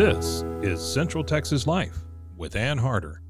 This 0.00 0.46
is 0.62 0.80
Central 0.80 1.22
Texas 1.22 1.66
Life 1.66 1.98
with 2.38 2.56
Ann 2.56 2.78
Harder. 2.78 3.20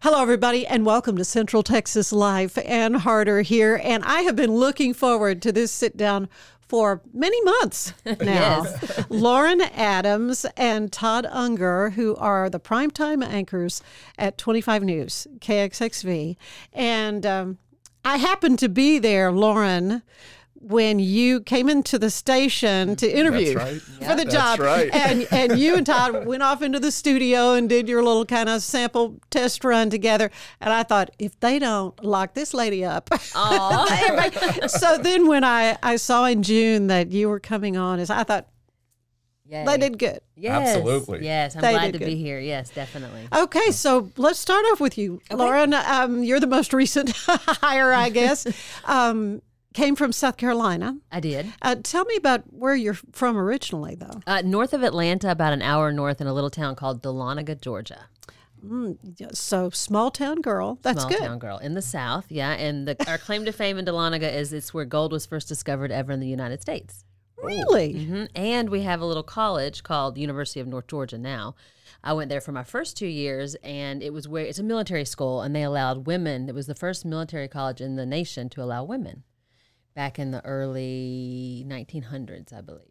Hello, 0.00 0.22
everybody, 0.22 0.64
and 0.64 0.86
welcome 0.86 1.16
to 1.16 1.24
Central 1.24 1.64
Texas 1.64 2.12
Life. 2.12 2.56
Ann 2.58 2.94
Harder 2.94 3.42
here, 3.42 3.80
and 3.82 4.04
I 4.04 4.20
have 4.20 4.36
been 4.36 4.52
looking 4.52 4.94
forward 4.94 5.42
to 5.42 5.50
this 5.50 5.72
sit 5.72 5.96
down 5.96 6.28
for 6.60 7.02
many 7.12 7.42
months 7.42 7.92
now. 8.20 8.66
Lauren 9.08 9.62
Adams 9.62 10.46
and 10.56 10.92
Todd 10.92 11.26
Unger, 11.28 11.90
who 11.90 12.14
are 12.14 12.48
the 12.48 12.60
primetime 12.60 13.26
anchors 13.26 13.82
at 14.16 14.38
25 14.38 14.84
News, 14.84 15.26
KXXV. 15.40 16.36
And 16.72 17.26
um, 17.26 17.58
I 18.04 18.18
happened 18.18 18.60
to 18.60 18.68
be 18.68 19.00
there, 19.00 19.32
Lauren 19.32 20.02
when 20.62 21.00
you 21.00 21.40
came 21.40 21.68
into 21.68 21.98
the 21.98 22.08
station 22.08 22.94
to 22.96 23.10
interview 23.10 23.56
right. 23.56 23.80
for 23.80 24.14
the 24.14 24.24
That's 24.24 24.34
job. 24.34 24.60
right. 24.60 24.94
And 24.94 25.26
and 25.32 25.58
you 25.58 25.76
and 25.76 25.84
Todd 25.84 26.24
went 26.26 26.42
off 26.42 26.62
into 26.62 26.78
the 26.78 26.92
studio 26.92 27.54
and 27.54 27.68
did 27.68 27.88
your 27.88 28.02
little 28.02 28.24
kind 28.24 28.48
of 28.48 28.62
sample 28.62 29.20
test 29.30 29.64
run 29.64 29.90
together. 29.90 30.30
And 30.60 30.72
I 30.72 30.84
thought, 30.84 31.10
if 31.18 31.38
they 31.40 31.58
don't 31.58 32.02
lock 32.04 32.34
this 32.34 32.54
lady 32.54 32.84
up. 32.84 33.10
so 33.24 34.98
then 34.98 35.26
when 35.26 35.42
I, 35.42 35.76
I 35.82 35.96
saw 35.96 36.26
in 36.26 36.42
June 36.42 36.86
that 36.86 37.10
you 37.10 37.28
were 37.28 37.40
coming 37.40 37.76
on, 37.76 37.98
is 37.98 38.08
I 38.08 38.22
thought 38.22 38.48
Yay. 39.48 39.64
they 39.66 39.78
did 39.78 39.98
good. 39.98 40.20
Yes. 40.36 40.76
Absolutely. 40.76 41.24
Yes, 41.24 41.56
I'm 41.56 41.62
They 41.62 41.72
glad 41.72 41.92
to 41.92 41.98
good. 41.98 42.06
be 42.06 42.16
here. 42.16 42.38
Yes, 42.38 42.70
definitely. 42.70 43.28
Okay, 43.34 43.70
so 43.70 44.10
let's 44.16 44.38
start 44.38 44.64
off 44.72 44.80
with 44.80 44.96
you, 44.96 45.20
Lauren. 45.30 45.74
Um, 45.74 46.22
you're 46.22 46.40
the 46.40 46.46
most 46.46 46.72
recent 46.72 47.10
hire, 47.16 47.92
I 47.92 48.08
guess. 48.08 48.46
Um, 48.84 49.42
came 49.74 49.96
from 49.96 50.12
South 50.12 50.36
Carolina. 50.36 50.98
I 51.10 51.20
did. 51.20 51.52
Uh, 51.62 51.76
tell 51.82 52.04
me 52.04 52.16
about 52.16 52.42
where 52.52 52.74
you're 52.74 52.94
from 53.12 53.36
originally, 53.36 53.94
though. 53.94 54.20
Uh, 54.26 54.42
north 54.44 54.72
of 54.72 54.82
Atlanta, 54.82 55.30
about 55.30 55.52
an 55.52 55.62
hour 55.62 55.92
north, 55.92 56.20
in 56.20 56.26
a 56.26 56.32
little 56.32 56.50
town 56.50 56.74
called 56.76 57.02
Dahlonega, 57.02 57.60
Georgia. 57.60 58.06
So 59.32 59.70
small 59.70 60.10
town 60.10 60.40
girl. 60.40 60.78
That's 60.82 61.00
Small 61.00 61.10
good. 61.10 61.18
town 61.20 61.38
girl 61.40 61.58
in 61.58 61.74
the 61.74 61.82
south. 61.82 62.26
Yeah, 62.30 62.52
and 62.52 62.86
the, 62.86 62.96
our 63.10 63.18
claim 63.26 63.44
to 63.44 63.52
fame 63.52 63.76
in 63.78 63.84
Dahlonega 63.84 64.32
is 64.32 64.52
it's 64.52 64.72
where 64.72 64.84
gold 64.84 65.10
was 65.12 65.26
first 65.26 65.48
discovered 65.48 65.90
ever 65.90 66.12
in 66.12 66.20
the 66.20 66.28
United 66.28 66.62
States. 66.62 67.04
Really? 67.42 68.04
hmm 68.04 68.24
And 68.36 68.70
we 68.70 68.82
have 68.82 69.00
a 69.00 69.04
little 69.04 69.24
college 69.24 69.82
called 69.82 70.16
University 70.16 70.60
of 70.60 70.68
North 70.68 70.86
Georgia 70.86 71.18
now. 71.18 71.56
I 72.04 72.12
went 72.12 72.28
there 72.30 72.40
for 72.40 72.52
my 72.52 72.62
first 72.62 72.96
two 72.96 73.06
years, 73.08 73.56
and 73.64 74.00
it 74.00 74.12
was 74.12 74.28
where 74.28 74.44
it's 74.44 74.60
a 74.60 74.62
military 74.64 75.04
school, 75.04 75.40
and 75.42 75.54
they 75.54 75.62
allowed 75.64 76.06
women. 76.06 76.48
It 76.48 76.54
was 76.54 76.66
the 76.68 76.74
first 76.76 77.04
military 77.04 77.48
college 77.48 77.80
in 77.80 77.96
the 77.96 78.06
nation 78.06 78.48
to 78.50 78.62
allow 78.62 78.84
women 78.84 79.24
back 79.94 80.18
in 80.18 80.30
the 80.30 80.44
early 80.44 81.64
1900s, 81.66 82.52
I 82.52 82.60
believe. 82.60 82.82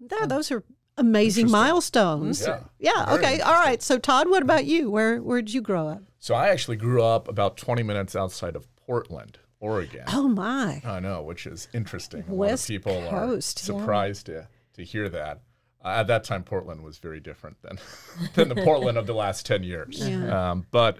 There, 0.00 0.26
those 0.26 0.50
are 0.50 0.62
amazing 0.96 1.50
milestones. 1.50 2.42
Yeah. 2.42 2.60
Yeah. 2.78 3.14
Okay. 3.14 3.40
All 3.40 3.54
right. 3.54 3.82
So 3.82 3.98
Todd, 3.98 4.28
what 4.28 4.42
about 4.42 4.64
you? 4.64 4.90
Where 4.90 5.22
Where 5.22 5.40
did 5.40 5.54
you 5.54 5.62
grow 5.62 5.88
up? 5.88 6.02
So 6.18 6.34
I 6.34 6.48
actually 6.48 6.76
grew 6.76 7.02
up 7.02 7.28
about 7.28 7.56
20 7.56 7.82
minutes 7.82 8.16
outside 8.16 8.56
of 8.56 8.66
Portland, 8.76 9.38
Oregon. 9.60 10.04
Oh 10.08 10.28
my. 10.28 10.82
I 10.84 11.00
know, 11.00 11.22
which 11.22 11.46
is 11.46 11.68
interesting. 11.72 12.24
A 12.28 12.34
West 12.34 12.68
lot 12.68 12.76
of 12.76 12.82
people 12.82 13.08
Coast, 13.10 13.60
are 13.60 13.62
surprised 13.62 14.26
to, 14.26 14.48
to 14.74 14.84
hear 14.84 15.08
that. 15.08 15.42
Uh, 15.84 15.88
at 15.88 16.08
that 16.08 16.24
time, 16.24 16.42
Portland 16.42 16.82
was 16.82 16.98
very 16.98 17.20
different 17.20 17.56
than, 17.62 17.78
than 18.34 18.48
the 18.48 18.56
Portland 18.56 18.98
of 18.98 19.06
the 19.06 19.14
last 19.14 19.46
10 19.46 19.62
years. 19.62 20.02
Um, 20.02 20.66
but 20.70 20.98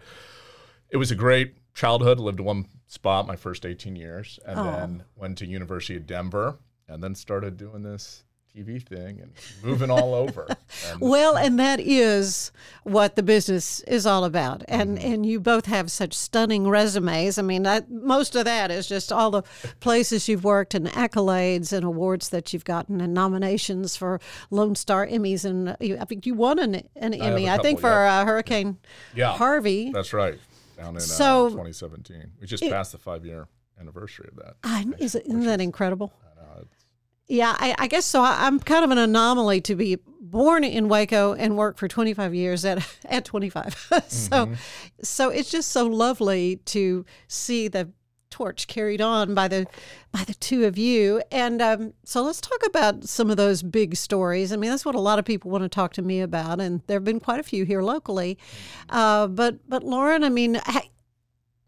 it 0.91 0.97
was 0.97 1.11
a 1.11 1.17
great 1.17 1.57
childhood. 1.75 2.21
Lived 2.21 2.41
one 2.41 2.67
spot 2.87 3.27
my 3.27 3.37
first 3.37 3.67
18 3.67 3.97
years, 3.97 4.39
and 4.47 4.59
then 4.59 5.05
went 5.17 5.39
to 5.39 5.47
University 5.47 5.97
of 5.97 6.07
Denver, 6.07 6.57
and 6.89 7.03
then 7.03 7.15
started 7.15 7.57
doing 7.57 7.83
this 7.83 8.23
TV 8.57 8.83
thing 8.83 9.21
and 9.21 9.33
moving 9.63 9.91
all 9.91 10.15
over. 10.15 10.47
And 10.91 11.01
Well, 11.01 11.37
and 11.37 11.59
that 11.59 11.81
is 11.81 12.53
what 12.83 13.17
the 13.17 13.23
business 13.23 13.81
is 13.81 14.05
all 14.05 14.25
about. 14.25 14.63
And 14.69 14.99
Mm-hmm. 14.99 15.13
and 15.13 15.27
you 15.27 15.41
both 15.41 15.67
have 15.67 15.91
such 15.91 16.13
stunning 16.13 16.69
resumes. 16.69 17.39
I 17.39 17.43
mean, 17.43 17.63
that, 17.63 17.91
most 17.91 18.35
of 18.37 18.45
that 18.47 18.71
is 18.71 18.87
just 18.87 19.13
all 19.13 19.31
the 19.31 19.43
places 19.81 20.29
you've 20.29 20.45
worked 20.45 20.75
and 20.75 20.87
accolades 20.89 21.73
and 21.73 21.85
awards 21.85 22.29
that 22.31 22.53
you've 22.53 22.65
gotten 22.65 23.01
and 23.01 23.15
nominations 23.15 23.97
for 23.97 24.21
Lone 24.51 24.75
Star 24.75 25.07
Emmys. 25.07 25.45
And 25.45 25.71
uh, 25.71 25.77
you, 25.81 25.99
I 26.01 26.05
think 26.05 26.27
you 26.27 26.35
won 26.35 26.59
an, 26.59 26.75
an 26.97 27.13
have 27.13 27.23
Emmy, 27.23 27.49
I 27.49 27.59
think, 27.59 27.81
for 27.81 27.89
yeah. 27.89 28.21
uh, 28.21 28.25
Hurricane 28.25 28.79
Yeah, 29.15 29.33
Harvey. 29.37 29.93
That's 29.93 30.13
right. 30.13 30.39
Down 30.77 30.95
in 30.95 31.01
So- 31.01 31.47
uh, 31.47 31.51
2017. 31.51 32.33
We 32.41 32.47
just 32.47 32.63
passed 32.65 32.93
the 32.93 32.99
five 32.99 33.25
year 33.25 33.49
anniversary 33.81 34.29
of 34.31 34.37
that. 34.37 34.57
I, 34.65 34.85
is, 34.99 35.15
it- 35.15 35.27
isn't 35.27 35.45
that 35.45 35.61
incredible? 35.61 36.13
I 36.23 36.41
know, 36.59 36.65
Yeah, 37.29 37.55
I, 37.59 37.75
I 37.79 37.87
guess 37.89 38.05
so. 38.07 38.21
I, 38.23 38.47
I'm 38.47 38.59
kind 38.61 38.85
of 38.85 38.91
an 38.91 38.99
anomaly 38.99 39.61
to 39.63 39.75
be 39.75 39.99
born 40.21 40.65
in 40.65 40.89
Waco 40.89 41.35
and 41.35 41.57
work 41.57 41.77
for 41.79 41.89
25 41.89 42.35
years 42.35 42.65
at 42.65 42.87
at 43.07 43.25
25. 43.25 44.05
so, 44.09 44.53
so 45.03 45.29
it's 45.31 45.51
just 45.51 45.71
so 45.73 45.87
lovely 45.87 46.57
to 46.67 47.05
see 47.29 47.69
the 47.69 47.91
torch 48.37 48.67
carried 48.67 49.01
on 49.01 49.35
by 49.35 49.49
the 49.49 49.67
by 50.13 50.23
the 50.25 50.35
two 50.35 50.67
of 50.67 50.77
you. 50.77 51.23
And 51.31 51.63
um, 51.63 51.95
so 52.05 52.23
let's 52.23 52.41
talk 52.41 52.67
about 52.67 53.05
some 53.05 53.31
of 53.31 53.39
those 53.39 53.63
big 53.63 53.97
stories. 53.97 54.53
I 54.53 54.57
mean, 54.57 54.69
that's 54.69 54.85
what 54.85 54.95
a 54.95 55.01
lot 55.01 55.19
of 55.19 55.25
people 55.25 55.51
want 55.51 55.65
to 55.65 55.71
talk 55.71 55.95
to 55.95 56.03
me 56.03 56.21
about, 56.21 56.61
and 56.61 56.83
there 56.87 56.97
have 56.97 57.05
been 57.05 57.21
quite 57.21 57.41
a 57.41 57.43
few 57.43 57.65
here 57.65 57.83
locally. 57.83 58.37
Uh, 58.91 59.27
but 59.27 59.67
but 59.69 59.83
Lauren, 59.83 60.23
I 60.23 60.29
mean. 60.29 60.61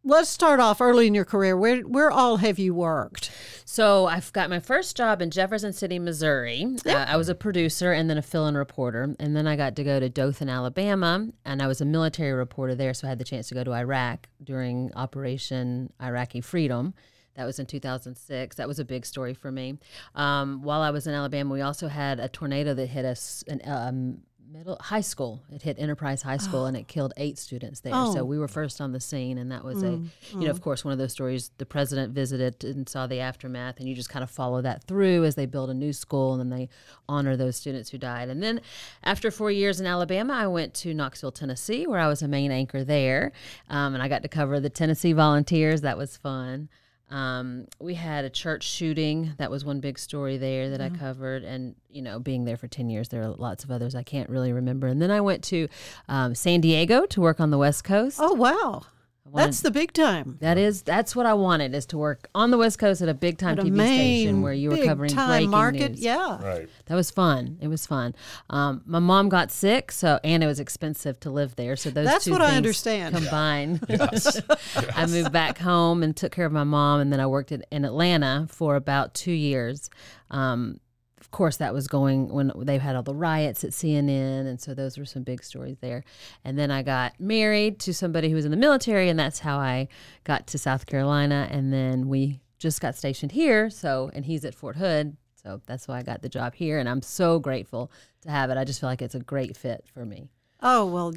Let's 0.09 0.31
start 0.31 0.59
off 0.59 0.81
early 0.81 1.07
in 1.07 1.15
your 1.15 1.27
career. 1.27 1.55
Where 1.55 1.81
where 1.83 2.11
all 2.11 2.39
have 2.39 2.59
you 2.59 2.73
worked? 2.73 3.31
So 3.67 4.07
I've 4.07 4.33
got 4.33 4.49
my 4.49 4.59
first 4.59 4.97
job 4.97 5.21
in 5.21 5.31
Jefferson 5.31 5.75
City, 5.75 5.99
Missouri. 5.99 6.67
Uh, 6.87 7.05
I 7.07 7.19
was 7.19 7.29
a 7.29 7.35
producer 7.35 7.93
and 7.93 8.09
then 8.09 8.17
a 8.17 8.23
fill-in 8.23 8.57
reporter, 8.57 9.15
and 9.21 9.37
then 9.37 9.47
I 9.47 9.55
got 9.55 9.77
to 9.77 9.85
go 9.85 10.01
to 10.01 10.09
Dothan, 10.09 10.49
Alabama, 10.49 11.29
and 11.45 11.61
I 11.61 11.67
was 11.67 11.83
a 11.83 11.85
military 11.85 12.33
reporter 12.33 12.75
there. 12.75 12.95
So 12.95 13.07
I 13.07 13.11
had 13.11 13.19
the 13.19 13.25
chance 13.25 13.49
to 13.49 13.55
go 13.55 13.63
to 13.65 13.75
Iraq 13.75 14.29
during 14.43 14.91
Operation 14.97 15.93
Iraqi 16.01 16.41
Freedom. 16.41 16.95
That 17.35 17.45
was 17.45 17.59
in 17.59 17.67
2006. 17.67 18.57
That 18.57 18.67
was 18.67 18.79
a 18.79 18.87
big 18.87 19.05
story 19.05 19.35
for 19.35 19.53
me. 19.53 19.77
Um, 20.15 20.63
while 20.63 20.81
I 20.81 20.91
was 20.91 21.07
in 21.07 21.13
Alabama, 21.13 21.53
we 21.53 21.61
also 21.61 21.87
had 21.87 22.19
a 22.19 22.29
tornado 22.29 22.73
that 22.73 22.87
hit 22.87 23.05
us 23.05 23.45
an 23.47 23.61
um, 23.67 24.23
middle 24.51 24.79
high 24.81 25.01
school. 25.01 25.43
It 25.53 25.63
hit 25.63 25.79
Enterprise 25.79 26.23
High 26.23 26.37
School 26.39 26.67
and 26.67 26.77
it 26.77 26.89
killed 26.89 27.13
eight 27.17 27.39
students 27.39 27.81
there. 27.81 27.93
Oh. 27.95 28.15
So 28.15 28.25
we 28.25 28.39
were 28.39 28.49
first 28.49 28.81
on 28.81 28.93
the 28.93 29.01
scene, 29.01 29.39
and 29.39 29.53
that 29.53 29.65
was 29.65 29.83
a, 29.83 30.01
you 30.33 30.41
know, 30.41 30.51
of 30.51 30.61
course, 30.61 30.85
one 30.85 30.93
of 30.93 30.99
those 30.99 31.13
stories. 31.13 31.51
The 31.59 31.67
president 31.67 32.15
visited 32.15 32.65
and 32.65 32.89
saw 32.89 33.07
the 33.07 33.21
aftermath, 33.21 33.79
and 33.79 33.89
you 33.89 33.95
just 33.95 34.09
kind 34.09 34.23
of 34.23 34.31
follow 34.31 34.63
that 34.63 34.85
through 34.85 35.25
as 35.25 35.35
they 35.35 35.47
build 35.47 35.71
a 35.71 35.75
new 35.75 35.93
school 35.93 36.33
and 36.33 36.41
then 36.41 36.59
they 36.59 36.69
honor 37.09 37.37
those 37.37 37.57
students 37.57 37.91
who 37.91 37.99
died. 37.99 38.29
And 38.29 38.43
then 38.43 38.61
after 39.03 39.31
four 39.31 39.51
years 39.51 39.81
in 39.81 39.87
Alabama, 39.87 40.35
I 40.35 40.47
went 40.47 40.75
to 40.75 40.95
Knoxville, 40.95 41.33
Tennessee, 41.33 41.87
where 41.87 42.01
I 42.01 42.09
was 42.09 42.23
a 42.23 42.29
main 42.29 42.51
anchor 42.51 42.85
there, 42.85 43.33
um, 43.69 43.95
and 43.95 44.03
I 44.03 44.09
got 44.09 44.23
to 44.23 44.29
cover 44.29 44.61
the 44.61 44.71
Tennessee 44.71 45.13
Volunteers. 45.13 45.83
That 45.83 45.99
was 45.99 46.17
fun. 46.17 46.69
Um, 47.11 47.67
we 47.79 47.95
had 47.95 48.25
a 48.25 48.31
church 48.31 48.65
shooting. 48.65 49.35
That 49.39 49.51
was 49.51 49.65
one 49.65 49.81
big 49.81 49.99
story 49.99 50.37
there 50.37 50.71
that 50.71 50.81
I 50.81 50.91
covered. 50.91 51.43
And, 51.43 51.75
you 51.91 52.03
know, 52.03 52.19
being 52.19 52.45
there 52.45 52.57
for 52.57 52.69
10 52.69 52.91
years, 52.91 53.09
there 53.09 53.23
are 53.23 53.29
lots 53.29 53.65
of 53.65 53.71
others 53.71 53.95
I 53.95 54.03
can't 54.03 54.29
really 54.29 54.53
remember. 54.53 54.87
And 54.87 55.01
then 55.01 55.11
I 55.11 55.21
went 55.21 55.43
to 55.45 55.69
um, 56.09 56.35
San 56.35 56.61
Diego 56.61 57.07
to 57.07 57.21
work 57.21 57.41
on 57.41 57.51
the 57.51 57.59
West 57.59 57.85
Coast. 57.85 58.19
Oh 58.21 58.35
wow. 58.35 58.85
I 59.29 59.31
wanted- 59.31 59.47
That's 59.49 59.61
the 59.61 59.71
big 59.71 59.93
time. 59.93 60.39
that 60.41 60.57
is 60.57 60.81
that's 60.83 61.15
what 61.15 61.27
I 61.27 61.35
wanted 61.35 61.75
is 61.75 61.85
to 61.87 61.99
work 61.99 62.29
on 62.35 62.51
the 62.51 62.57
West 62.57 62.79
Coast 62.79 63.03
at 63.03 63.09
a 63.11 63.15
big 63.15 63.37
time 63.37 63.59
At 63.59 63.65
TV 63.67 63.71
main 63.73 63.99
station 64.23 64.43
where 64.43 64.53
you 64.55 64.71
were 64.71 64.79
covering 64.79 65.11
time 65.11 65.29
breaking 65.29 65.51
market. 65.51 65.91
news. 65.93 66.01
Yeah. 66.01 66.43
Right. 66.43 66.69
That 66.87 66.95
was 66.95 67.11
fun. 67.11 67.59
It 67.61 67.69
was 67.69 67.85
fun. 67.87 68.15
Um, 68.49 68.81
my 68.87 68.99
mom 69.01 69.29
got 69.29 69.51
sick, 69.51 69.93
so 69.93 70.19
and 70.25 70.43
it 70.43 70.47
was 70.47 70.61
expensive 70.61 71.21
to 71.21 71.31
live 71.31 71.57
there. 71.57 71.77
So 71.77 71.91
those 71.91 72.07
That's 72.07 72.25
two 72.25 72.31
what 72.33 72.41
I 72.43 72.57
understand. 72.57 73.15
combined. 73.15 73.81
I 74.97 75.07
moved 75.07 75.33
back 75.33 75.59
home 75.59 76.03
and 76.03 76.17
took 76.17 76.33
care 76.33 76.47
of 76.47 76.53
my 76.53 76.65
mom, 76.65 77.01
and 77.01 77.13
then 77.13 77.21
I 77.21 77.27
worked 77.27 77.53
in, 77.53 77.63
in 77.71 77.85
Atlanta 77.85 78.47
for 78.49 78.77
about 78.77 79.13
two 79.15 79.33
years. 79.33 79.91
Um, 80.31 80.81
of 81.21 81.31
course, 81.31 81.57
that 81.59 81.75
was 81.75 81.87
going 81.87 82.29
when 82.29 82.53
they 82.57 82.79
had 82.79 82.97
all 82.97 83.03
the 83.03 83.15
riots 83.15 83.65
at 83.65 83.71
CNN, 83.71 84.47
and 84.47 84.61
so 84.61 84.75
those 84.75 84.99
were 84.99 85.05
some 85.05 85.23
big 85.23 85.43
stories 85.43 85.79
there. 85.81 86.05
And 86.45 86.59
then 86.59 86.71
I 86.71 86.83
got 86.83 87.19
married 87.19 87.79
to 87.81 87.95
somebody 87.95 88.29
who 88.29 88.37
was 88.37 88.45
in 88.45 88.51
the 88.51 88.57
military, 88.57 89.09
and 89.09 89.19
that's 89.19 89.41
how 89.41 89.59
I 89.59 89.89
got 90.25 90.47
to 90.49 90.59
South 90.59 90.87
Carolina. 90.87 91.49
And 91.51 91.73
then 91.73 92.09
we 92.09 92.41
just 92.59 92.81
got 92.81 92.97
stationed 92.97 93.33
here, 93.33 93.71
so 93.71 94.11
and 94.15 94.25
he's 94.25 94.45
at 94.45 94.55
Fort 94.55 94.77
Hood, 94.77 95.17
so 95.35 95.61
that's 95.67 95.87
why 95.89 95.99
I 95.99 96.03
got 96.03 96.23
the 96.23 96.29
job 96.29 96.55
here, 96.55 96.79
and 96.79 96.89
I'm 96.89 97.03
so 97.03 97.39
grateful 97.39 97.91
to 98.23 98.31
have 98.31 98.51
it. 98.51 98.59
I 98.59 98.65
just 98.65 98.81
feel 98.81 98.89
like 98.89 99.03
it's 99.03 99.15
a 99.15 99.21
great 99.21 99.57
fit 99.57 99.85
for 99.93 100.05
me. 100.05 100.29
Oh 100.61 100.87
well, 100.87 101.13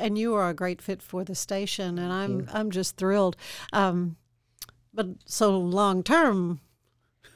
and 0.00 0.18
you 0.18 0.34
are 0.34 0.48
a 0.48 0.54
great 0.54 0.82
fit 0.82 1.00
for 1.00 1.24
the 1.24 1.34
station, 1.34 1.98
and 1.98 2.12
I'm 2.12 2.48
I'm 2.52 2.70
just 2.70 2.96
thrilled. 2.96 3.36
Um, 3.72 4.16
but 4.92 5.06
so 5.26 5.56
long 5.56 6.02
term, 6.02 6.60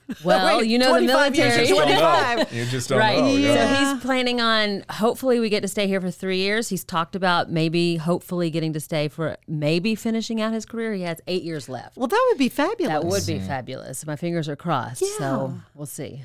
Well, 0.25 0.59
Wait, 0.59 0.69
you 0.69 0.79
know 0.79 1.01
the 1.01 1.07
25 1.07 1.35
years 1.35 1.57
military. 1.57 1.69
You 1.69 1.77
just 1.77 1.89
don't 1.89 2.37
know. 2.37 2.59
You 2.59 2.65
just 2.67 2.89
don't 2.89 2.99
right. 2.99 3.19
know. 3.21 3.27
Yeah. 3.29 3.55
So 3.55 3.95
he's 3.95 4.03
planning 4.03 4.41
on 4.41 4.85
hopefully 4.91 5.41
we 5.41 5.49
get 5.49 5.61
to 5.63 5.69
stay 5.69 5.87
here 5.87 6.01
for 6.01 6.11
three 6.11 6.39
years. 6.39 6.69
He's 6.69 6.85
talked 6.85 7.17
about 7.17 7.51
maybe 7.51 7.97
hopefully 7.97 8.51
getting 8.51 8.73
to 8.75 8.81
stay 8.81 9.09
for 9.09 9.37
maybe 9.47 9.95
finishing 9.95 10.41
out 10.41 10.53
his 10.53 10.67
career. 10.67 10.93
He 10.95 11.03
has 11.03 11.21
eight 11.27 11.43
years 11.43 11.69
left. 11.69 11.97
well, 11.97 12.07
that 12.07 12.27
would 12.31 12.39
be 12.39 12.49
fabulous. 12.49 12.93
That 12.93 13.05
would 13.05 13.27
be 13.27 13.39
mm. 13.39 13.47
fabulous. 13.47 14.07
My 14.07 14.17
fingers 14.17 14.49
are 14.49 14.57
crossed. 14.57 15.03
Yeah. 15.03 15.19
So 15.19 15.55
we'll 15.75 15.87
see. 15.87 16.25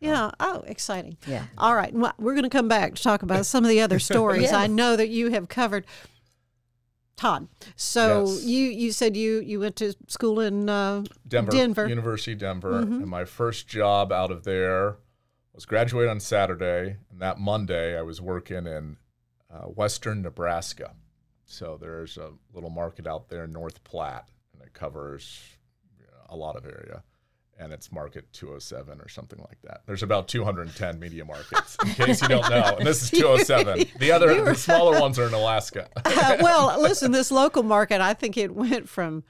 Yeah. 0.00 0.30
Oh, 0.38 0.62
exciting. 0.66 1.16
Yeah. 1.26 1.44
All 1.56 1.74
right. 1.74 1.92
Well, 1.94 2.12
we're 2.18 2.34
going 2.34 2.44
to 2.44 2.50
come 2.50 2.68
back 2.68 2.94
to 2.94 3.02
talk 3.02 3.22
about 3.22 3.46
some 3.46 3.64
of 3.64 3.70
the 3.70 3.80
other 3.80 3.98
stories 4.10 4.42
Yes. 4.42 4.52
I 4.52 4.66
know 4.66 4.96
that 4.96 5.08
you 5.08 5.30
have 5.30 5.48
covered. 5.48 5.86
Todd, 7.16 7.48
so 7.76 8.26
Yes. 8.26 8.44
you 8.44 8.64
you 8.66 8.92
said 8.92 9.16
you 9.16 9.40
you 9.40 9.60
went 9.60 9.76
to 9.76 9.94
school 10.08 10.40
in 10.40 10.68
uh, 10.68 11.04
Denver, 11.26 11.52
Denver. 11.52 11.86
University 11.88 12.34
Denver, 12.34 12.78
and 12.78 13.06
my 13.06 13.24
first 13.24 13.68
job 13.68 14.10
out 14.12 14.30
of 14.30 14.44
there 14.44 14.96
was 15.52 15.64
graduate 15.64 16.08
on 16.08 16.18
Saturday, 16.18 16.96
and 17.10 17.20
that 17.20 17.38
Monday 17.38 17.96
I 17.96 18.02
was 18.02 18.20
working 18.20 18.66
in 18.66 18.96
uh, 19.48 19.66
Western 19.68 20.22
Nebraska. 20.22 20.94
So 21.44 21.78
there's 21.80 22.16
a 22.16 22.32
little 22.52 22.70
market 22.70 23.06
out 23.06 23.28
there 23.28 23.46
North 23.46 23.84
Platte, 23.84 24.28
and 24.52 24.62
it 24.62 24.72
covers 24.72 25.40
you 25.98 26.06
know, 26.06 26.26
a 26.28 26.36
lot 26.36 26.56
of 26.56 26.64
area, 26.64 27.04
and 27.58 27.72
it's 27.72 27.92
Market 27.92 28.32
207 28.32 29.00
or 29.00 29.08
something 29.08 29.38
like 29.38 29.58
that. 29.62 29.82
There's 29.86 30.02
about 30.02 30.28
210 30.28 30.98
media 30.98 31.24
markets, 31.24 31.76
in 31.84 31.90
case 31.90 32.22
you 32.22 32.28
don't 32.28 32.48
know, 32.50 32.76
and 32.78 32.86
this 32.86 33.02
is 33.02 33.10
207. 33.18 33.86
The 33.98 34.12
other, 34.12 34.44
the 34.44 34.54
smaller 34.54 35.00
ones 35.00 35.18
are 35.18 35.26
in 35.26 35.34
Alaska. 35.34 35.88
Uh, 36.24 36.36
well, 36.40 36.80
listen, 36.80 37.10
this 37.10 37.30
local 37.30 37.62
market, 37.62 38.00
I 38.00 38.14
think 38.14 38.36
it 38.36 38.54
went 38.54 38.88
from 38.88 39.24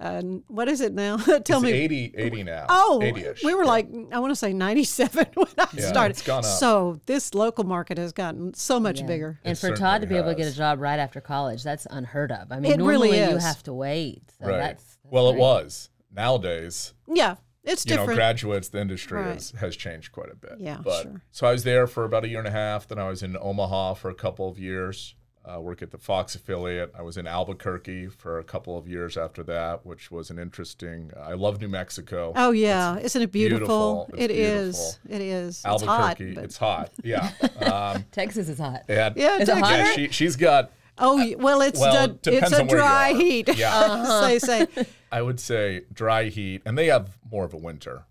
uh, 0.00 0.20
what 0.48 0.68
is 0.68 0.80
it 0.80 0.92
now? 0.92 1.16
Tell 1.44 1.58
it's 1.58 1.62
me. 1.62 1.72
80, 1.72 2.14
80 2.16 2.42
now. 2.42 2.66
Oh, 2.68 3.00
80-ish. 3.02 3.44
we 3.44 3.54
were 3.54 3.62
yeah. 3.62 3.68
like, 3.70 3.88
I 4.12 4.18
want 4.18 4.32
to 4.32 4.36
say 4.36 4.52
97 4.52 5.26
when 5.34 5.46
I 5.56 5.66
Yeah, 5.72 5.88
started. 5.88 6.10
it's 6.10 6.22
gone 6.22 6.38
up. 6.44 6.44
So 6.44 7.00
this 7.06 7.32
local 7.34 7.64
market 7.64 7.96
has 7.98 8.12
gotten 8.12 8.52
so 8.54 8.80
much 8.80 9.00
Yeah. 9.00 9.06
bigger. 9.06 9.40
And 9.44 9.56
It 9.56 9.60
for 9.60 9.68
Todd 9.68 9.76
to 9.76 9.78
certainly 9.78 10.06
be 10.08 10.16
able 10.16 10.30
to 10.30 10.34
get 10.34 10.52
a 10.52 10.56
job 10.56 10.80
right 10.80 10.98
after 10.98 11.20
college, 11.20 11.62
that's 11.62 11.86
unheard 11.90 12.32
of. 12.32 12.50
I 12.50 12.58
mean, 12.60 12.72
It 12.72 12.78
normally 12.78 13.12
really 13.12 13.30
you 13.30 13.38
have 13.38 13.62
to 13.64 13.72
wait. 13.72 14.22
So 14.40 14.48
right. 14.48 14.56
that's, 14.58 14.84
that's 14.84 14.98
well, 15.12 15.30
it 15.30 15.36
was. 15.36 15.90
Nowadays, 16.12 16.92
Yeah, 17.06 17.36
it's 17.64 17.84
you 17.86 17.94
know, 17.94 18.02
different. 18.02 18.16
graduates, 18.18 18.68
the 18.68 18.80
industry 18.80 19.18
Right. 19.20 19.34
has, 19.34 19.50
has 19.52 19.76
changed 19.76 20.12
quite 20.12 20.30
a 20.30 20.36
bit. 20.36 20.56
Yeah, 20.58 20.78
but, 20.84 21.02
sure. 21.02 21.22
So 21.32 21.46
I 21.46 21.52
was 21.52 21.64
there 21.64 21.86
for 21.86 22.04
about 22.04 22.24
a 22.24 22.28
year 22.28 22.38
and 22.38 22.48
a 22.48 22.52
half. 22.52 22.86
Then 22.88 22.98
I 22.98 23.08
was 23.08 23.22
in 23.22 23.36
Omaha 23.40 23.94
for 23.94 24.10
a 24.10 24.14
couple 24.14 24.48
of 24.48 24.58
years. 24.58 25.14
Uh, 25.46 25.60
work 25.60 25.82
at 25.82 25.90
the 25.90 25.98
Fox 25.98 26.34
affiliate. 26.34 26.90
I 26.98 27.02
was 27.02 27.18
in 27.18 27.26
Albuquerque 27.26 28.06
for 28.06 28.38
a 28.38 28.44
couple 28.44 28.78
of 28.78 28.88
years 28.88 29.18
after 29.18 29.42
that, 29.42 29.84
which 29.84 30.10
was 30.10 30.30
an 30.30 30.38
interesting. 30.38 31.10
I 31.22 31.34
love 31.34 31.60
New 31.60 31.68
Mexico. 31.68 32.32
oh 32.34 32.50
yeah, 32.52 32.96
isn't 32.98 33.20
it 33.20 33.30
beautiful? 33.30 34.06
beautiful. 34.08 34.08
It's 34.14 34.22
It 34.24 34.30
is. 34.30 34.98
beautiful. 35.04 35.14
It 35.16 35.20
is. 35.20 35.48
It's 35.56 35.64
Albuquerque, 35.66 36.26
hot, 36.28 36.34
but- 36.36 36.44
it's 36.44 36.56
hot. 36.56 36.90
Yeah. 37.02 37.30
Um, 37.60 38.04
Texas 38.12 38.48
is 38.48 38.58
hot. 38.58 38.84
and 38.88 39.16
Yeah, 39.16 39.36
Is 39.36 39.42
it 39.48 39.52
Texas. 39.52 39.58
hotter? 39.68 39.76
yeah, 39.82 39.92
she, 39.94 40.08
she's 40.08 40.36
got. 40.36 40.70
Oh 40.98 41.34
well, 41.38 41.60
it's 41.60 41.80
Well, 41.80 42.10
a, 42.10 42.18
it's 42.30 42.52
a 42.52 42.60
on 42.60 42.66
where 42.68 42.76
you 42.76 42.82
dry 42.82 43.12
heat. 43.14 43.56
Yeah. 43.56 44.20
say 44.20 44.38
say. 44.38 44.66
I 45.10 45.22
would 45.22 45.40
say 45.40 45.82
dry 45.92 46.24
heat, 46.24 46.62
and 46.64 46.76
they 46.78 46.86
have 46.86 47.18
more 47.30 47.44
of 47.44 47.52
a 47.54 47.56
winter 47.56 48.04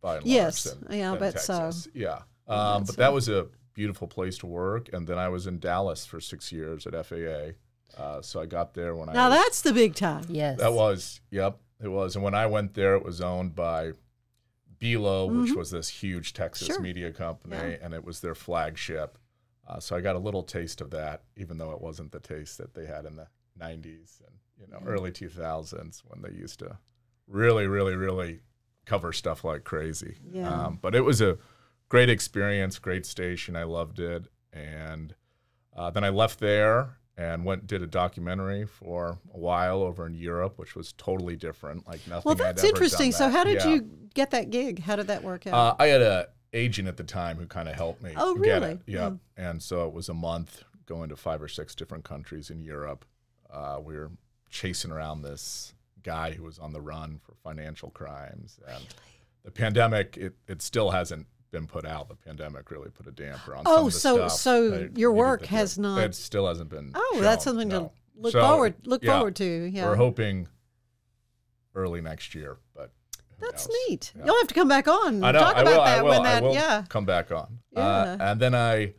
by 0.00 0.16
and 0.18 0.26
Yes. 0.26 0.66
large. 0.66 0.78
Than, 0.80 0.98
Yeah, 0.98 1.08
I 1.12 1.16
than 1.16 1.32
bet 1.32 1.40
so. 1.40 1.70
Yeah, 1.94 2.18
um, 2.48 2.84
but 2.84 2.96
that 2.96 3.12
was 3.12 3.28
a 3.28 3.46
beautiful 3.74 4.06
place 4.08 4.38
to 4.38 4.46
work. 4.46 4.88
And 4.92 5.06
then 5.06 5.18
I 5.18 5.28
was 5.28 5.46
in 5.46 5.58
Dallas 5.58 6.06
for 6.06 6.20
six 6.20 6.52
years 6.52 6.86
at 6.86 6.92
WFAA. 6.92 7.54
Uh, 7.96 8.20
so 8.22 8.40
I 8.40 8.46
got 8.46 8.74
there 8.74 8.94
when 8.96 9.06
Now 9.12 9.26
I 9.26 9.28
was, 9.30 9.38
that's 9.38 9.62
the 9.62 9.72
big 9.72 9.94
time. 9.94 10.24
Yes. 10.28 10.58
that 10.58 10.72
was 10.72 11.20
yep 11.30 11.58
it 11.82 11.88
was. 11.88 12.14
And 12.16 12.24
when 12.24 12.34
I 12.34 12.46
went 12.46 12.74
there, 12.74 12.94
it 12.96 13.04
was 13.04 13.20
owned 13.20 13.54
by 13.54 13.92
Belo, 14.80 15.42
which 15.42 15.54
was 15.54 15.70
this 15.70 15.88
huge 15.88 16.32
Texas 16.32 16.68
Mm-hmm. 16.68 16.74
Sure. 16.74 16.82
media 16.82 17.12
company, 17.12 17.56
Yeah. 17.56 17.76
and 17.82 17.94
it 17.94 18.04
was 18.04 18.20
their 18.20 18.34
flagship. 18.34 19.18
Uh, 19.66 19.80
so 19.80 19.96
I 19.96 20.00
got 20.00 20.16
a 20.16 20.18
little 20.18 20.42
taste 20.42 20.80
of 20.80 20.90
that, 20.90 21.22
even 21.36 21.58
though 21.58 21.72
it 21.72 21.80
wasn't 21.80 22.12
the 22.12 22.20
taste 22.20 22.58
that 22.58 22.74
they 22.74 22.86
had 22.86 23.04
in 23.06 23.16
the 23.16 23.26
'90s 23.60 24.20
and 24.26 24.36
you 24.60 24.66
know 24.70 24.80
early 24.86 25.10
2000s 25.10 26.02
when 26.06 26.22
they 26.22 26.36
used 26.36 26.58
to 26.60 26.76
really, 27.26 27.66
really, 27.66 27.94
really 27.96 28.40
cover 28.84 29.12
stuff 29.12 29.44
like 29.44 29.64
crazy. 29.64 30.16
Yeah. 30.30 30.66
Um, 30.66 30.78
but 30.82 30.94
it 30.94 31.00
was 31.02 31.20
a 31.22 31.38
great 31.88 32.10
experience, 32.10 32.78
great 32.78 33.06
station. 33.06 33.56
I 33.56 33.62
loved 33.64 33.98
it, 34.00 34.26
and 34.52 35.14
uh, 35.74 35.90
then 35.90 36.04
I 36.04 36.10
left 36.10 36.40
there 36.40 36.98
and 37.16 37.44
went 37.44 37.66
did 37.66 37.80
a 37.80 37.86
documentary 37.86 38.66
for 38.66 39.18
a 39.32 39.38
while 39.38 39.82
over 39.82 40.06
in 40.06 40.14
Europe, 40.14 40.58
which 40.58 40.74
was 40.74 40.92
totally 40.94 41.36
different, 41.36 41.86
like 41.86 42.00
nothing. 42.08 42.22
Well, 42.24 42.32
I'd 42.34 42.56
that's 42.56 42.64
interesting. 42.64 43.12
So 43.12 43.28
how 43.30 43.44
did 43.44 43.62
Yeah. 43.62 43.68
you 43.74 43.88
get 44.14 44.32
that 44.32 44.50
gig? 44.50 44.80
How 44.80 44.96
did 44.96 45.06
that 45.06 45.22
work 45.22 45.46
out? 45.46 45.54
Uh, 45.54 45.76
I 45.78 45.86
had 45.86 46.02
a 46.02 46.28
agent 46.54 46.88
at 46.88 46.96
the 46.96 47.04
time 47.04 47.36
who 47.36 47.46
kind 47.46 47.68
of 47.68 47.74
helped 47.74 48.02
me. 48.02 48.12
Oh, 48.16 48.34
get 48.36 48.62
really? 48.62 48.72
it. 48.74 48.80
Yeah. 48.86 49.10
And 49.36 49.62
so 49.62 49.86
it 49.86 49.92
was 49.92 50.08
a 50.08 50.14
month 50.14 50.62
going 50.86 51.08
to 51.10 51.16
five 51.16 51.42
or 51.42 51.48
six 51.48 51.74
different 51.74 52.04
countries 52.04 52.48
in 52.50 52.60
Europe. 52.60 53.04
Uh, 53.52 53.78
we 53.82 53.94
were 53.96 54.10
chasing 54.50 54.90
around 54.90 55.22
this 55.22 55.74
guy 56.02 56.32
who 56.32 56.42
was 56.44 56.58
on 56.58 56.72
the 56.72 56.80
run 56.80 57.18
for 57.24 57.34
financial 57.42 57.90
crimes. 57.90 58.58
And 58.68 58.84
the 59.44 59.50
pandemic, 59.50 60.16
it, 60.16 60.34
it 60.46 60.62
still 60.62 60.90
hasn't 60.90 61.26
been 61.50 61.66
put 61.66 61.84
out. 61.84 62.08
The 62.08 62.16
pandemic 62.16 62.70
really 62.70 62.90
put 62.90 63.06
a 63.06 63.10
damper 63.12 63.54
on. 63.56 63.64
Oh, 63.66 63.88
so- 63.88 64.16
stuff 64.28 64.32
so 64.32 64.88
your 64.94 65.12
work 65.12 65.46
has 65.46 65.78
not- 65.78 66.02
It 66.02 66.14
still 66.14 66.46
hasn't 66.46 66.70
been. 66.70 66.92
oh, 66.94 67.18
that's 67.20 67.44
something 67.44 67.68
no. 67.68 67.80
to 67.86 67.90
look 68.20 68.32
So, 68.32 68.40
forward 68.40 68.74
look 68.84 69.02
yeah, 69.02 69.12
forward 69.14 69.36
to. 69.36 69.44
Yeah. 69.44 69.86
We're 69.86 69.96
hoping 69.96 70.48
early 71.74 72.00
next 72.00 72.34
year, 72.34 72.58
but 72.74 72.92
That's 73.50 73.68
neat. 73.88 74.12
Yeah. 74.16 74.26
You'll 74.26 74.38
have 74.38 74.48
to 74.48 74.54
come 74.54 74.68
back 74.68 74.88
on. 74.88 75.22
I 75.22 75.32
know. 75.32 75.40
Talk 75.40 75.56
I 75.56 75.60
about 75.62 75.72
will. 75.72 75.84
that 75.84 75.98
I 75.98 76.02
will. 76.02 76.10
when 76.10 76.22
that 76.22 76.42
will 76.42 76.54
yeah. 76.54 76.84
come 76.88 77.04
back 77.04 77.30
on. 77.30 77.58
Yeah. 77.72 77.80
Uh, 77.80 78.16
and 78.20 78.40
then 78.40 78.54
I 78.54 78.94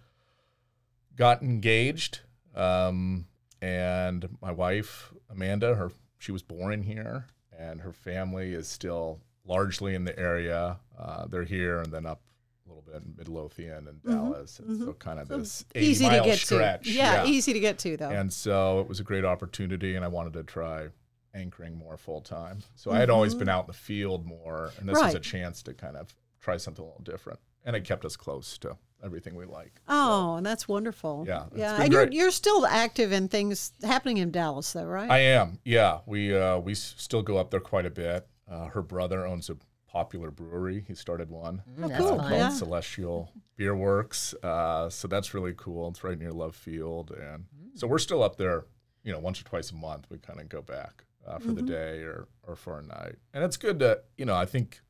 got 1.15 1.41
engaged, 1.41 2.19
um, 2.55 3.25
and 3.61 4.27
my 4.41 4.51
wife 4.51 5.13
Amanda, 5.29 5.75
her 5.75 5.91
she 6.17 6.31
was 6.31 6.41
born 6.41 6.83
here, 6.83 7.27
and 7.57 7.81
her 7.81 7.93
family 7.93 8.53
is 8.53 8.67
still 8.67 9.19
largely 9.45 9.95
in 9.95 10.05
the 10.05 10.17
area. 10.17 10.77
Uh, 10.97 11.27
they're 11.27 11.43
here 11.43 11.79
and 11.79 11.91
then 11.91 12.05
up 12.05 12.21
a 12.65 12.69
little 12.69 12.83
bit 12.83 13.03
in 13.03 13.15
Midlothian 13.17 13.87
and 13.87 14.01
Dallas, 14.03 14.59
and 14.59 14.79
so 14.79 14.93
kind 14.93 15.19
of 15.19 15.27
this 15.27 15.63
Mm-hmm. 15.73 15.83
Easy 15.83 16.09
to 16.09 16.21
get 16.23 16.39
stretch. 16.39 16.83
to. 16.85 16.91
Yeah, 16.91 17.25
easy 17.25 17.53
to 17.53 17.59
get 17.59 17.77
to 17.79 17.97
though. 17.97 18.09
And 18.09 18.31
so 18.31 18.79
it 18.79 18.87
was 18.87 18.99
a 18.99 19.03
great 19.03 19.25
opportunity, 19.25 19.95
and 19.95 20.03
I 20.03 20.07
wanted 20.07 20.33
to 20.33 20.43
try 20.43 20.87
anchoring 21.35 21.77
more 21.77 21.97
full 21.97 22.21
time. 22.21 22.59
So 22.75 22.91
I 22.91 22.97
had 22.99 23.09
always 23.09 23.35
been 23.35 23.49
out 23.49 23.65
in 23.65 23.67
the 23.67 23.73
field 23.73 24.25
more, 24.25 24.71
and 24.79 24.87
this 24.89 24.97
was 24.99 25.13
a 25.13 25.19
Mm-hmm. 25.19 25.21
Chance 25.37 25.63
to 25.63 25.73
kind 25.73 25.95
of 25.97 26.15
try 26.41 26.57
something 26.57 26.83
a 26.83 26.87
little 26.87 27.03
different. 27.03 27.39
And 27.65 27.75
it 27.75 27.83
kept 27.83 28.05
us 28.05 28.15
close 28.15 28.57
to 28.59 28.77
everything 29.03 29.35
we 29.35 29.45
like. 29.45 29.81
oh, 29.87 30.35
and 30.35 30.45
that's 30.45 30.67
wonderful. 30.67 31.25
Yeah, 31.27 31.45
it's 31.47 31.57
yeah. 31.57 31.73
been 31.73 31.81
And 31.83 31.93
you're 31.93 32.07
you're 32.11 32.31
still 32.31 32.65
active 32.65 33.11
in 33.11 33.27
things 33.27 33.73
happening 33.83 34.17
in 34.17 34.31
Dallas, 34.31 34.71
though, 34.73 34.85
right? 34.85 35.09
I 35.09 35.19
am, 35.19 35.59
yeah. 35.65 35.99
We 36.05 36.35
uh, 36.35 36.59
we 36.59 36.73
still 36.75 37.21
go 37.21 37.37
up 37.37 37.51
there 37.51 37.59
quite 37.59 37.85
a 37.85 37.89
bit. 37.91 38.27
Uh, 38.49 38.65
her 38.67 38.81
brother 38.83 39.25
owns 39.25 39.49
a 39.49 39.57
popular 39.87 40.29
brewery. 40.29 40.83
He 40.87 40.93
started 40.93 41.29
one 41.31 41.63
Mm, 41.79 41.87
that's 41.89 41.99
cool. 41.99 42.13
uh, 42.19 42.27
called 42.29 42.31
Yeah. 42.31 42.49
Celestial 42.49 43.31
Beer 43.57 43.75
Works. 43.75 44.35
Uh, 44.43 44.89
so 44.89 45.07
that's 45.07 45.33
really 45.33 45.53
cool. 45.57 45.87
It's 45.89 46.03
right 46.03 46.19
near 46.19 46.31
Love 46.31 46.55
Field, 46.55 47.11
and 47.11 47.45
so 47.73 47.87
we're 47.87 47.97
still 47.99 48.21
up 48.21 48.35
there. 48.37 48.65
You 49.03 49.11
know, 49.11 49.19
once 49.19 49.39
or 49.39 49.43
twice 49.45 49.71
a 49.71 49.75
month, 49.75 50.05
we 50.09 50.17
kind 50.19 50.39
of 50.39 50.49
go 50.49 50.61
back 50.61 51.04
uh, 51.25 51.39
for 51.39 51.51
the 51.53 51.61
day 51.61 51.99
or 52.01 52.27
or 52.43 52.55
for 52.55 52.79
a 52.79 52.83
night, 52.83 53.15
and 53.33 53.43
it's 53.43 53.57
good 53.57 53.79
to 53.79 54.01
you 54.17 54.25
know. 54.25 54.35
I 54.35 54.45
think 54.45 54.81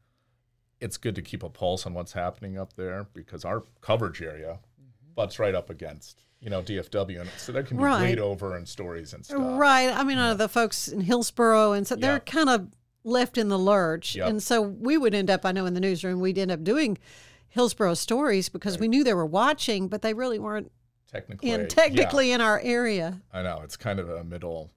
it's 0.81 0.97
good 0.97 1.15
to 1.15 1.21
keep 1.21 1.41
a 1.43 1.49
pulse 1.49 1.85
on 1.85 1.93
what's 1.93 2.13
happening 2.13 2.57
up 2.57 2.73
there 2.73 3.07
because 3.13 3.45
our 3.45 3.63
coverage 3.81 4.21
area 4.21 4.59
butts 5.15 5.39
right 5.39 5.55
up 5.55 5.69
against 5.69 6.21
you 6.41 6.49
know 6.49 6.61
DFW, 6.61 7.21
and 7.21 7.29
so 7.37 7.51
there 7.51 7.63
can 7.63 7.77
be 7.77 7.83
Right. 7.83 7.99
bleed 8.07 8.19
over 8.19 8.55
and 8.55 8.67
stories 8.67 9.13
and 9.13 9.25
stuff. 9.25 9.39
Right. 9.59 9.87
I 9.89 10.03
mean, 10.03 10.17
uh, 10.17 10.33
the 10.33 10.49
folks 10.49 10.87
in 10.89 11.01
Hillsboro, 11.01 11.71
and 11.73 11.87
so 11.87 11.95
they're 11.95 12.13
Yeah. 12.13 12.19
kind 12.19 12.49
of 12.49 12.67
left 13.03 13.37
in 13.37 13.47
the 13.49 13.57
lurch. 13.59 14.15
Yep. 14.15 14.27
And 14.27 14.43
so 14.43 14.61
we 14.61 14.97
would 14.97 15.13
end 15.13 15.29
up, 15.29 15.45
I 15.45 15.51
know 15.51 15.65
in 15.67 15.73
the 15.75 15.79
newsroom, 15.79 16.19
we'd 16.19 16.37
end 16.39 16.51
up 16.51 16.63
doing 16.63 16.97
Hillsboro 17.49 17.93
stories 17.93 18.49
because 18.49 18.79
we 18.79 18.87
knew 18.87 19.03
they 19.03 19.13
were 19.13 19.25
watching, 19.27 19.87
but 19.87 20.01
they 20.01 20.13
really 20.13 20.39
weren't 20.39 20.71
Technically, 21.07 21.51
in 21.51 21.61
yeah. 21.61 21.67
technically 21.67 22.31
in 22.31 22.41
our 22.41 22.59
area. 22.61 23.21
I 23.31 23.43
know 23.43 23.61
it's 23.63 23.77
kind 23.77 23.99
of 23.99 24.09
a 24.09 24.23
middle 24.23 24.71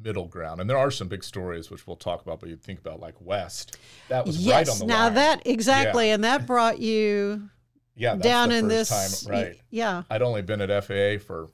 middle 0.00 0.26
ground, 0.26 0.60
and 0.60 0.68
there 0.70 0.78
are 0.78 0.90
some 0.90 1.08
big 1.08 1.22
stories 1.24 1.70
which 1.70 1.86
we'll 1.86 1.96
talk 1.96 2.22
about. 2.22 2.40
But 2.40 2.48
you 2.48 2.56
think 2.56 2.78
about 2.78 3.00
like 3.00 3.14
West, 3.20 3.76
that 4.08 4.24
was 4.26 4.38
right 4.46 4.54
on 4.54 4.66
Yes. 4.66 4.78
the 4.80 4.86
Now 4.86 5.04
line. 5.04 5.14
that 5.14 5.42
exactly, 5.46 6.10
and 6.10 6.24
that 6.24 6.46
brought 6.46 6.78
you 6.78 7.48
yeah, 7.94 8.14
that's 8.14 8.22
down 8.22 8.48
the 8.50 8.56
in 8.56 8.68
first 8.70 8.90
this. 8.90 9.22
time, 9.24 9.32
right? 9.34 9.56
Yeah. 9.70 10.02
I'd 10.10 10.22
only 10.22 10.42
been 10.42 10.60
at 10.60 10.70
WFAA 10.70 11.20
for 11.20 11.48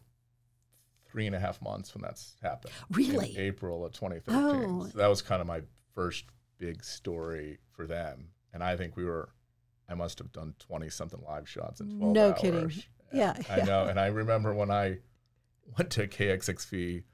three 1.10 1.26
and 1.26 1.34
a 1.34 1.40
half 1.40 1.60
months 1.62 1.94
when 1.94 2.02
that's 2.02 2.36
happened. 2.42 2.72
Really? 2.90 3.36
April 3.38 3.84
of 3.84 3.92
2013. 3.92 4.34
Oh. 4.70 4.86
So 4.92 4.98
that 4.98 5.08
was 5.08 5.22
kind 5.22 5.40
of 5.40 5.46
my 5.46 5.62
first 5.94 6.24
big 6.58 6.84
story 6.84 7.58
for 7.72 7.86
them, 7.86 8.28
and 8.52 8.62
I 8.62 8.76
think 8.76 8.96
we 8.96 9.04
were. 9.04 9.30
I 9.90 9.94
must 9.94 10.18
have 10.18 10.30
done 10.32 10.54
20 10.58 10.90
something 10.90 11.18
live 11.26 11.48
shots 11.48 11.80
in 11.80 11.88
12 11.98 12.12
No 12.12 12.28
hours. 12.28 12.38
kidding. 12.40 12.60
And 12.60 12.84
Yeah, 13.10 13.34
I 13.48 13.56
yeah. 13.58 13.64
know. 13.64 13.84
And 13.86 13.98
I 13.98 14.08
remember 14.08 14.52
when 14.52 14.70
I 14.70 14.98
went 15.78 15.88
to 15.92 16.06
KXXV 16.06 17.04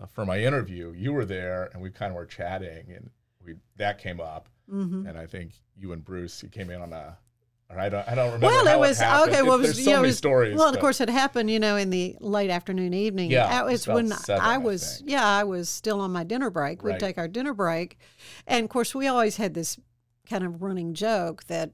uh, 0.00 0.06
for 0.06 0.24
my 0.26 0.38
interview, 0.38 0.92
you 0.96 1.12
were 1.12 1.24
there, 1.24 1.70
and 1.72 1.82
we 1.82 1.90
kind 1.90 2.10
of 2.10 2.16
were 2.16 2.26
chatting, 2.26 2.86
and 2.94 3.10
we 3.44 3.54
that 3.76 3.98
came 3.98 4.20
up, 4.20 4.48
Mm-hmm. 4.72 5.06
and 5.06 5.18
I 5.18 5.26
think 5.26 5.52
you 5.76 5.92
and 5.92 6.02
Bruce, 6.02 6.42
you 6.42 6.48
came 6.48 6.70
in 6.70 6.80
on 6.80 6.92
a. 6.92 7.18
Or 7.70 7.78
I 7.78 7.88
don't. 7.90 8.06
I 8.08 8.14
don't 8.14 8.26
remember. 8.32 8.46
Well, 8.46 8.66
it 8.68 8.78
was 8.78 8.98
happened. 8.98 9.32
okay. 9.32 9.42
Well, 9.42 9.54
it 9.58 9.62
was 9.62 9.84
so 9.84 9.90
know, 9.92 9.98
it 9.98 10.06
was- 10.06 10.16
stories. 10.18 10.56
Well, 10.56 10.68
but- 10.70 10.74
of 10.76 10.80
course, 10.80 11.00
it 11.02 11.08
happened, 11.10 11.50
you 11.50 11.58
know, 11.58 11.76
in 11.76 11.90
the 11.90 12.16
late 12.20 12.50
afternoon, 12.50 12.92
evening. 12.94 13.30
Yeah, 13.30 13.66
it 13.66 13.72
it's 13.72 13.86
was 13.86 13.94
when 13.94 14.08
seven, 14.08 14.42
I 14.44 14.54
I 14.54 14.58
was. 14.58 14.98
think. 14.98 15.10
Yeah, 15.10 15.26
I 15.26 15.44
was 15.44 15.68
still 15.68 16.00
on 16.00 16.12
my 16.12 16.24
dinner 16.24 16.50
break. 16.50 16.82
We'd 16.82 16.92
Right. 16.92 17.00
take 17.00 17.18
our 17.18 17.28
dinner 17.28 17.52
break, 17.54 17.98
and 18.46 18.64
of 18.64 18.70
course, 18.70 18.94
we 18.94 19.06
always 19.06 19.36
had 19.36 19.52
this 19.54 19.78
kind 20.28 20.44
of 20.44 20.62
running 20.62 20.94
joke 20.94 21.44
that, 21.44 21.72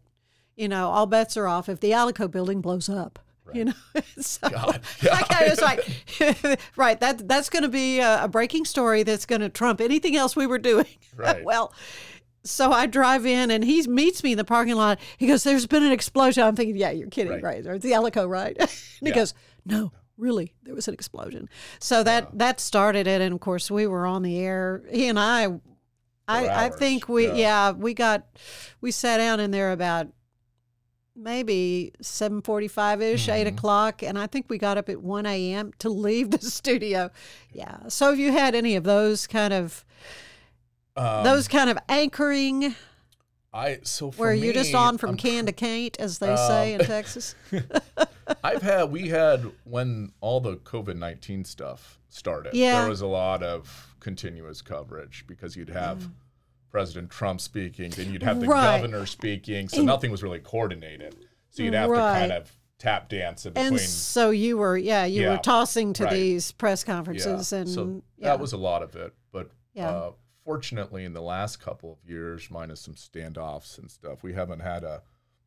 you 0.57 0.69
know, 0.69 0.89
all 0.91 1.07
bets 1.07 1.37
are 1.37 1.47
off 1.47 1.69
if 1.69 1.79
the 1.81 1.91
Alico 1.93 2.29
building 2.31 2.61
blows 2.61 2.89
up. 2.89 3.19
You 3.55 3.67
know, 3.67 3.73
so 4.21 4.49
God, 4.49 4.81
yeah. 5.03 5.21
okay, 5.23 5.47
it's 5.47 5.61
like, 5.63 6.61
right. 6.77 6.99
That 7.01 7.27
that's 7.29 7.51
going 7.51 7.63
to 7.63 7.69
be 7.69 8.01
a, 8.01 8.25
a 8.25 8.29
breaking 8.29 8.65
story 8.65 9.03
that's 9.03 9.27
going 9.27 9.41
to 9.41 9.49
trump 9.49 9.81
anything 9.81 10.17
else 10.17 10.37
we 10.37 10.47
were 10.47 10.59
doing. 10.59 10.87
Right. 11.17 11.45
well, 11.45 11.73
so 12.45 12.73
I 12.73 12.87
drive 12.87 13.27
in 13.27 13.51
and 13.51 13.63
he 13.65 13.87
meets 13.87 14.23
me 14.23 14.33
in 14.33 14.39
the 14.39 14.45
parking 14.45 14.75
lot. 14.77 14.99
He 15.19 15.27
goes, 15.27 15.45
"There's 15.45 15.67
been 15.67 15.83
an 15.83 15.93
explosion." 15.93 16.43
I'm 16.45 16.57
thinking, 16.57 16.77
"Yeah, 16.77 16.91
you're 16.91 17.09
kidding, 17.09 17.33
Right. 17.33 17.65
right? 17.65 17.67
It's 17.77 17.85
the 17.85 17.93
Alico, 17.93 18.29
right?" 18.29 18.57
and 18.59 18.69
he 19.03 19.11
goes, 19.13 19.35
"No, 19.67 19.93
really, 20.17 20.55
there 20.63 20.75
was 20.75 20.89
an 20.89 20.95
explosion." 20.95 21.49
So 21.79 22.03
that 22.03 22.39
that 22.39 22.61
started 22.61 23.07
it, 23.07 23.21
and 23.21 23.35
of 23.35 23.41
course 23.41 23.71
we 23.71 23.87
were 23.87 24.07
on 24.07 24.23
the 24.23 24.39
air. 24.39 24.83
He 24.91 25.09
and 25.09 25.19
I, 25.19 25.49
I, 26.29 26.67
I 26.67 26.69
think 26.71 27.09
we, 27.09 27.27
yeah. 27.27 27.35
yeah. 27.35 27.71
we 27.73 27.93
got, 27.93 28.27
we 28.81 28.91
sat 28.93 29.19
down 29.19 29.41
in 29.41 29.51
there 29.51 29.73
about 29.73 30.07
maybe 31.23 31.93
7.45 32.03 33.01
ish 33.03 33.29
8 33.29 33.47
Mm-hmm. 33.47 33.55
o'clock 33.57 34.03
and 34.03 34.19
i 34.19 34.27
think 34.27 34.47
we 34.49 34.59
got 34.59 34.79
up 34.79 34.89
at 34.89 35.03
1 35.03 35.27
a.m 35.27 35.73
to 35.79 35.89
leave 35.89 36.31
the 36.31 36.39
studio 36.59 37.11
yeah 37.53 37.79
so 37.89 38.11
have 38.11 38.19
you 38.19 38.33
had 38.33 38.55
any 38.55 38.77
of 38.77 38.85
those 38.85 39.27
kind 39.27 39.53
of 39.53 39.85
Um, 40.97 41.25
those 41.25 41.47
kind 41.49 41.71
of 41.71 41.79
anchoring 41.89 42.75
I 43.53 43.81
so 43.83 44.11
for 44.13 44.21
where 44.23 44.35
you're 44.35 44.53
just 44.53 44.75
on 44.75 44.97
from 44.99 45.11
I'm 45.11 45.17
can 45.17 45.47
to 45.47 45.53
can't 45.53 45.97
as 45.99 46.19
they 46.19 46.37
say 46.37 46.75
Um, 46.75 46.81
in 46.81 46.87
texas 46.95 47.35
I've 48.45 48.63
had 48.63 48.85
we 48.93 49.09
had 49.09 49.51
when 49.65 50.13
all 50.21 50.41
the 50.41 50.57
COVID 50.57 50.97
nineteen 50.97 51.45
stuff 51.45 51.99
started. 52.09 52.55
Yeah. 52.55 52.81
there 52.81 52.89
was 52.91 53.01
a 53.01 53.07
lot 53.09 53.43
of 53.43 53.95
continuous 54.01 54.63
coverage 54.63 55.25
because 55.27 55.57
you'd 55.57 55.69
have 55.71 56.09
President 56.71 57.11
Trump 57.11 57.41
speaking, 57.41 57.91
then 57.91 58.13
you'd 58.13 58.23
have 58.23 58.41
the 58.41 58.47
Right. 58.47 58.77
governor 58.79 59.07
speaking, 59.07 59.69
so 59.69 59.83
nothing 59.83 60.11
was 60.11 60.23
really 60.23 60.39
coordinated. 60.39 61.17
So 61.51 61.63
you'd 61.63 61.75
have 61.75 61.91
Right. 61.91 62.15
to 62.15 62.19
kind 62.29 62.33
of 62.33 62.53
tap 62.79 63.09
dance 63.09 63.45
in 63.45 63.53
between. 63.53 63.73
and 63.73 63.81
so 63.81 64.31
you 64.31 64.57
were 64.57 64.75
yeah 64.77 65.05
you 65.05 65.29
were 65.29 65.37
tossing 65.37 65.93
to 65.93 66.05
right. 66.05 66.15
these 66.15 66.51
press 66.53 66.83
conferences 66.83 67.53
and 67.53 67.69
so 67.69 68.03
yeah. 68.17 68.29
that 68.29 68.41
was 68.41 68.53
a 68.55 68.57
lot 68.57 68.83
of 68.83 68.97
it. 68.97 69.13
But 69.33 69.51
Yeah. 69.75 69.91
uh, 69.91 70.13
fortunately, 70.45 71.05
in 71.05 71.13
the 71.13 71.21
last 71.21 71.61
couple 71.61 71.93
of 71.93 72.09
years, 72.09 72.51
minus 72.51 72.81
some 72.81 72.95
standoffs 72.95 73.79
and 73.79 73.91
stuff, 73.91 74.23
we 74.23 74.33
haven't 74.33 74.61
had 74.61 74.83
a, 74.85 75.03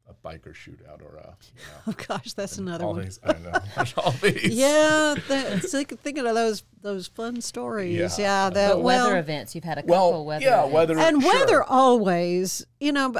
a 0.09 0.13
biker 0.27 0.53
shootout 0.53 1.01
or 1.01 1.15
a 1.15 1.35
you 1.55 1.61
know, 1.61 1.81
oh 1.87 1.93
gosh 2.07 2.33
that's 2.33 2.57
another 2.57 2.83
all 2.85 2.93
one 2.93 3.03
these. 3.05 3.19
I 3.23 3.33
know 3.39 3.53
all 3.97 4.11
these. 4.21 4.53
yeah 4.53 5.15
th- 5.27 5.61
think- 5.63 5.99
thinking 6.01 6.25
of 6.27 6.35
those 6.35 6.63
those 6.81 7.07
fun 7.07 7.39
stories 7.41 7.97
yeah, 8.19 8.23
Yeah. 8.45 8.49
that 8.49 8.81
well 8.81 9.05
weather 9.07 9.17
events, 9.19 9.55
you've 9.55 9.63
had 9.63 9.77
a 9.77 9.81
couple 9.81 9.95
Well, 10.11 10.25
weather 10.25 10.43
yeah, 10.45 10.59
events. 10.59 10.73
weather 10.73 10.97
and 10.99 11.21
sure. 11.21 11.33
weather 11.33 11.63
always 11.63 12.65
you 12.79 12.91
know 12.91 13.13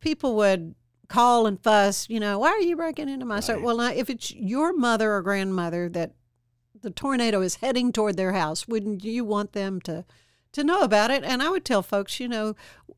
people 0.00 0.36
would 0.36 0.74
call 1.08 1.46
and 1.46 1.62
fuss 1.62 2.08
you 2.08 2.18
know 2.20 2.38
why 2.38 2.48
are 2.48 2.60
you 2.60 2.76
breaking 2.76 3.08
into 3.08 3.24
my 3.26 3.40
store 3.40 3.58
well 3.60 3.80
if 3.80 4.08
it's 4.10 4.32
your 4.34 4.72
mother 4.74 5.12
or 5.14 5.22
grandmother 5.22 5.88
that 5.88 6.12
the 6.80 6.90
tornado 6.90 7.40
is 7.42 7.56
heading 7.56 7.92
toward 7.92 8.16
their 8.16 8.32
house 8.32 8.66
wouldn't 8.66 9.04
you 9.04 9.24
want 9.24 9.52
them 9.52 9.80
to 9.80 10.04
to 10.52 10.64
know 10.64 10.80
about 10.80 11.10
it 11.10 11.22
and 11.22 11.42
i 11.42 11.48
would 11.50 11.64
tell 11.66 11.82
folks 11.82 12.18
you 12.18 12.26
know 12.28 12.54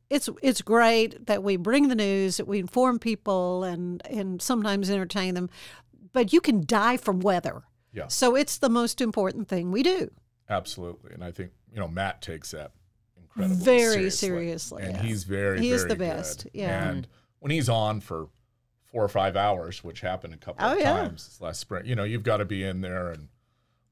it's 0.09 0.29
it's 0.41 0.61
great 0.61 1.25
that 1.25 1.43
we 1.43 1.55
bring 1.57 1.87
the 1.87 1.95
news 1.95 2.37
that 2.37 2.47
we 2.47 2.59
inform 2.59 2.99
people 2.99 3.63
and 3.63 4.05
and 4.07 4.41
sometimes 4.41 4.89
entertain 4.89 5.33
them 5.33 5.49
but 6.13 6.31
you 6.31 6.39
can 6.41 6.63
die 6.65 6.97
from 6.97 7.19
weather 7.19 7.63
Yeah. 7.91 8.07
so 8.07 8.35
it's 8.35 8.57
the 8.57 8.69
most 8.69 9.01
important 9.01 9.47
thing 9.47 9.71
we 9.71 9.83
do 9.83 10.11
Absolutely, 10.47 11.11
and 11.13 11.23
I 11.23 11.31
think 11.31 11.51
you 11.73 11.79
know 11.79 11.87
Matt 11.87 12.21
takes 12.21 12.51
that 12.51 12.71
incredibly 13.19 13.63
Very 13.65 13.79
seriously, 14.11 14.27
seriously, 14.27 14.83
and 14.83 14.95
yeah. 14.95 15.01
he's 15.01 15.23
very 15.23 15.59
He 15.59 15.71
is 15.71 15.81
very 15.81 15.89
the 15.89 15.95
good. 15.95 15.99
best, 16.17 16.47
yeah. 16.53 16.87
And 16.87 17.07
when 17.39 17.49
he's 17.51 17.67
on 17.67 17.99
for 17.99 18.27
four 18.91 19.03
or 19.03 19.07
five 19.07 19.35
hours, 19.35 19.83
which 19.83 20.01
happened 20.01 20.35
a 20.35 20.37
couple 20.37 20.63
Oh, 20.63 20.73
of 20.73 20.79
yeah. 20.79 20.93
times 20.93 21.25
this 21.25 21.41
last 21.41 21.59
spring, 21.61 21.87
you 21.87 21.95
know, 21.95 22.03
you've 22.03 22.21
got 22.21 22.37
to 22.37 22.45
be 22.45 22.63
in 22.63 22.81
there, 22.81 23.09
and 23.09 23.27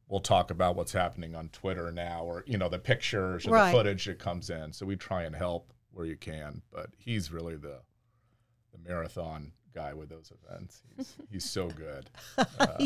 we'll 0.08 0.20
talk 0.20 0.52
about 0.52 0.76
what's 0.76 0.94
happening 0.94 1.34
on 1.34 1.50
Twitter 1.50 1.92
now, 1.92 2.24
or 2.24 2.44
you 2.46 2.60
know, 2.60 2.70
the 2.70 2.78
pictures 2.78 3.48
or 3.48 3.52
Right. 3.54 3.72
the 3.72 3.78
footage 3.78 4.06
that 4.06 4.20
comes 4.20 4.52
in. 4.52 4.74
So 4.74 4.86
we 4.86 4.96
try 4.96 5.24
and 5.24 5.36
help 5.36 5.73
where 5.94 6.06
you 6.06 6.18
can, 6.18 6.62
but 6.72 6.90
he's 6.98 7.32
really 7.32 7.56
the 7.56 7.80
the 8.72 8.90
marathon 8.90 9.52
guy 9.74 9.94
with 9.94 10.10
those 10.10 10.32
events. 10.48 10.82
He's 10.96 11.16
he's 11.32 11.50
so 11.50 11.70
good. 11.70 12.10
Uh, 12.38 12.78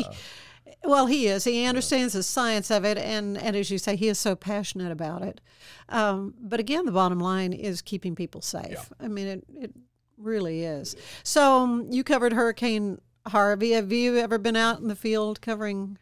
Well, 0.84 1.06
he 1.06 1.26
is. 1.28 1.44
He 1.44 1.64
understands 1.64 2.12
the 2.12 2.22
science 2.22 2.70
of 2.70 2.84
it, 2.84 2.98
and, 2.98 3.38
and 3.38 3.56
as 3.56 3.70
you 3.70 3.78
say, 3.78 3.96
he 3.96 4.08
is 4.08 4.18
so 4.18 4.36
passionate 4.36 4.92
about 4.92 5.22
it. 5.22 5.40
Um, 5.88 6.34
but 6.38 6.60
again, 6.60 6.84
the 6.84 6.92
bottom 6.92 7.18
line 7.18 7.54
is 7.54 7.80
keeping 7.80 8.14
people 8.14 8.42
safe. 8.42 8.92
I 9.00 9.08
mean, 9.08 9.26
it, 9.26 9.44
it 9.54 9.72
really 10.18 10.64
is. 10.64 10.94
So 11.22 11.60
um, 11.62 11.86
you 11.90 12.04
covered 12.04 12.34
Hurricane 12.34 13.00
Harvey. 13.26 13.70
Have 13.72 13.92
you 13.92 14.18
ever 14.18 14.36
been 14.36 14.56
out 14.56 14.80
in 14.80 14.88
the 14.88 14.94
field 14.96 15.40
covering 15.40 15.96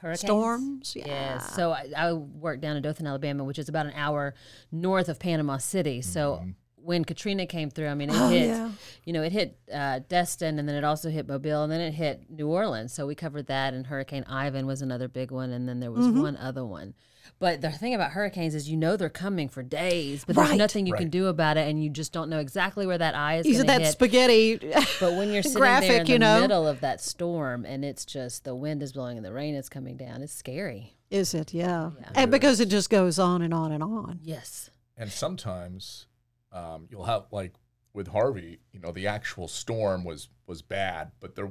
Hurricanes? 0.00 0.20
storms? 0.20 0.96
Yeah. 0.96 1.38
So 1.38 1.72
I, 1.72 1.90
I 1.96 2.12
work 2.12 2.60
down 2.60 2.76
in 2.76 2.82
Dothan, 2.82 3.06
Alabama, 3.06 3.44
which 3.44 3.58
is 3.58 3.68
about 3.68 3.86
an 3.86 3.92
hour 3.94 4.34
north 4.70 5.08
of 5.08 5.18
Panama 5.18 5.58
City. 5.58 6.02
So 6.02 6.40
mm-hmm. 6.40 6.50
When 6.88 7.04
Katrina 7.04 7.44
came 7.46 7.68
through, 7.70 7.88
I 7.88 7.94
mean, 7.94 8.08
it 8.08 8.16
Oh, 8.16 8.28
hit, 8.30 8.48
yeah. 8.48 8.70
you 9.04 9.12
know, 9.12 9.22
it 9.22 9.30
hit 9.32 9.58
uh, 9.72 10.00
Destin, 10.08 10.58
and 10.58 10.66
then 10.66 10.74
it 10.74 10.84
also 10.84 11.10
hit 11.10 11.28
Mobile, 11.28 11.62
and 11.62 11.70
then 11.70 11.82
it 11.82 11.92
hit 11.92 12.30
New 12.30 12.48
Orleans. 12.48 12.94
So 12.94 13.06
we 13.06 13.14
covered 13.14 13.46
that, 13.48 13.74
and 13.74 13.86
Hurricane 13.86 14.24
Ivan 14.26 14.66
was 14.66 14.80
another 14.80 15.06
big 15.06 15.30
one, 15.30 15.50
and 15.50 15.68
then 15.68 15.80
there 15.80 15.92
was 15.92 16.06
Mm-hmm. 16.06 16.22
one 16.22 16.36
other 16.38 16.64
one. 16.64 16.94
But 17.38 17.60
the 17.60 17.70
thing 17.70 17.94
about 17.94 18.12
hurricanes 18.12 18.54
is, 18.54 18.70
you 18.70 18.76
know, 18.78 18.96
they're 18.96 19.10
coming 19.10 19.50
for 19.50 19.62
days, 19.62 20.24
but 20.24 20.34
there's 20.34 20.48
Right. 20.48 20.58
nothing 20.58 20.86
you 20.86 20.94
can 20.94 21.10
do 21.10 21.26
about 21.26 21.58
it, 21.58 21.68
and 21.68 21.84
you 21.84 21.90
just 21.90 22.10
don't 22.12 22.30
know 22.30 22.38
exactly 22.40 22.86
where 22.86 22.96
that 22.98 23.14
eye 23.14 23.36
is 23.36 23.44
He's 23.46 23.58
going 23.58 23.66
to 23.66 23.72
that 23.74 23.80
hit. 23.82 23.92
spaghetti. 23.92 24.58
But 24.98 25.12
when 25.12 25.30
you're 25.32 25.42
sitting 25.42 25.58
graphic, 25.60 25.88
there 25.90 26.00
in 26.00 26.06
the 26.06 26.12
you 26.14 26.18
know. 26.18 26.40
middle 26.40 26.66
of 26.66 26.80
that 26.80 27.00
storm 27.02 27.64
and 27.66 27.84
it's 27.84 28.04
just 28.06 28.44
the 28.44 28.54
wind 28.56 28.82
is 28.82 28.92
blowing 28.94 29.18
and 29.18 29.24
the 29.26 29.32
rain 29.32 29.54
is 29.54 29.68
coming 29.68 29.96
down, 29.98 30.22
it's 30.22 30.32
scary. 30.32 30.96
is 31.10 31.34
it? 31.34 31.52
Yeah. 31.54 31.90
And 32.14 32.30
because 32.30 32.58
it 32.60 32.70
just 32.70 32.88
goes 32.90 33.18
on 33.18 33.42
and 33.42 33.52
on 33.54 33.72
and 33.72 33.82
on. 33.84 34.18
Yes. 34.24 34.70
And 34.96 35.12
sometimes 35.12 36.06
um, 36.52 36.86
you'll 36.90 37.04
have 37.04 37.26
like 37.30 37.54
with 37.92 38.08
Harvey, 38.08 38.60
you 38.72 38.80
know, 38.80 38.92
the 38.92 39.06
actual 39.06 39.48
storm 39.48 40.04
was 40.04 40.28
was 40.46 40.62
bad, 40.62 41.12
but 41.20 41.34
there 41.36 41.50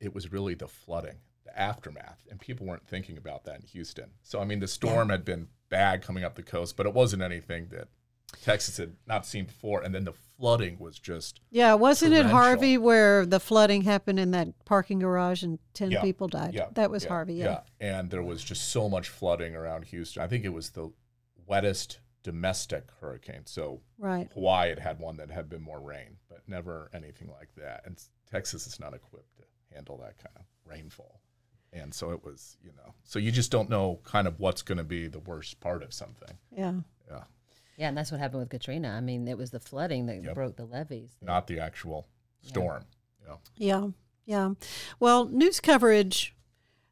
it 0.00 0.14
was 0.14 0.32
really 0.32 0.54
the 0.54 0.68
flooding, 0.68 1.16
the 1.44 1.58
aftermath, 1.58 2.22
and 2.30 2.40
people 2.40 2.66
weren't 2.66 2.86
thinking 2.86 3.16
about 3.16 3.44
that 3.44 3.60
in 3.60 3.66
Houston. 3.66 4.10
So 4.22 4.40
I 4.40 4.44
mean, 4.44 4.60
the 4.60 4.68
storm 4.68 5.08
had 5.10 5.24
been 5.24 5.48
bad 5.68 6.02
coming 6.02 6.24
up 6.24 6.34
the 6.34 6.42
coast, 6.42 6.76
but 6.76 6.86
it 6.86 6.94
wasn't 6.94 7.22
anything 7.22 7.68
that 7.70 7.88
Texas 8.42 8.76
had 8.78 8.94
not 9.06 9.26
seen 9.26 9.44
before. 9.44 9.82
And 9.82 9.94
then 9.94 10.04
the 10.04 10.12
flooding 10.38 10.78
was 10.78 10.98
just 10.98 11.40
Yeah, 11.50 11.74
wasn't 11.74 12.14
it 12.14 12.26
Harvey 12.26 12.78
where 12.78 13.24
the 13.26 13.40
flooding 13.40 13.82
happened 13.82 14.18
in 14.18 14.30
that 14.32 14.48
parking 14.64 14.98
garage 14.98 15.42
and 15.42 15.58
10 15.74 15.90
Yeah, 15.92 16.00
people 16.00 16.28
died? 16.28 16.54
yeah, 16.54 16.66
that 16.74 16.90
was 16.90 17.04
yeah, 17.04 17.08
Harvey, 17.08 17.34
yeah. 17.34 17.60
And 17.80 18.10
there 18.10 18.22
was 18.22 18.42
just 18.42 18.70
so 18.70 18.88
much 18.88 19.08
flooding 19.08 19.54
around 19.54 19.84
Houston. 19.86 20.22
I 20.22 20.26
think 20.26 20.44
it 20.44 20.52
was 20.52 20.70
the 20.70 20.90
wettest 21.46 21.98
domestic 22.22 22.88
hurricane. 23.00 23.46
So 23.46 23.80
Right. 23.98 24.30
Hawaii 24.32 24.68
had 24.70 24.78
had 24.78 24.98
one 25.00 25.16
that 25.16 25.30
had 25.30 25.48
been 25.48 25.62
more 25.62 25.80
rain, 25.80 26.18
but 26.28 26.42
never 26.48 26.90
anything 26.92 27.28
like 27.28 27.54
that. 27.56 27.82
And 27.84 28.00
Texas 28.30 28.66
is 28.66 28.78
not 28.80 28.94
equipped 28.94 29.36
to 29.38 29.44
handle 29.74 29.96
that 29.98 30.18
kind 30.18 30.36
of 30.36 30.42
rainfall. 30.64 31.20
And 31.72 31.94
so 31.94 32.10
it 32.12 32.22
was, 32.22 32.58
you 32.62 32.70
know, 32.76 32.94
so 33.04 33.18
you 33.18 33.30
just 33.32 33.50
don't 33.50 33.70
know 33.70 34.00
kind 34.04 34.26
of 34.28 34.38
what's 34.38 34.62
going 34.62 34.78
to 34.78 34.84
be 34.84 35.08
the 35.08 35.18
worst 35.20 35.58
part 35.60 35.82
of 35.82 35.92
something. 35.94 36.36
Yeah. 36.50 36.74
Yeah. 37.08 37.24
Yeah, 37.78 37.88
and 37.88 37.96
that's 37.96 38.12
what 38.12 38.20
happened 38.20 38.40
with 38.40 38.50
Katrina. 38.50 38.90
I 38.90 39.00
mean, 39.00 39.26
it 39.26 39.38
was 39.38 39.50
the 39.50 39.58
flooding 39.58 40.04
that 40.06 40.22
Yep. 40.22 40.34
broke 40.34 40.56
the 40.56 40.66
levees. 40.66 41.16
Not 41.22 41.46
the 41.46 41.58
actual 41.58 42.06
storm. 42.42 42.84
You 43.20 43.26
know. 43.28 43.40
Yeah, 43.56 43.88
yeah. 44.26 44.50
Well, 45.00 45.24
news 45.24 45.58
coverage, 45.60 46.36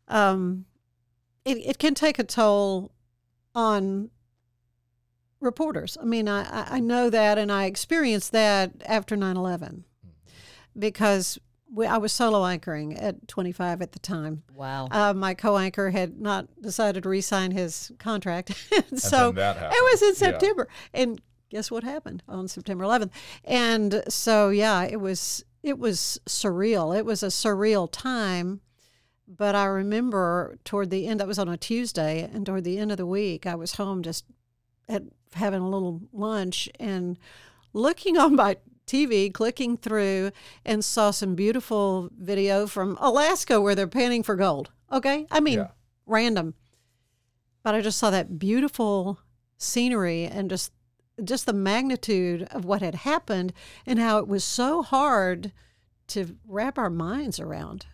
um, 0.09 0.65
it 1.45 1.59
it 1.59 1.79
can 1.79 1.95
take 1.95 2.19
a 2.19 2.25
toll 2.25 2.93
on 3.55 4.11
reporters. 5.41 5.97
I 6.01 6.05
mean, 6.05 6.29
I 6.29 6.43
I- 6.43 6.77
I 6.77 6.81
know 6.81 7.11
that, 7.11 7.39
and 7.39 7.51
I 7.51 7.65
experienced 7.65 8.33
that 8.33 8.73
after 8.87 9.17
9-11 9.17 9.85
because 10.79 11.39
we, 11.73 11.87
I 11.87 11.99
was 11.99 12.13
solo 12.13 12.45
anchoring 12.47 12.97
at 12.97 13.29
25 13.29 13.81
at 13.83 13.93
the 13.93 13.99
time. 14.01 14.43
Wow. 14.55 14.89
Uh, 14.91 15.15
my 15.15 15.35
co-anchor 15.35 15.91
had 15.91 16.21
not 16.21 16.49
decided 16.61 17.05
to 17.05 17.09
re-sign 17.09 17.53
his 17.53 17.93
contract, 17.99 18.51
so 18.97 19.31
then 19.33 19.57
that 19.57 19.73
it 19.73 19.85
was 19.93 20.03
in 20.03 20.09
Yeah. 20.09 20.15
September. 20.33 20.69
And 20.93 21.21
guess 21.49 21.71
what 21.71 21.85
happened 21.85 22.23
on 22.29 22.49
September 22.49 22.85
11th? 22.85 23.11
And 23.45 24.03
so 24.09 24.49
yeah, 24.51 24.83
it 24.83 25.01
was 25.01 25.45
it 25.63 25.79
was 25.79 26.19
surreal. 26.27 26.97
It 26.97 27.05
was 27.05 27.23
a 27.23 27.27
surreal 27.27 27.89
time. 27.91 28.61
But 29.29 29.55
I 29.55 29.67
remember 29.67 30.59
toward 30.65 30.91
the 30.91 31.07
end, 31.07 31.21
that 31.21 31.29
was 31.29 31.39
on 31.39 31.49
a 31.49 31.57
Tuesday, 31.57 32.29
and 32.33 32.45
toward 32.45 32.65
the 32.65 32.79
end 32.79 32.91
of 32.91 32.97
the 32.97 33.07
week, 33.07 33.47
I 33.47 33.55
was 33.55 33.75
home 33.77 34.03
just 34.03 34.25
at 34.89 35.05
having 35.35 35.63
a 35.63 35.69
little 35.69 36.03
lunch 36.13 36.69
and 36.79 37.19
looking 37.73 38.17
on 38.25 38.35
my 38.37 38.57
TV, 38.87 39.33
clicking 39.33 39.77
through, 39.77 40.33
and 40.65 40.85
saw 40.85 41.11
some 41.13 41.35
beautiful 41.35 42.11
video 42.19 42.67
from 42.67 42.97
Alaska 43.01 43.61
where 43.61 43.75
they're 43.75 43.87
panning 43.87 44.23
for 44.23 44.35
gold. 44.35 44.71
Okay, 44.91 45.27
I 45.31 45.39
mean, 45.41 45.59
Yeah. 45.59 45.69
random, 46.07 46.55
but 47.63 47.75
I 47.75 47.81
just 47.81 47.99
saw 47.99 48.11
that 48.11 48.39
beautiful 48.39 49.21
scenery 49.57 50.25
and 50.25 50.51
just 50.51 50.73
just 51.23 51.45
the 51.45 51.53
magnitude 51.53 52.45
of 52.51 52.65
what 52.65 52.81
had 52.81 52.95
happened 52.95 53.53
and 53.85 53.99
how 53.99 54.17
it 54.19 54.27
was 54.27 54.43
so 54.43 54.83
hard 54.83 55.53
to 56.07 56.35
wrap 56.49 56.79
our 56.79 56.89
minds 56.89 57.39
around 57.39 57.85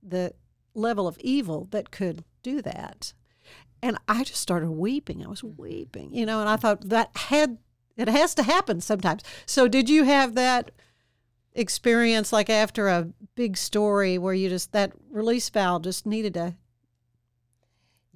the 0.00 0.32
level 0.74 1.08
of 1.08 1.18
evil 1.18 1.66
that 1.72 1.90
could 1.90 2.24
do 2.44 2.62
that. 2.62 3.12
And 3.82 3.96
I 4.08 4.24
just 4.24 4.40
started 4.40 4.70
weeping. 4.70 5.24
I 5.24 5.28
was 5.28 5.42
mm-hmm. 5.42 5.60
weeping, 5.60 6.14
you 6.14 6.26
know, 6.26 6.40
and 6.40 6.48
I 6.48 6.56
thought 6.56 6.88
that 6.88 7.10
had 7.16 7.58
it 7.96 8.08
has 8.08 8.34
to 8.36 8.42
happen 8.42 8.80
sometimes. 8.80 9.22
So 9.44 9.66
did 9.66 9.88
you 9.88 10.04
have 10.04 10.34
that 10.36 10.70
experience 11.52 12.32
like 12.32 12.48
after 12.48 12.86
a 12.88 13.08
big 13.34 13.56
story 13.56 14.18
where 14.18 14.34
you 14.34 14.48
just 14.48 14.72
that 14.72 14.92
release 15.10 15.48
valve 15.50 15.82
just 15.82 16.06
needed 16.06 16.34
to 16.34 16.54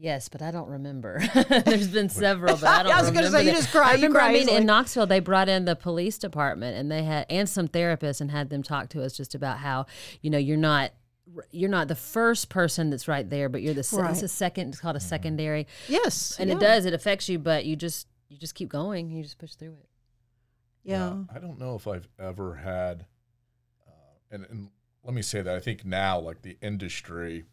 Yes, 0.03 0.29
but 0.29 0.43
I 0.43 0.51
don't 0.51 0.69
remember. 0.69 1.23
There's 1.65 1.87
been 1.87 2.09
several, 2.09 2.57
but 2.57 2.69
I 2.69 2.83
don't. 2.83 2.93
I 2.93 3.01
was 3.01 3.11
gonna 3.11 3.27
remember 3.27 3.39
say, 3.39 3.45
you 3.45 3.53
just 3.53 3.71
cried. 3.71 3.91
I 3.91 3.95
remember. 3.95 4.19
cry 4.19 4.31
I 4.31 4.33
mean, 4.33 4.43
easily. 4.43 4.57
in 4.57 4.67
Knoxville, 4.67 5.07
they 5.07 5.21
brought 5.21 5.49
in 5.49 5.65
the 5.65 5.77
police 5.77 6.19
department, 6.19 6.77
and 6.77 6.91
they 6.91 7.05
had 7.05 7.25
and 7.31 7.49
some 7.49 7.69
therapists, 7.69 8.21
and 8.21 8.29
had 8.29 8.51
them 8.51 8.65
talk 8.65 8.89
to 8.91 9.05
us 9.05 9.17
just 9.17 9.37
about 9.37 9.59
how 9.59 9.87
you 10.21 10.29
know 10.29 10.39
you're 10.39 10.57
not. 10.57 10.91
You're 11.51 11.71
not 11.71 11.89
the 11.89 11.95
first 11.95 12.49
person 12.49 12.91
that's 12.91 13.07
right 13.07 13.29
there, 13.29 13.49
but 13.49 13.63
you're 13.63 13.75
the 13.75 13.83
se- 13.83 13.99
Right. 14.03 14.11
it's 14.11 14.23
a 14.23 14.29
second. 14.29 14.71
It's 14.71 14.81
called 14.81 14.97
a 14.97 15.01
secondary, 15.01 15.67
Yes. 15.89 16.37
and 16.39 16.51
yeah. 16.51 16.57
it 16.57 16.61
does. 16.61 16.85
It 16.85 16.93
affects 16.95 17.29
you, 17.29 17.39
but 17.39 17.65
you 17.65 17.77
just 17.77 18.09
you 18.29 18.39
just 18.39 18.55
keep 18.55 18.69
going. 18.71 19.11
You 19.11 19.23
just 19.23 19.39
push 19.39 19.55
through 19.55 19.75
it. 19.75 19.89
Yeah. 20.85 21.25
I 21.35 21.39
don't 21.39 21.59
know 21.59 21.77
if 21.77 21.87
I've 21.87 22.09
ever 22.19 22.55
had, 22.57 23.07
uh, 23.87 23.91
and, 24.31 24.47
and 24.51 24.71
let 25.05 25.15
me 25.15 25.23
say 25.23 25.43
that 25.43 25.55
I 25.55 25.61
think 25.61 25.85
now, 25.85 26.19
like 26.19 26.43
the 26.43 26.57
industry 26.63 27.45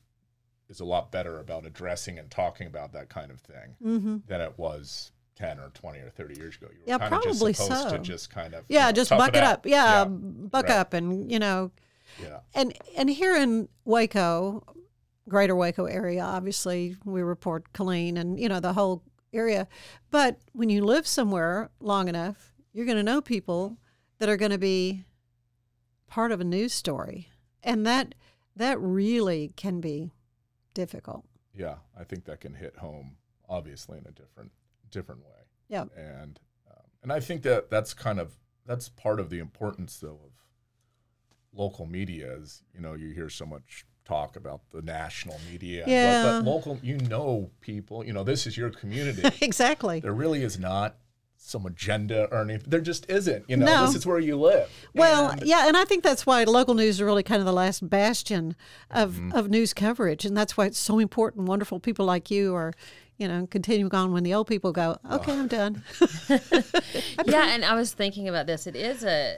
is 0.70 0.80
a 0.80 0.86
lot 0.86 1.12
better 1.12 1.38
about 1.40 1.66
addressing 1.66 2.18
and 2.18 2.32
talking 2.32 2.66
about 2.68 2.94
that 2.94 3.10
kind 3.10 3.30
of 3.32 3.40
thing 3.42 3.76
Mm-hmm. 3.84 4.18
than 4.28 4.40
it 4.42 4.54
was 4.58 5.12
10 5.36 5.60
or 5.60 5.70
20 5.74 6.00
or 6.00 6.10
30 6.10 6.40
years 6.40 6.56
ago. 6.58 6.68
You 6.72 6.80
were 6.80 6.84
Yeah, 6.88 6.98
kind 6.98 7.14
of 7.14 7.22
probably 7.24 7.52
just 7.54 7.64
supposed 7.66 7.90
so. 7.90 7.98
to 7.98 8.00
just 8.04 8.30
kind 8.30 8.54
of, 8.54 8.66
you 8.70 8.76
Yeah, 8.78 8.86
know, 8.88 8.92
just 8.94 9.10
buck 9.10 9.36
it 9.36 9.44
out. 9.44 9.54
up. 9.60 9.65
Yeah, 9.65 10.00
Yeah. 10.00 10.06
buck 10.06 10.65
Right. 10.67 10.78
up 10.78 10.93
and, 10.93 11.32
you 11.32 11.39
know, 11.39 11.72
Yeah. 12.22 12.39
and 12.54 12.74
and 12.98 13.10
here 13.10 13.36
in 13.36 13.69
Waco, 13.86 14.63
greater 15.28 15.56
Waco 15.56 15.86
area, 15.86 16.24
obviously 16.24 16.95
we 17.06 17.22
report 17.22 17.72
Killeen 17.74 18.17
and, 18.17 18.39
you 18.39 18.50
know, 18.50 18.60
the 18.60 18.74
whole 18.74 19.04
area. 19.34 19.67
But 20.12 20.39
when 20.54 20.69
you 20.69 20.84
live 20.84 21.08
somewhere 21.08 21.69
long 21.80 22.08
enough, 22.08 22.54
you're 22.74 22.86
going 22.86 22.98
to 22.98 23.04
know 23.04 23.22
people 23.22 23.78
that 24.17 24.30
are 24.30 24.38
going 24.38 24.52
to 24.52 24.58
be 24.58 25.06
part 26.08 26.32
of 26.32 26.41
a 26.41 26.43
news 26.43 26.74
story. 26.74 27.30
And 27.63 27.86
that 27.86 28.15
that 28.56 28.80
really 28.80 29.54
can 29.56 29.80
be 29.80 30.12
difficult. 30.74 31.26
Yeah. 31.54 31.76
I 31.98 32.04
think 32.04 32.26
that 32.26 32.41
can 32.41 32.54
hit 32.54 32.78
home, 32.78 33.17
obviously, 33.48 33.98
in 33.98 34.06
a 34.06 34.12
different, 34.12 34.52
different 34.89 35.22
way. 35.22 35.28
Yeah. 35.69 35.86
and 35.95 36.39
um, 36.69 36.84
and 37.04 37.13
I 37.13 37.19
think 37.19 37.43
that 37.43 37.69
that's 37.69 37.93
kind 37.93 38.19
of 38.19 38.34
that's 38.65 38.89
part 38.89 39.19
of 39.19 39.30
the 39.30 39.39
importance 39.39 39.98
though 40.00 40.19
of 40.26 40.32
local 41.54 41.86
media 41.86 42.34
is 42.38 42.64
you 42.74 42.82
know 42.82 42.94
you 42.94 43.10
hear 43.10 43.30
so 43.30 43.46
much 43.46 43.86
talk 44.06 44.36
about 44.36 44.62
the 44.72 44.82
national 44.82 45.40
media 45.52 45.84
but- 45.86 45.92
Yeah. 45.92 46.24
but, 46.40 46.46
local 46.46 46.80
you 46.82 46.98
know 46.98 47.52
people 47.62 48.04
you 48.06 48.14
know 48.14 48.24
this 48.24 48.46
is 48.48 48.58
your 48.58 48.70
community 48.70 49.24
exactly. 49.46 50.00
there 50.00 50.14
really 50.14 50.44
is 50.44 50.60
not 50.60 50.96
some 51.42 51.66
agenda 51.66 52.28
or 52.32 52.42
anything 52.42 52.70
there 52.70 52.82
just 52.82 53.10
isn't 53.10 53.46
you 53.48 53.56
know 53.58 53.66
No. 53.66 53.86
this 53.86 53.96
is 53.96 54.06
where 54.06 54.20
you 54.20 54.36
live 54.40 54.70
Well, 54.94 55.30
And- 55.30 55.44
yeah, 55.44 55.68
and 55.68 55.78
I 55.78 55.86
think 55.86 56.04
that's 56.04 56.26
why 56.26 56.44
local 56.44 56.74
news 56.76 57.00
are 57.00 57.06
really 57.06 57.24
kind 57.24 57.40
of 57.40 57.46
the 57.46 57.54
last 57.54 57.88
bastion 57.90 58.56
of, 58.92 59.14
Mm-hmm. 59.14 59.32
of 59.34 59.50
news 59.50 59.74
coverage, 59.74 60.26
and 60.26 60.36
that's 60.36 60.58
why 60.58 60.66
it's 60.66 60.78
so 60.80 61.00
important. 61.00 61.48
Wonderful 61.48 61.80
people 61.80 62.06
like 62.06 62.30
you 62.30 62.54
are, 62.56 62.74
you 63.18 63.28
know, 63.28 63.48
continuing 63.50 63.94
on 63.96 64.12
when 64.12 64.24
the 64.24 64.34
old 64.34 64.48
people 64.48 64.72
go. 64.74 64.98
Okay, 65.10 65.32
I'm 65.32 65.48
done. 65.48 65.84
yeah, 67.26 67.54
and 67.54 67.64
I 67.64 67.74
was 67.76 67.94
thinking 67.94 68.28
about 68.28 68.46
this. 68.48 68.68
It 68.68 68.76
is 68.76 69.04
a, 69.04 69.38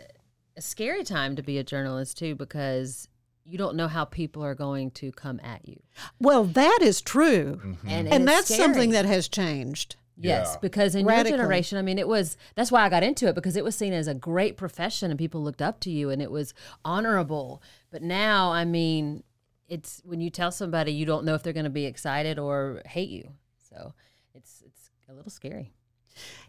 a 0.61 0.63
scary 0.63 1.03
time 1.03 1.35
to 1.35 1.41
be 1.41 1.57
a 1.57 1.63
journalist 1.63 2.17
too, 2.19 2.35
because 2.35 3.07
you 3.43 3.57
don't 3.57 3.75
know 3.75 3.87
how 3.87 4.05
people 4.05 4.43
are 4.43 4.53
going 4.53 4.91
to 4.91 5.11
come 5.11 5.39
at 5.43 5.67
you, 5.67 5.81
well, 6.19 6.43
that 6.43 6.79
is 6.81 7.01
true, 7.01 7.59
mm-hmm. 7.65 7.87
and 7.87 8.07
and 8.07 8.23
it's 8.23 8.31
that's 8.31 8.55
something 8.55 8.91
that 8.91 9.05
has 9.05 9.27
changed. 9.27 9.95
Yes, 10.17 10.51
Yeah. 10.53 10.59
because 10.61 10.93
in 10.93 11.05
Radically. 11.05 11.31
your 11.31 11.37
generation, 11.39 11.79
I 11.79 11.81
mean, 11.81 11.97
it 11.97 12.07
was 12.07 12.37
that's 12.53 12.71
why 12.71 12.85
I 12.85 12.89
got 12.89 13.01
into 13.01 13.27
it 13.27 13.33
because 13.33 13.55
it 13.55 13.63
was 13.63 13.75
seen 13.75 13.91
as 13.91 14.07
a 14.07 14.13
great 14.13 14.55
profession 14.55 15.09
and 15.09 15.17
people 15.17 15.41
looked 15.41 15.63
up 15.63 15.79
to 15.81 15.89
you 15.89 16.11
and 16.11 16.21
it 16.21 16.29
was 16.29 16.53
honorable. 16.85 17.63
But 17.89 18.03
now, 18.03 18.51
I 18.51 18.63
mean, 18.63 19.23
it's 19.67 20.01
when 20.05 20.21
you 20.21 20.29
tell 20.29 20.51
somebody 20.51 20.91
you 20.93 21.07
don't 21.07 21.25
know 21.25 21.33
if 21.33 21.41
they're 21.41 21.53
going 21.53 21.63
to 21.63 21.71
be 21.71 21.85
excited 21.85 22.37
or 22.37 22.83
hate 22.85 23.09
you. 23.09 23.31
So 23.67 23.93
it's 24.35 24.61
it's 24.63 24.91
a 25.09 25.13
little 25.13 25.31
scary. 25.31 25.71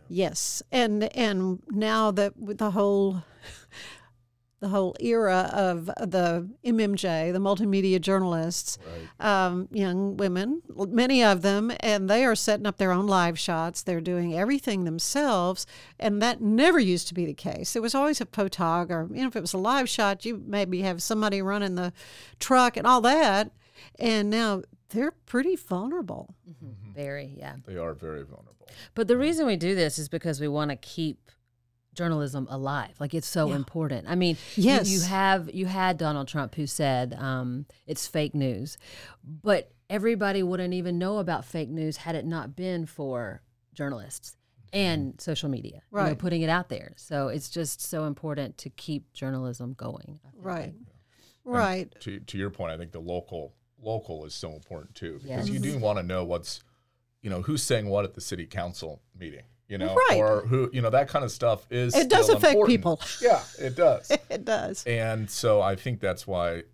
Yes, 0.08 0.62
and 0.70 1.04
and 1.16 1.62
now 1.70 2.10
that 2.10 2.36
with 2.36 2.58
the 2.58 2.72
whole 2.72 3.22
the 4.62 4.68
whole 4.68 4.94
era 5.00 5.50
of 5.52 5.86
the 5.86 6.48
MMJ, 6.64 7.32
the 7.32 7.40
multimedia 7.40 8.00
journalists, 8.00 8.78
um, 9.18 9.68
young 9.72 10.16
women, 10.16 10.62
many 10.88 11.22
of 11.22 11.42
them, 11.42 11.72
and 11.80 12.08
they 12.08 12.24
are 12.24 12.36
setting 12.36 12.64
up 12.64 12.78
their 12.78 12.92
own 12.92 13.08
live 13.08 13.36
shots. 13.36 13.82
They're 13.82 14.00
doing 14.00 14.38
everything 14.38 14.84
themselves, 14.84 15.66
and 15.98 16.22
that 16.22 16.40
never 16.40 16.78
used 16.78 17.08
to 17.08 17.14
be 17.14 17.26
the 17.26 17.34
case. 17.34 17.74
It 17.74 17.82
was 17.82 17.92
always 17.92 18.20
a 18.20 18.24
photog, 18.24 18.90
or 18.90 19.08
you 19.12 19.22
know, 19.22 19.28
if 19.28 19.34
it 19.34 19.40
was 19.40 19.52
a 19.52 19.58
live 19.58 19.88
shot, 19.88 20.24
you 20.24 20.40
maybe 20.46 20.82
have 20.82 21.02
somebody 21.02 21.42
running 21.42 21.74
the 21.74 21.92
truck 22.38 22.76
and 22.76 22.86
all 22.86 23.00
that. 23.00 23.50
And 23.98 24.30
now 24.30 24.62
they're 24.90 25.10
pretty 25.26 25.56
vulnerable. 25.56 26.36
Very, 26.94 27.34
yeah. 27.36 27.56
they 27.66 27.76
are 27.76 27.94
very 27.94 28.22
vulnerable 28.22 28.68
But 28.94 29.08
the 29.08 29.16
reason 29.16 29.46
we 29.46 29.56
do 29.56 29.74
this 29.74 29.98
is 29.98 30.08
because 30.08 30.40
we 30.40 30.46
want 30.46 30.70
to 30.70 30.76
keep 30.76 31.32
journalism 31.94 32.46
alive. 32.50 32.94
Like 32.98 33.14
it's 33.14 33.26
so 33.26 33.52
important. 33.52 34.06
I 34.08 34.14
mean, 34.14 34.36
you- 34.56 34.64
Yes. 34.64 34.88
you, 34.88 35.00
have 35.02 35.52
you 35.54 35.66
had 35.66 35.98
Donald 35.98 36.28
Trump 36.28 36.54
who 36.54 36.66
said 36.66 37.14
um, 37.14 37.66
it's 37.86 38.06
fake 38.06 38.34
news, 38.34 38.78
but 39.24 39.70
everybody 39.90 40.42
wouldn't 40.42 40.72
even 40.74 40.98
know 40.98 41.18
about 41.18 41.44
fake 41.44 41.68
news 41.68 41.98
had 41.98 42.14
it 42.14 42.24
not 42.24 42.56
been 42.56 42.86
for 42.86 43.42
journalists 43.74 44.36
and 44.72 45.20
social 45.20 45.50
media, 45.50 45.82
you 45.92 45.98
know, 45.98 46.04
Right. 46.04 46.18
putting 46.18 46.40
it 46.40 46.48
out 46.48 46.70
there. 46.70 46.94
So 46.96 47.28
it's 47.28 47.50
just 47.50 47.80
so 47.82 48.04
important 48.04 48.56
to 48.58 48.70
keep 48.70 49.12
journalism 49.12 49.74
going. 49.74 50.18
I 50.26 50.30
feel 50.30 50.40
Right. 50.42 50.64
like. 50.66 50.74
Right. 51.44 51.94
to 52.00 52.20
to 52.20 52.38
your 52.38 52.50
point, 52.50 52.70
I 52.72 52.78
think 52.78 52.92
the 52.92 53.00
local 53.00 53.52
local 53.82 54.24
is 54.24 54.32
so 54.32 54.52
important 54.52 54.94
too 54.94 55.14
because 55.22 55.28
Yes. 55.28 55.48
you 55.48 55.58
do 55.58 55.76
want 55.78 55.98
to 55.98 56.02
know 56.04 56.24
what's 56.24 56.60
you 57.20 57.28
know 57.30 57.42
who's 57.42 57.62
saying 57.64 57.86
what 57.88 58.04
at 58.04 58.14
the 58.14 58.20
city 58.20 58.46
council 58.46 59.02
meeting, 59.18 59.42
you 59.72 59.78
know, 59.78 59.94
Right. 60.08 60.18
or 60.18 60.42
who 60.46 60.68
you 60.72 60.82
know 60.82 60.90
that 60.90 61.08
kind 61.08 61.24
of 61.24 61.32
stuff 61.32 61.66
is 61.70 61.96
It 61.96 62.10
does 62.10 62.28
affect 62.28 62.52
important. 62.52 62.76
people. 62.76 63.00
Yeah, 63.22 63.40
it 63.58 63.74
does. 63.74 64.10
It 64.30 64.44
does. 64.44 64.84
and 64.86 65.30
so 65.30 65.62
I 65.62 65.74
think 65.76 65.98
that's 66.00 66.26
why 66.26 66.64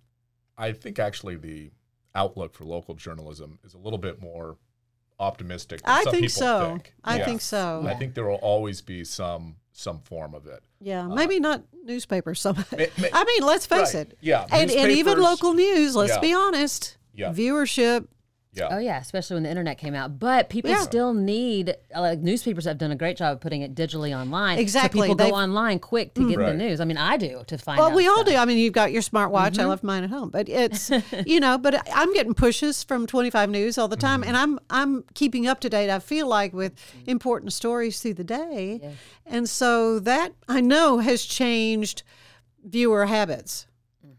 I 0.57 0.73
think 0.73 0.99
actually 0.99 1.37
the 1.37 1.71
outlook 2.15 2.55
for 2.55 2.65
local 2.65 2.95
journalism 2.97 3.61
is 3.65 3.75
a 3.75 3.79
little 3.79 3.99
bit 4.09 4.21
more 4.21 4.57
optimistic. 5.21 5.83
Than 5.83 5.95
I 5.95 6.11
think 6.11 6.31
so. 6.31 6.71
Think. 6.71 6.95
I 7.05 7.19
Yeah. 7.19 7.25
think 7.25 7.41
so. 7.41 7.85
I 7.87 7.95
think 7.95 8.15
there 8.15 8.27
will 8.27 8.37
always 8.53 8.81
be 8.83 9.05
some 9.05 9.57
some 9.73 10.01
form 10.01 10.35
of 10.35 10.47
it. 10.49 10.61
Yeah, 10.81 11.05
uh, 11.05 11.15
maybe 11.15 11.39
not 11.39 11.63
newspapers. 11.85 12.41
Some, 12.41 12.57
May- 12.77 12.91
may- 12.99 13.11
I 13.21 13.23
mean, 13.25 13.43
let's 13.47 13.65
face 13.65 13.95
Right. 13.95 14.09
it. 14.09 14.19
Yeah, 14.21 14.45
and, 14.51 14.69
and 14.73 14.91
even 14.91 15.21
local 15.21 15.55
news. 15.55 15.95
Let's 15.95 16.15
Yeah. 16.15 16.21
be 16.21 16.35
honest. 16.35 16.97
Yeah. 17.15 17.33
Viewership. 17.33 18.09
Yeah. 18.59 18.69
Oh 18.71 18.79
yeah, 18.79 18.99
especially 19.01 19.35
when 19.35 19.43
the 19.45 19.49
internet 19.51 19.79
came 19.79 19.95
out. 19.95 20.19
But 20.19 20.49
people 20.49 20.71
Yeah. 20.71 20.81
still 20.83 21.15
need 21.15 21.77
uh, 21.95 22.01
like 22.01 22.19
newspapers 22.19 22.65
have 22.65 22.79
done 22.79 22.91
a 22.91 22.97
great 22.97 23.17
job 23.17 23.35
of 23.35 23.41
putting 23.41 23.63
it 23.63 23.75
digitally 23.75 24.19
online. 24.19 24.59
Exactly. 24.59 25.01
So 25.01 25.03
people 25.05 25.17
They've- 25.17 25.31
go 25.31 25.37
online 25.37 25.79
quick 25.79 26.15
to 26.15 26.29
get 26.29 26.39
the 26.39 26.55
news. 26.55 26.81
I 26.81 26.85
mean, 26.85 26.97
I 26.99 27.17
do 27.17 27.43
to 27.47 27.59
find 27.59 27.79
out. 27.79 27.83
Well, 27.83 27.91
out. 27.93 27.97
we 27.97 28.09
all 28.09 28.25
do. 28.25 28.35
I 28.35 28.45
mean, 28.45 28.59
you've 28.59 28.73
got 28.73 28.91
your 28.93 29.03
smartwatch. 29.03 29.53
Mm-hmm. 29.53 29.61
I 29.61 29.67
left 29.67 29.83
mine 29.85 30.05
at 30.05 30.11
home, 30.11 30.31
but 30.31 30.49
it's 30.49 30.91
you 31.27 31.41
know. 31.41 31.57
But 31.59 31.89
I'm 31.95 32.13
getting 32.15 32.35
pushes 32.35 32.83
from 32.83 33.07
25 33.07 33.51
News 33.51 33.79
all 33.79 33.89
the 33.89 33.97
time, 33.97 34.21
Mm-hmm. 34.23 34.29
and 34.29 34.37
I'm 34.37 34.59
I'm 34.71 35.05
keeping 35.15 35.47
up 35.47 35.61
to 35.61 35.69
date. 35.69 35.91
I 35.91 35.99
feel 36.01 36.27
like 36.27 36.53
with 36.53 36.73
important 37.07 37.53
stories 37.53 38.01
through 38.01 38.15
the 38.15 38.25
day, 38.25 38.95
and 39.27 39.49
so 39.49 39.99
that 40.01 40.33
I 40.49 40.61
know 40.61 40.99
has 40.99 41.25
changed 41.25 42.03
viewer 42.65 43.07
habits. 43.07 43.67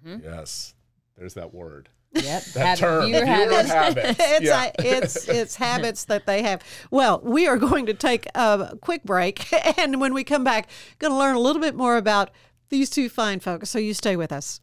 Yes. 0.06 0.74
There's 1.18 1.34
that 1.34 1.54
word. 1.54 1.90
Yep. 2.14 2.44
That 2.54 2.66
Habit- 2.66 2.80
term. 2.80 3.06
viewer 3.06 3.20
viewer 3.20 3.28
habits. 3.28 3.70
habits. 3.70 4.20
it's 4.20 4.46
yeah. 4.46 4.58
uh, 4.64 4.72
it's 4.80 5.30
it's 5.30 5.56
habits 5.56 6.06
that 6.06 6.26
they 6.26 6.42
have. 6.42 6.62
Well, 6.90 7.22
we 7.24 7.48
are 7.48 7.58
going 7.58 7.86
to 7.86 7.94
take 7.94 8.26
a 8.36 8.76
quick 8.82 9.04
break, 9.04 9.52
and 9.78 10.02
when 10.02 10.14
we 10.14 10.24
come 10.24 10.44
back, 10.44 10.70
going 10.98 11.12
to 11.14 11.18
learn 11.18 11.36
a 11.36 11.40
little 11.40 11.62
bit 11.62 11.76
more 11.76 11.98
about 11.98 12.32
these 12.70 12.90
two 12.90 13.10
fine 13.10 13.40
folks. 13.40 13.70
So 13.70 13.78
you 13.80 13.94
stay 13.94 14.16
with 14.16 14.32
us. 14.32 14.60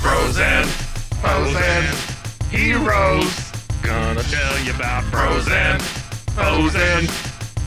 Frozen, 0.00 0.64
Frozen, 1.20 1.84
heroes. 2.76 3.52
Gonna 3.82 4.22
tell 4.22 4.58
you 4.64 4.72
about 4.74 5.04
Frozen, 5.04 5.78
Frozen, 6.34 7.06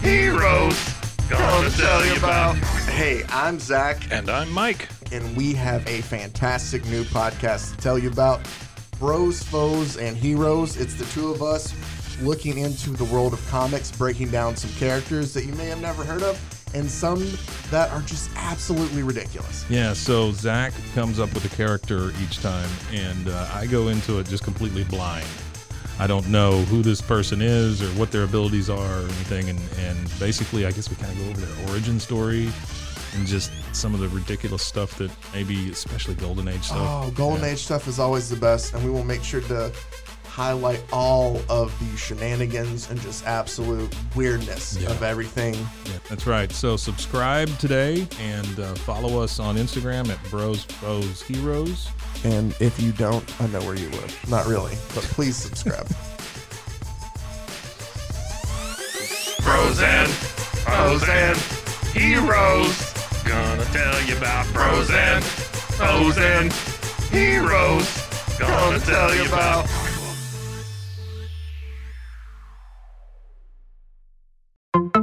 heroes. 0.01 0.75
Gonna 1.29 1.69
tell 1.69 2.03
you 2.07 2.15
about. 2.15 2.55
Hey, 2.89 3.23
I'm 3.29 3.59
Zach, 3.59 3.97
And 4.11 4.29
I'm 4.31 4.51
Mike. 4.51 4.87
and 5.11 5.37
we 5.37 5.53
have 5.53 5.85
a 5.87 6.01
fantastic 6.01 6.83
new 6.85 7.03
podcast 7.03 7.75
to 7.75 7.77
tell 7.77 7.99
you 7.99 8.09
about 8.09 8.41
Bros, 8.99 9.43
Foes, 9.43 9.97
and 9.97 10.17
Heroes. 10.17 10.75
It's 10.77 10.95
the 10.95 11.05
two 11.05 11.29
of 11.29 11.43
us 11.43 11.71
looking 12.21 12.57
into 12.57 12.89
the 12.91 13.05
world 13.05 13.33
of 13.33 13.47
comics, 13.47 13.91
breaking 13.91 14.31
down 14.31 14.55
some 14.55 14.71
characters 14.71 15.33
that 15.35 15.45
you 15.45 15.53
may 15.53 15.67
have 15.67 15.81
never 15.81 16.03
heard 16.03 16.23
of, 16.23 16.39
and 16.75 16.89
some 16.91 17.25
that 17.71 17.89
are 17.91 18.01
just 18.01 18.29
absolutely 18.35 19.01
ridiculous. 19.01 19.65
Yeah, 19.69 19.93
so 19.93 20.31
Zach 20.31 20.73
comes 20.93 21.19
up 21.19 21.33
with 21.33 21.51
a 21.51 21.55
character 21.55 22.11
each 22.21 22.41
time, 22.41 22.69
and 22.93 23.29
uh, 23.29 23.49
I 23.53 23.65
go 23.65 23.87
into 23.87 24.19
it 24.19 24.27
just 24.27 24.43
completely 24.43 24.83
blind. 24.83 25.25
I 25.97 26.07
don't 26.07 26.27
know 26.27 26.61
who 26.63 26.81
this 26.81 26.99
person 27.01 27.41
is 27.41 27.81
or 27.81 27.87
what 27.99 28.11
their 28.11 28.23
abilities 28.23 28.69
are 28.69 28.99
or 28.99 29.03
anything, 29.03 29.49
and, 29.49 29.59
and 29.79 30.19
basically, 30.19 30.65
I 30.65 30.71
guess 30.71 30.89
we 30.89 30.97
kind 30.97 31.11
of 31.11 31.17
go 31.17 31.29
over 31.29 31.41
their 31.41 31.69
origin 31.71 31.99
story 31.99 32.49
and 33.15 33.25
just 33.25 33.49
some 33.71 33.93
of 33.93 34.01
the 34.01 34.09
ridiculous 34.09 34.61
stuff 34.61 34.97
that 34.97 35.09
maybe, 35.33 35.71
especially 35.71 36.15
Golden 36.15 36.49
Age 36.49 36.63
stuff. 36.63 37.05
Oh, 37.05 37.11
Golden 37.11 37.41
Yeah. 37.41 37.51
Age 37.51 37.59
stuff 37.59 37.87
is 37.87 37.97
always 37.97 38.29
the 38.29 38.35
best, 38.35 38.73
and 38.73 38.83
we 38.83 38.91
will 38.91 39.05
make 39.05 39.23
sure 39.23 39.39
to 39.41 39.71
highlight 40.39 40.83
all 40.91 41.39
of 41.47 41.73
the 41.79 41.95
shenanigans 41.97 42.89
and 42.91 42.99
just 42.99 43.25
absolute 43.25 43.95
weirdness 44.17 44.75
Yeah. 44.77 44.89
of 44.91 45.01
everything. 45.01 45.53
Yeah, 45.53 45.99
that's 46.09 46.27
right. 46.27 46.51
So 46.51 46.75
subscribe 46.75 47.47
today 47.57 48.05
and 48.19 48.59
uh, 48.59 48.75
follow 48.75 49.23
us 49.23 49.39
on 49.39 49.55
Instagram 49.55 50.09
at 50.09 50.21
Bros 50.29 50.65
Bros 50.81 51.21
Heroes. 51.21 51.87
And 52.25 52.53
if 52.59 52.81
you 52.81 52.91
don't, 52.91 53.23
I 53.41 53.47
know 53.47 53.61
where 53.61 53.75
you 53.77 53.87
live. 53.91 54.29
Not 54.29 54.45
really, 54.45 54.75
but 54.93 55.05
please 55.05 55.37
subscribe. 55.37 55.87
Bros 59.41 59.79
and 59.79 60.11
Bros 60.65 61.03
and 61.07 61.37
heroes. 61.95 62.93
Gonna 63.23 63.63
tell 63.71 64.01
you 64.03 64.17
about 64.17 64.45
Bros 64.51 64.89
and 64.91 65.23
Bros 65.77 66.17
and 66.17 66.51
heroes. 67.09 67.87
Gonna 68.37 68.79
tell 68.79 69.15
you 69.15 69.25
about. 69.27 69.65
Welcome 74.75 74.99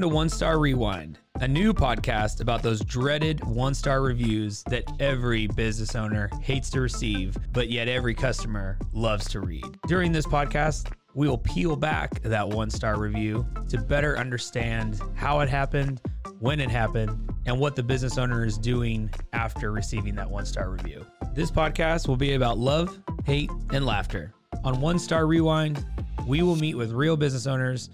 to 0.00 0.08
One 0.08 0.30
Star 0.30 0.58
Rewind, 0.58 1.18
a 1.34 1.46
new 1.46 1.74
podcast 1.74 2.40
about 2.40 2.62
those 2.62 2.80
dreaded 2.80 3.44
one 3.44 3.74
star 3.74 4.00
reviews 4.00 4.62
that 4.70 4.84
every 4.98 5.46
business 5.46 5.94
owner 5.94 6.30
hates 6.40 6.70
to 6.70 6.80
receive, 6.80 7.36
but 7.52 7.68
yet 7.68 7.88
every 7.88 8.14
customer 8.14 8.78
loves 8.94 9.28
to 9.28 9.40
read. 9.40 9.66
During 9.86 10.12
this 10.12 10.26
podcast, 10.26 10.90
we 11.18 11.28
will 11.28 11.36
peel 11.36 11.74
back 11.74 12.22
that 12.22 12.48
one 12.48 12.70
star 12.70 12.96
review 12.96 13.44
to 13.68 13.76
better 13.76 14.16
understand 14.16 15.00
how 15.16 15.40
it 15.40 15.48
happened, 15.48 16.00
when 16.38 16.60
it 16.60 16.70
happened, 16.70 17.32
and 17.44 17.58
what 17.58 17.74
the 17.74 17.82
business 17.82 18.18
owner 18.18 18.44
is 18.44 18.56
doing 18.56 19.10
after 19.32 19.72
receiving 19.72 20.14
that 20.14 20.30
one 20.30 20.46
star 20.46 20.70
review. 20.70 21.04
This 21.34 21.50
podcast 21.50 22.06
will 22.06 22.16
be 22.16 22.34
about 22.34 22.56
love, 22.56 22.96
hate, 23.24 23.50
and 23.72 23.84
laughter. 23.84 24.32
On 24.62 24.80
One 24.80 24.96
Star 24.96 25.26
Rewind, 25.26 25.84
we 26.24 26.42
will 26.42 26.54
meet 26.54 26.76
with 26.76 26.92
real 26.92 27.16
business 27.16 27.48
owners 27.48 27.90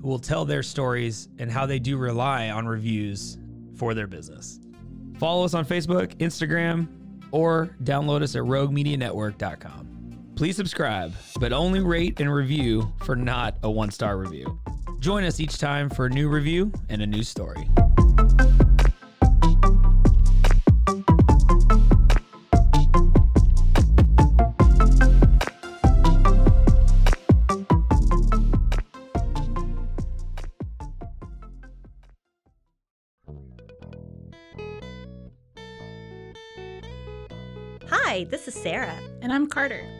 who 0.00 0.06
will 0.06 0.20
tell 0.20 0.44
their 0.44 0.62
stories 0.62 1.28
and 1.40 1.50
how 1.50 1.66
they 1.66 1.80
do 1.80 1.96
rely 1.96 2.50
on 2.50 2.68
reviews 2.68 3.36
for 3.74 3.94
their 3.94 4.06
business. 4.06 4.60
Follow 5.18 5.44
us 5.44 5.54
on 5.54 5.66
Facebook, 5.66 6.14
Instagram, 6.18 6.86
or 7.32 7.76
download 7.82 8.22
us 8.22 8.36
at 8.36 8.42
roguemedianetwork.com. 8.42 9.99
Please 10.40 10.56
subscribe, 10.56 11.12
but 11.38 11.52
only 11.52 11.80
rate 11.80 12.18
and 12.18 12.32
review 12.32 12.90
for 13.00 13.14
not 13.14 13.58
a 13.62 13.70
one 13.70 13.90
star 13.90 14.16
review. 14.16 14.58
Join 14.98 15.22
us 15.22 15.38
each 15.38 15.58
time 15.58 15.90
for 15.90 16.06
a 16.06 16.08
new 16.08 16.30
review 16.30 16.72
and 16.88 17.02
a 17.02 17.06
new 17.06 17.22
story. 17.22 17.68
Hi, 37.90 38.24
this 38.30 38.48
is 38.48 38.54
Sarah, 38.54 38.98
And 39.20 39.34
I'm 39.34 39.46
Carter. 39.46 39.99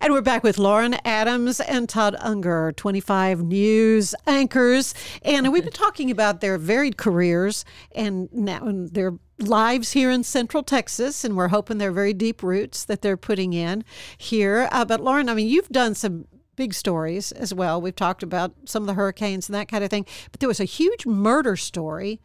And 0.00 0.12
we're 0.12 0.20
back 0.20 0.44
with 0.44 0.58
Lauren 0.58 0.94
Adams 1.04 1.58
and 1.58 1.88
Todd 1.88 2.14
Unger, 2.20 2.72
25 2.76 3.42
news 3.42 4.14
anchors. 4.28 4.94
And 5.22 5.52
we've 5.52 5.64
been 5.64 5.72
talking 5.72 6.08
about 6.08 6.40
their 6.40 6.56
varied 6.56 6.96
careers 6.96 7.64
and 7.90 8.32
now 8.32 8.64
and 8.64 8.94
their 8.94 9.14
lives 9.40 9.92
here 9.92 10.12
in 10.12 10.22
Central 10.22 10.62
Texas. 10.62 11.24
And 11.24 11.36
we're 11.36 11.48
hoping 11.48 11.78
they're 11.78 11.90
very 11.90 12.14
deep 12.14 12.44
roots 12.44 12.84
that 12.84 13.02
they're 13.02 13.16
putting 13.16 13.54
in 13.54 13.84
here. 14.16 14.68
Uh, 14.70 14.84
but 14.84 15.00
Lauren, 15.00 15.28
I 15.28 15.34
mean, 15.34 15.48
you've 15.48 15.68
done 15.68 15.96
some 15.96 16.26
big 16.54 16.74
stories 16.74 17.32
as 17.32 17.52
well. 17.52 17.80
We've 17.80 17.96
talked 17.96 18.22
about 18.22 18.52
some 18.66 18.84
of 18.84 18.86
the 18.86 18.94
hurricanes 18.94 19.48
and 19.48 19.54
that 19.56 19.66
kind 19.66 19.82
of 19.82 19.90
thing. 19.90 20.06
But 20.30 20.38
there 20.38 20.48
was 20.48 20.60
a 20.60 20.64
huge 20.64 21.06
murder 21.06 21.56
story 21.56 22.20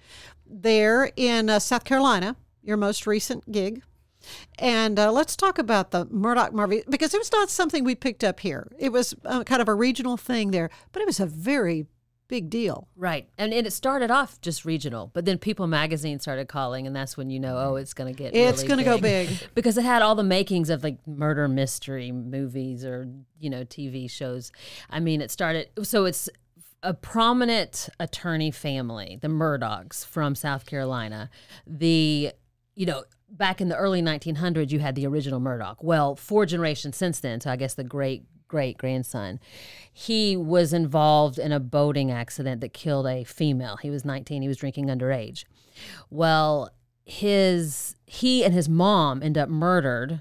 there 0.45 1.11
in 1.15 1.49
uh, 1.49 1.57
South 1.57 1.85
Carolina, 1.85 2.35
your 2.61 2.77
most 2.77 3.07
recent 3.07 3.51
gig. 3.51 3.81
And 4.59 4.99
uh, 4.99 5.11
let's 5.11 5.35
talk 5.35 5.57
about 5.57 5.91
the 5.91 6.05
Murdaugh 6.07 6.51
Marvy 6.51 6.83
because 6.89 7.13
it 7.13 7.19
was 7.19 7.31
not 7.31 7.49
something 7.49 7.83
we 7.83 7.95
picked 7.95 8.23
up 8.23 8.39
here. 8.39 8.71
It 8.77 8.91
was 8.91 9.13
uh, 9.25 9.43
kind 9.43 9.61
of 9.61 9.67
a 9.67 9.73
regional 9.73 10.17
thing 10.17 10.51
there, 10.51 10.69
but 10.91 11.01
it 11.01 11.05
was 11.05 11.19
a 11.19 11.25
very 11.25 11.87
big 12.27 12.49
deal. 12.49 12.87
Right. 12.95 13.27
And, 13.37 13.53
and 13.53 13.67
it 13.67 13.71
started 13.71 14.09
off 14.09 14.41
just 14.41 14.65
regional, 14.65 15.11
but 15.13 15.25
then 15.25 15.37
People 15.37 15.67
magazine 15.67 16.19
started 16.19 16.47
calling, 16.47 16.87
and 16.87 16.95
that's 16.95 17.15
when 17.15 17.29
you 17.29 17.39
know, 17.39 17.57
oh, 17.57 17.75
it's 17.75 17.93
going 17.93 18.13
to 18.13 18.17
get 18.17 18.33
big. 18.33 18.49
It's 18.49 18.63
really 18.63 18.83
gonna 18.83 18.97
go 18.97 19.01
big. 19.01 19.29
because 19.55 19.77
it 19.77 19.83
had 19.83 20.01
all 20.01 20.15
the 20.15 20.23
makings 20.23 20.69
of 20.69 20.83
like 20.83 20.97
murder 21.07 21.47
mystery 21.47 22.11
movies 22.11 22.85
or, 22.85 23.07
you 23.39 23.49
know, 23.49 23.63
TV 23.63 24.09
shows. 24.09 24.51
I 24.89 24.99
mean, 24.99 25.21
it 25.21 25.29
started, 25.29 25.69
so 25.83 26.05
it's 26.05 26.29
a 26.81 26.93
prominent 26.93 27.89
attorney 27.99 28.51
family, 28.51 29.19
the 29.21 29.27
Murdaughs 29.27 30.05
from 30.05 30.35
South 30.35 30.65
Carolina. 30.65 31.29
The, 31.67 32.31
you 32.75 32.85
know, 32.85 33.03
back 33.33 33.59
in 33.59 33.67
the 33.67 33.75
early 33.75 34.01
1900s, 34.01 34.71
you 34.71 34.79
had 34.79 34.95
the 34.95 35.05
original 35.07 35.41
Murdaugh. 35.41 35.75
Well, 35.81 36.15
four 36.15 36.45
generations 36.45 36.95
since 36.95 37.19
then, 37.19 37.41
so 37.41 37.49
I 37.49 37.55
guess 37.55 37.73
the 37.73 37.83
great 37.83 38.23
great 38.53 38.77
grandson, 38.77 39.39
he 39.91 40.37
was 40.37 40.73
involved 40.73 41.39
in 41.39 41.51
a 41.51 41.59
boating 41.59 42.11
accident 42.11 42.61
that 42.61 42.71
killed 42.71 43.07
a 43.07 43.23
female. 43.23 43.77
He 43.77 43.89
was 43.89 44.05
19, 44.05 44.43
he 44.43 44.47
was 44.47 44.57
drinking 44.57 44.89
underage. 44.89 45.43
Well, 46.11 46.69
his 47.03 47.95
he 48.05 48.45
and 48.45 48.53
his 48.53 48.69
mom 48.69 49.23
end 49.23 49.39
up 49.39 49.49
murdered. 49.49 50.19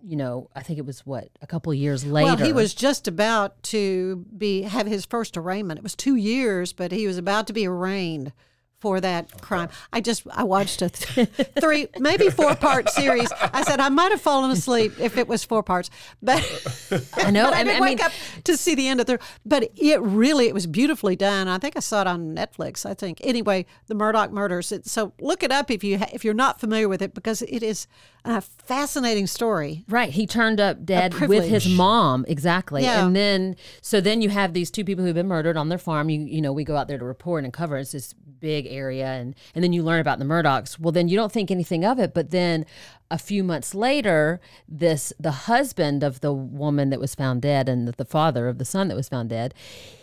You 0.00 0.16
know, 0.16 0.48
I 0.54 0.62
think 0.62 0.78
it 0.78 0.86
was 0.86 1.00
what 1.00 1.30
a 1.42 1.48
couple 1.48 1.74
years 1.74 2.04
later. 2.04 2.26
Well, 2.26 2.36
he 2.36 2.52
was 2.52 2.74
just 2.74 3.08
about 3.08 3.60
to 3.64 4.24
be 4.36 4.62
have 4.62 4.86
his 4.86 5.04
first 5.04 5.36
arraignment. 5.36 5.78
It 5.78 5.82
was 5.82 5.96
two 5.96 6.14
years, 6.14 6.72
but 6.72 6.92
he 6.92 7.08
was 7.08 7.18
about 7.18 7.48
to 7.48 7.52
be 7.52 7.66
arraigned 7.66 8.32
for 8.80 9.00
that 9.00 9.40
crime. 9.40 9.68
I 9.92 10.00
just 10.00 10.24
I 10.32 10.44
watched 10.44 10.82
a 10.82 10.88
th- 10.88 11.28
three, 11.60 11.88
maybe 11.98 12.30
four 12.30 12.54
part 12.54 12.88
series. 13.00 13.30
I 13.40 13.62
said 13.64 13.80
I 13.80 13.88
might 13.88 14.12
have 14.12 14.20
fallen 14.20 14.50
asleep 14.50 14.92
if 15.00 15.16
it 15.16 15.26
was 15.26 15.44
four 15.44 15.62
parts, 15.62 15.90
but 16.22 16.38
I 17.16 17.30
know. 17.30 17.44
but 17.46 17.54
I 17.54 17.60
I 17.60 17.64
didn't 17.64 17.80
mean- 17.80 17.82
wake 17.82 18.04
up 18.04 18.12
to 18.44 18.56
see 18.56 18.74
the 18.74 18.86
end 18.88 19.00
of 19.00 19.06
the. 19.06 19.18
But 19.44 19.70
it 19.76 20.00
really 20.00 20.46
it 20.46 20.54
was 20.54 20.66
beautifully 20.66 21.16
done. 21.16 21.48
I 21.48 21.58
think 21.58 21.76
I 21.76 21.80
saw 21.80 22.02
it 22.02 22.06
on 22.06 22.34
Netflix. 22.36 22.86
I 22.86 22.94
think 22.94 23.18
anyway, 23.24 23.66
the 23.88 23.94
Murdaugh 23.94 24.30
murders. 24.30 24.70
It, 24.72 24.86
so 24.86 25.12
look 25.20 25.42
it 25.42 25.50
up 25.50 25.70
if 25.70 25.82
you 25.82 25.98
ha- 25.98 26.10
if 26.12 26.24
you're 26.24 26.34
not 26.34 26.60
familiar 26.60 26.88
with 26.88 27.02
it 27.02 27.14
because 27.14 27.42
it 27.42 27.62
is 27.62 27.86
a 28.24 28.40
fascinating 28.40 29.26
story. 29.26 29.84
Right. 29.88 30.10
He 30.10 30.26
turned 30.26 30.60
up 30.60 30.84
dead 30.84 31.14
with 31.14 31.48
his 31.48 31.68
mom. 31.68 32.24
Exactly. 32.28 32.82
Yeah. 32.82 33.06
And 33.06 33.16
then, 33.16 33.56
so 33.80 34.00
then 34.00 34.20
you 34.20 34.28
have 34.28 34.52
these 34.52 34.70
two 34.70 34.84
people 34.84 35.04
who've 35.04 35.14
been 35.14 35.28
murdered 35.28 35.56
on 35.56 35.68
their 35.68 35.78
farm. 35.78 36.10
You, 36.10 36.20
you 36.20 36.40
know, 36.40 36.52
we 36.52 36.64
go 36.64 36.76
out 36.76 36.88
there 36.88 36.98
to 36.98 37.04
report 37.04 37.44
and 37.44 37.52
cover. 37.52 37.76
It's 37.78 37.92
this 37.92 38.12
big 38.12 38.66
area. 38.66 39.06
And, 39.06 39.34
and 39.54 39.64
then 39.64 39.72
you 39.72 39.82
learn 39.82 40.00
about 40.00 40.18
the 40.18 40.24
Murdaughs. 40.24 40.78
Well, 40.78 40.92
then 40.92 41.08
you 41.08 41.16
don't 41.16 41.32
think 41.32 41.50
anything 41.50 41.84
of 41.84 41.98
it. 41.98 42.12
But 42.12 42.30
then 42.30 42.66
a 43.10 43.18
few 43.18 43.42
months 43.42 43.74
later, 43.74 44.40
this, 44.68 45.12
the 45.18 45.30
husband 45.30 46.02
of 46.02 46.20
the 46.20 46.32
woman 46.32 46.90
that 46.90 47.00
was 47.00 47.14
found 47.14 47.42
dead 47.42 47.68
and 47.68 47.88
the 47.88 48.04
father 48.04 48.48
of 48.48 48.58
the 48.58 48.64
son 48.64 48.88
that 48.88 48.96
was 48.96 49.08
found 49.08 49.30
dead, 49.30 49.54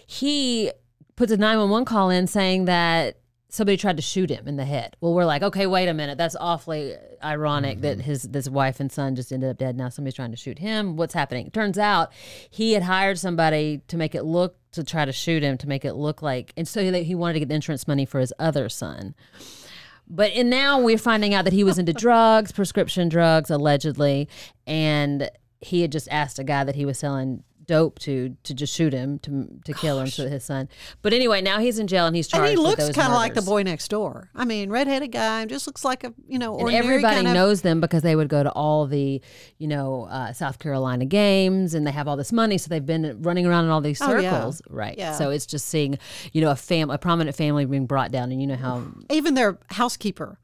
he 0.08 0.72
puts 1.16 1.32
a 1.32 1.38
911 1.38 1.86
call 1.86 2.10
in 2.10 2.28
saying 2.28 2.66
that 2.66 3.18
somebody 3.56 3.78
tried 3.78 3.96
to 3.96 4.02
shoot 4.02 4.30
him 4.30 4.48
in 4.48 4.58
the 4.58 4.66
head. 4.66 4.96
Well, 5.00 5.14
we're 5.14 5.26
like, 5.26 5.42
okay, 5.42 5.66
wait 5.66 5.88
a 5.88 5.94
minute. 5.94 6.18
That's 6.18 6.36
awfully 6.40 6.96
ironic 7.24 7.82
that 7.82 7.98
mm-hmm. 7.98 8.06
his 8.06 8.24
this 8.24 8.50
wife 8.50 8.80
and 8.80 8.92
son 8.92 9.16
just 9.16 9.32
ended 9.32 9.50
up 9.50 9.58
dead. 9.58 9.78
Now 9.78 9.90
somebody's 9.90 10.16
trying 10.16 10.32
to 10.32 10.38
shoot 10.38 10.60
him. 10.60 10.98
What's 10.98 11.14
happening? 11.14 11.50
Turns 11.52 11.78
out 11.78 12.12
he 12.50 12.74
had 12.74 12.84
hired 12.84 13.18
somebody 13.18 13.82
to 13.88 13.98
make 13.98 14.14
it 14.14 14.24
look 14.24 14.58
to 14.74 14.84
try 14.84 15.06
to 15.06 15.12
shoot 15.12 15.42
him 15.42 15.58
to 15.58 15.68
make 15.68 15.86
it 15.86 15.94
look 15.94 16.22
like, 16.22 16.54
and 16.58 16.68
so 16.68 16.92
he 16.92 17.16
wanted 17.16 17.34
to 17.34 17.40
get 17.40 17.52
insurance 17.52 17.88
money 17.88 18.06
for 18.06 18.20
his 18.20 18.34
other 18.38 18.68
son. 18.68 19.16
But 20.08 20.32
and 20.34 20.50
now 20.50 20.80
we're 20.80 20.98
finding 20.98 21.34
out 21.34 21.46
that 21.46 21.54
he 21.54 21.64
was 21.64 21.80
into 21.80 21.94
drugs, 22.06 22.52
prescription 22.52 23.10
drugs, 23.10 23.50
allegedly, 23.50 24.28
and 24.68 25.30
he 25.62 25.82
had 25.82 25.92
just 25.92 26.08
asked 26.12 26.38
a 26.38 26.44
guy 26.44 26.64
that 26.64 26.76
he 26.76 26.86
was 26.86 27.00
selling 27.00 27.44
dope 27.68 28.00
to 28.00 28.36
to 28.44 28.54
just 28.54 28.74
shoot 28.76 28.94
him 28.94 29.20
to 29.20 29.48
to 29.66 29.74
kill 29.74 30.00
him 30.00 30.08
to 30.08 30.30
his 30.30 30.44
son. 30.44 30.70
But 31.02 31.14
anyway, 31.14 31.42
now 31.42 31.60
he's 31.60 31.80
in 31.80 31.88
jail 31.88 32.06
and 32.06 32.16
he's 32.16 32.28
And 32.28 32.40
charged. 32.40 32.52
he 32.52 32.58
looks 32.58 32.90
kind 32.92 33.10
of 33.10 33.16
like 33.16 33.34
the 33.34 33.42
boy 33.42 33.64
next 33.64 33.88
door. 33.90 34.30
I 34.36 34.46
mean, 34.46 34.70
redheaded 34.70 35.12
guy, 35.12 35.46
just 35.46 35.68
looks 35.68 35.84
like 35.86 36.04
a 36.04 36.14
you 36.28 36.40
know 36.40 36.58
And 36.58 36.72
everybody 36.72 37.16
kind 37.16 37.28
of, 37.28 37.34
knows 37.34 37.62
them 37.62 37.82
because 37.82 38.02
they 38.04 38.16
would 38.16 38.30
go 38.30 38.44
to 38.44 38.52
all 38.52 38.86
the, 38.86 39.22
you 39.58 39.68
know, 39.68 40.08
uh, 40.10 40.34
South 40.34 40.60
Carolina 40.60 41.06
games, 41.06 41.74
and 41.74 41.86
they 41.86 41.92
have 41.92 42.08
all 42.08 42.16
this 42.18 42.32
money, 42.32 42.58
so 42.58 42.70
they've 42.70 42.86
been 42.86 43.22
running 43.22 43.46
around 43.46 43.66
in 43.66 43.70
all 43.72 43.82
these 43.82 44.02
Oh, 44.02 44.18
yeah. 44.18 44.32
circles, 44.32 44.62
right? 44.70 44.98
Yeah. 44.98 45.14
So 45.14 45.30
it's 45.30 45.46
just 45.46 45.68
seeing, 45.68 45.98
you 46.34 46.42
know, 46.42 46.52
a 46.52 46.56
fam, 46.56 46.90
a 46.90 46.98
prominent 46.98 47.36
family 47.36 47.66
being 47.66 47.86
brought 47.86 48.12
down, 48.12 48.32
and 48.32 48.40
you 48.42 48.48
know 48.48 48.56
how. 48.56 48.84
even 49.10 49.34
their 49.34 49.58
housekeeper. 49.70 50.40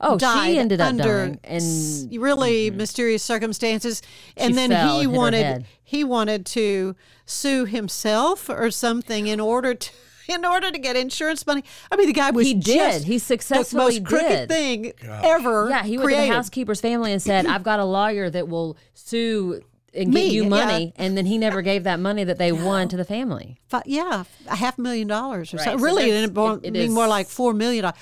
Oh, 0.00 0.14
she 0.14 0.18
died 0.18 0.56
ended 0.56 0.80
up 0.80 0.88
under 0.88 1.26
dying, 1.26 1.40
and- 1.44 1.56
s- 1.62 2.06
really 2.10 2.68
mm-hmm. 2.68 2.76
mysterious 2.78 3.22
circumstances. 3.22 4.02
And 4.36 4.48
She 4.50 4.54
then 4.54 4.70
fell 4.70 4.98
he 4.98 5.04
and 5.04 5.12
wanted 5.12 5.66
he 5.82 6.04
wanted 6.04 6.46
to 6.46 6.96
sue 7.26 7.64
himself 7.64 8.48
or 8.48 8.70
something 8.70 9.26
in 9.26 9.40
order 9.40 9.74
to 9.74 9.90
in 10.28 10.44
order 10.44 10.70
to 10.70 10.78
get 10.78 10.96
insurance 10.96 11.46
money. 11.46 11.62
I 11.90 11.96
mean, 11.96 12.06
the 12.06 12.12
guy 12.14 12.30
was 12.30 12.46
He 12.46 12.54
did. 12.54 12.78
just 12.78 13.04
He 13.04 13.18
the 13.18 13.76
most 13.76 14.04
crooked 14.04 14.28
did. 14.28 14.48
thing 14.48 14.92
ever. 15.02 15.68
Yeah, 15.68 15.82
he 15.82 15.98
went 15.98 16.06
created. 16.08 16.22
to 16.24 16.28
the 16.30 16.34
housekeeper's 16.34 16.80
family 16.80 17.12
and 17.12 17.20
said, 17.20 17.46
"I've 17.46 17.62
got 17.62 17.78
a 17.80 17.84
lawyer 17.84 18.30
that 18.30 18.48
will 18.48 18.76
sue." 18.94 19.60
And 19.96 20.12
Me, 20.12 20.24
get 20.24 20.32
you 20.32 20.42
yeah. 20.42 20.48
money, 20.48 20.92
and 20.96 21.16
then 21.16 21.24
he 21.24 21.38
never 21.38 21.62
gave 21.62 21.84
that 21.84 22.00
money 22.00 22.24
that 22.24 22.36
they 22.36 22.50
won 22.50 22.88
to 22.88 22.96
the 22.96 23.04
family. 23.04 23.58
Fi- 23.68 23.84
yeah, 23.86 24.24
a 24.48 24.56
half 24.56 24.76
million 24.76 25.06
dollars 25.06 25.54
or 25.54 25.58
Right, 25.58 25.64
something. 25.66 25.78
so 25.78 25.84
Really, 25.84 26.02
it 26.02 26.06
that's- 26.06 26.22
ended 26.24 26.34
it- 26.64 26.66
it 26.66 26.72
being 26.72 26.88
is- 26.88 26.92
more 26.94 27.06
like 27.06 27.28
four 27.28 27.54
million 27.54 27.82
dollars. 27.82 27.98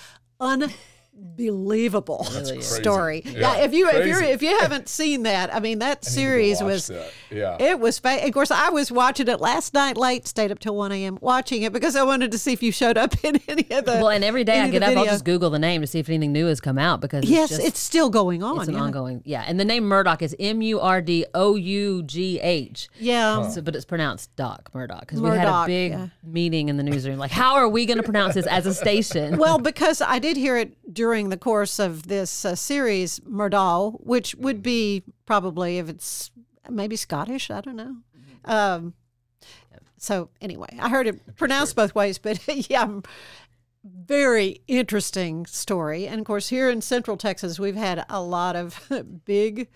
Unbelievable 1.22 2.26
crazy. 2.30 2.60
story. 2.60 3.22
Yeah. 3.24 3.32
Yeah, 3.32 3.64
if 3.64 3.72
you 3.72 3.88
if 3.88 4.06
you 4.06 4.14
crazy. 4.14 4.32
if 4.32 4.42
you 4.42 4.58
haven't 4.58 4.88
seen 4.88 5.22
that, 5.22 5.54
I 5.54 5.60
mean 5.60 5.78
that 5.78 5.86
I 5.86 5.90
need 5.90 6.02
to 6.02 6.10
go 6.10 6.14
series 6.14 6.62
was 6.62 6.86
that. 6.88 7.12
Yeah. 7.30 7.56
it 7.60 7.78
was 7.78 7.98
fa- 7.98 8.24
of 8.26 8.32
course 8.32 8.50
I 8.50 8.70
was 8.70 8.90
watching 8.90 9.28
it 9.28 9.40
last 9.40 9.72
night 9.72 9.96
late, 9.96 10.26
stayed 10.26 10.50
up 10.50 10.58
till 10.58 10.76
one 10.76 10.92
a.m. 10.92 11.18
watching 11.20 11.62
it 11.62 11.72
because 11.72 11.96
I 11.96 12.02
wanted 12.02 12.32
to 12.32 12.38
see 12.38 12.52
if 12.52 12.62
you 12.62 12.72
showed 12.72 12.98
up 12.98 13.14
in 13.24 13.40
any 13.48 13.66
of 13.70 13.84
the. 13.84 13.92
well, 13.92 14.08
and 14.08 14.24
every 14.24 14.44
day 14.44 14.60
I 14.60 14.68
get 14.68 14.80
the 14.80 14.88
up, 14.88 14.96
I'll 14.96 15.04
just 15.04 15.24
Google 15.24 15.50
the 15.50 15.58
name 15.58 15.80
to 15.80 15.86
see 15.86 16.00
if 16.00 16.08
anything 16.08 16.32
new 16.32 16.46
has 16.46 16.60
come 16.60 16.78
out 16.78 17.00
because 17.00 17.24
Yes, 17.24 17.50
it's, 17.50 17.58
just, 17.58 17.68
it's 17.68 17.80
still 17.80 18.10
going 18.10 18.42
on. 18.42 18.58
It's 18.58 18.68
an 18.68 18.74
yeah. 18.74 18.80
ongoing, 18.80 19.22
yeah. 19.24 19.44
And 19.46 19.58
the 19.60 19.64
name 19.64 19.84
Murdaugh 19.84 20.20
is 20.22 20.34
M 20.40 20.60
U 20.60 20.80
R 20.80 21.00
D 21.00 21.24
O 21.34 21.54
U 21.54 22.02
G 22.02 22.40
H. 22.40 22.88
Yeah. 22.98 23.48
So, 23.48 23.62
but 23.62 23.76
it's 23.76 23.84
pronounced 23.84 24.34
Doc 24.36 24.70
Murdoch 24.74 25.00
because 25.00 25.20
we 25.20 25.30
had 25.30 25.46
a 25.46 25.66
big 25.66 25.92
yeah. 25.92 26.08
meeting 26.24 26.68
in 26.68 26.76
the 26.76 26.82
newsroom. 26.82 27.18
Like, 27.18 27.30
how 27.30 27.54
are 27.54 27.68
we 27.68 27.86
going 27.86 27.98
to 27.98 28.02
pronounce 28.02 28.34
this 28.34 28.46
as 28.46 28.66
a 28.66 28.74
station? 28.74 29.38
well, 29.38 29.58
because 29.58 30.02
I 30.02 30.18
did 30.18 30.36
hear 30.36 30.56
it 30.56 30.76
during 30.92 31.11
the 31.28 31.36
course 31.36 31.78
of 31.78 32.08
this 32.08 32.44
uh, 32.44 32.54
series, 32.54 33.20
Murdahl, 33.20 33.98
which 34.00 34.34
would 34.36 34.62
be 34.62 35.02
probably 35.26 35.78
if 35.78 35.88
it's 35.88 36.30
maybe 36.70 36.96
Scottish. 36.96 37.50
I 37.50 37.60
don't 37.60 37.76
know. 37.76 37.96
Um, 38.44 38.94
so 39.96 40.30
anyway, 40.40 40.76
I 40.80 40.88
heard 40.88 41.06
it 41.06 41.36
pronounced 41.36 41.76
both 41.76 41.94
ways, 41.94 42.18
but 42.18 42.40
yeah, 42.70 43.00
very 43.84 44.60
interesting 44.66 45.46
story. 45.46 46.06
And 46.06 46.20
of 46.20 46.26
course, 46.26 46.48
here 46.48 46.70
in 46.70 46.80
Central 46.80 47.16
Texas, 47.16 47.58
we've 47.60 47.76
had 47.76 48.04
a 48.08 48.20
lot 48.20 48.56
of 48.56 48.90
big, 49.24 49.68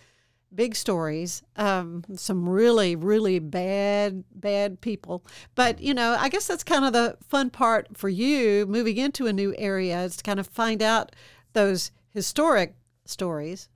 big 0.56 0.74
stories. 0.74 1.42
Um, 1.56 2.02
some 2.14 2.48
really, 2.48 2.96
really 2.96 3.38
bad, 3.38 4.24
bad 4.34 4.80
people. 4.80 5.24
But 5.54 5.80
you 5.80 5.94
know, 5.94 6.16
I 6.18 6.28
guess 6.28 6.46
that's 6.46 6.64
kind 6.64 6.84
of 6.84 6.92
the 6.92 7.16
fun 7.28 7.50
part 7.50 7.96
for 7.96 8.08
you 8.08 8.66
moving 8.66 8.96
into 8.96 9.26
a 9.26 9.32
new 9.32 9.54
area 9.56 10.02
is 10.02 10.16
to 10.16 10.24
kind 10.24 10.40
of 10.40 10.48
find 10.48 10.82
out 10.82 11.14
those 11.52 11.92
historic 12.12 12.74
stories. 13.04 13.68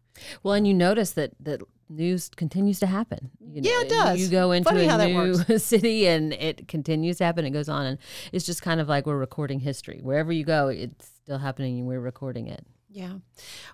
Well, 0.43 0.55
and 0.55 0.67
you 0.67 0.75
notice 0.75 1.13
that 1.13 1.33
that 1.41 1.63
news 1.89 2.31
continues 2.37 2.79
to 2.81 2.87
happen. 2.87 3.31
You 3.41 3.63
Yeah, 3.63 3.83
it 3.83 3.89
does. 3.89 4.21
You 4.21 4.29
go 4.29 4.53
into 4.53 4.69
Funny 4.69 4.87
a 4.87 5.09
new 5.09 5.35
city 5.59 6.07
and 6.07 6.33
it 6.33 6.69
continues 6.69 7.19
to 7.19 7.25
happen. 7.25 7.45
It 7.45 7.51
goes 7.51 7.69
on, 7.69 7.87
and 7.87 7.99
it's 8.33 8.47
just 8.47 8.63
kind 8.63 8.81
of 8.81 8.89
like 8.89 9.07
we're 9.07 9.19
recording 9.19 9.61
history. 9.61 10.01
Wherever 10.03 10.33
you 10.33 10.45
go, 10.45 10.69
it's 10.69 11.07
still 11.23 11.39
happening, 11.39 11.79
and 11.79 11.87
we're 11.87 12.01
recording 12.01 12.47
it. 12.49 12.65
Yeah. 12.93 13.19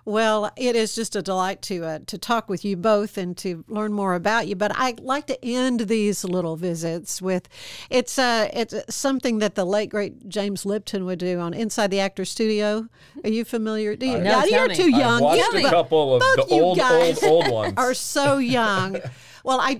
Well, 0.05 0.51
it 0.55 0.75
is 0.75 0.93
just 0.93 1.15
a 1.15 1.23
delight 1.23 1.63
to 1.63 1.83
uh, 1.83 1.99
to 2.05 2.19
talk 2.19 2.47
with 2.49 2.63
you 2.63 2.77
both 2.77 3.17
and 3.17 3.35
to 3.37 3.65
learn 3.67 3.91
more 3.91 4.13
about 4.13 4.47
you. 4.47 4.55
But 4.55 4.71
I 4.75 4.93
like 5.01 5.25
to 5.27 5.43
end 5.43 5.81
these 5.81 6.23
little 6.23 6.55
visits 6.55 7.19
with 7.19 7.49
it's 7.89 8.19
uh 8.19 8.47
it's 8.53 8.75
something 8.95 9.39
that 9.39 9.55
the 9.55 9.65
late 9.65 9.89
great 9.89 10.29
James 10.29 10.67
Lipton 10.67 11.03
would 11.05 11.17
do 11.17 11.39
on 11.39 11.55
Inside 11.55 11.89
the 11.89 11.99
Actor 11.99 12.25
Studio. 12.25 12.87
Are 13.23 13.29
you 13.29 13.43
familiar? 13.43 13.95
Do 13.95 14.05
you, 14.05 14.17
I- 14.17 14.19
No, 14.19 14.43
yeah, 14.43 14.45
you're 14.59 14.67
me. 14.69 14.75
too 14.75 14.83
I've 14.83 14.89
young. 14.99 15.21
watched 15.23 15.43
Yeah, 15.53 15.67
a 15.67 15.69
couple 15.71 16.15
of 16.15 16.21
the 16.21 16.45
old, 16.51 16.77
guys 16.77 17.23
old, 17.23 17.45
old 17.45 17.53
ones. 17.53 17.73
are 17.77 17.95
so 17.95 18.37
young. 18.37 18.99
Well, 19.47 19.61
I 19.61 19.79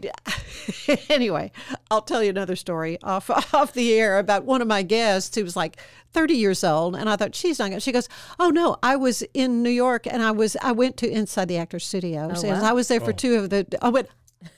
anyway, 1.10 1.52
I'll 1.92 2.02
tell 2.02 2.24
you 2.24 2.30
another 2.30 2.56
story 2.56 2.98
off 3.04 3.30
off 3.54 3.74
the 3.74 3.94
air 3.96 4.18
about 4.18 4.46
one 4.46 4.62
of 4.62 4.68
my 4.70 4.82
guests 4.82 5.36
who 5.36 5.44
was 5.44 5.58
like 5.58 5.76
30 6.14 6.36
years 6.36 6.64
old, 6.64 6.96
and 6.96 7.10
I 7.10 7.18
thought 7.18 7.36
she's 7.36 7.60
not. 7.60 7.72
Gonna. 7.72 7.82
She 7.82 7.92
goes, 7.92 8.08
"Oh 8.40 8.50
no, 8.50 8.78
I 8.82 8.96
was 8.96 9.24
in 9.34 9.64
New 9.64 9.70
York, 9.70 10.08
and 10.08 10.24
I 10.24 10.32
was 10.32 10.56
I 10.62 10.72
went 10.72 10.96
to 10.98 11.12
Inside 11.12 11.50
the 11.50 11.58
Actors 11.58 11.86
Studio. 11.86 12.30
Oh, 12.32 12.36
So 12.36 12.48
wow. 12.48 12.64
I 12.64 12.72
was 12.72 12.88
there 12.88 13.02
for 13.02 13.10
oh. 13.10 13.12
two 13.12 13.36
of 13.36 13.50
the. 13.50 13.68
I 13.82 13.90
went." 13.90 14.08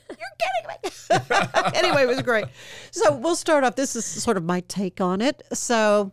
You're 0.09 0.17
kidding 0.43 1.25
me. 1.33 1.71
anyway, 1.73 2.03
it 2.03 2.07
was 2.07 2.21
great. 2.21 2.45
So 2.91 3.15
we'll 3.15 3.35
start 3.35 3.63
off. 3.63 3.75
This 3.75 3.95
is 3.95 4.05
sort 4.05 4.37
of 4.37 4.43
my 4.43 4.59
take 4.67 5.01
on 5.01 5.21
it. 5.21 5.41
So, 5.53 6.11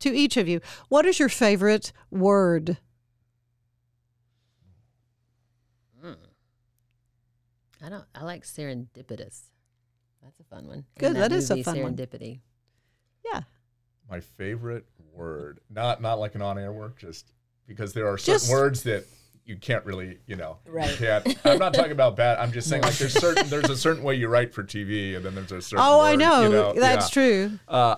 to 0.00 0.12
each 0.12 0.36
of 0.36 0.48
you, 0.48 0.60
what 0.88 1.06
is 1.06 1.20
your 1.20 1.28
favorite 1.28 1.92
word? 2.10 2.78
I 7.84 7.88
don't. 7.90 8.04
I 8.14 8.24
like 8.24 8.44
serendipitous. 8.44 9.40
That's 10.22 10.40
a 10.40 10.44
fun 10.44 10.66
one. 10.66 10.84
Good, 10.98 11.08
And 11.08 11.16
that 11.16 11.32
is 11.32 11.50
a 11.50 11.54
movie, 11.54 11.62
fun 11.64 11.82
one. 11.82 11.96
Serendipity. 11.96 12.40
Yeah. 13.24 13.42
My 14.10 14.20
favorite 14.20 14.86
word, 15.12 15.60
not 15.70 16.00
not 16.00 16.18
like 16.18 16.34
an 16.34 16.42
on-air 16.42 16.72
word, 16.72 16.96
just 16.96 17.32
because 17.66 17.92
there 17.92 18.06
are 18.08 18.16
certain 18.18 18.34
Just- 18.40 18.50
words 18.50 18.82
that 18.84 19.04
you 19.46 19.56
can't 19.58 19.84
really, 19.84 20.18
you 20.26 20.36
know, 20.36 20.56
you 20.66 20.96
can't. 20.96 21.36
I'm 21.44 21.58
not 21.58 21.74
talking 21.74 21.92
about 21.92 22.16
bad. 22.16 22.38
I'm 22.38 22.52
just 22.52 22.68
saying 22.68 22.82
like 22.82 22.94
there's 22.94 23.12
certain 23.20 23.48
there's 23.50 23.68
a 23.68 23.76
certain 23.76 24.02
way 24.02 24.14
you 24.14 24.28
write 24.28 24.54
for 24.54 24.62
TV, 24.64 25.14
and 25.16 25.24
then 25.24 25.34
there's 25.34 25.52
a 25.52 25.60
certain. 25.60 25.84
Oh, 25.86 26.00
I 26.00 26.16
know. 26.16 26.42
you 26.44 26.48
know, 26.48 26.72
That's 26.72 27.14
yeah. 27.14 27.22
true. 27.48 27.58
Uh, 27.68 27.96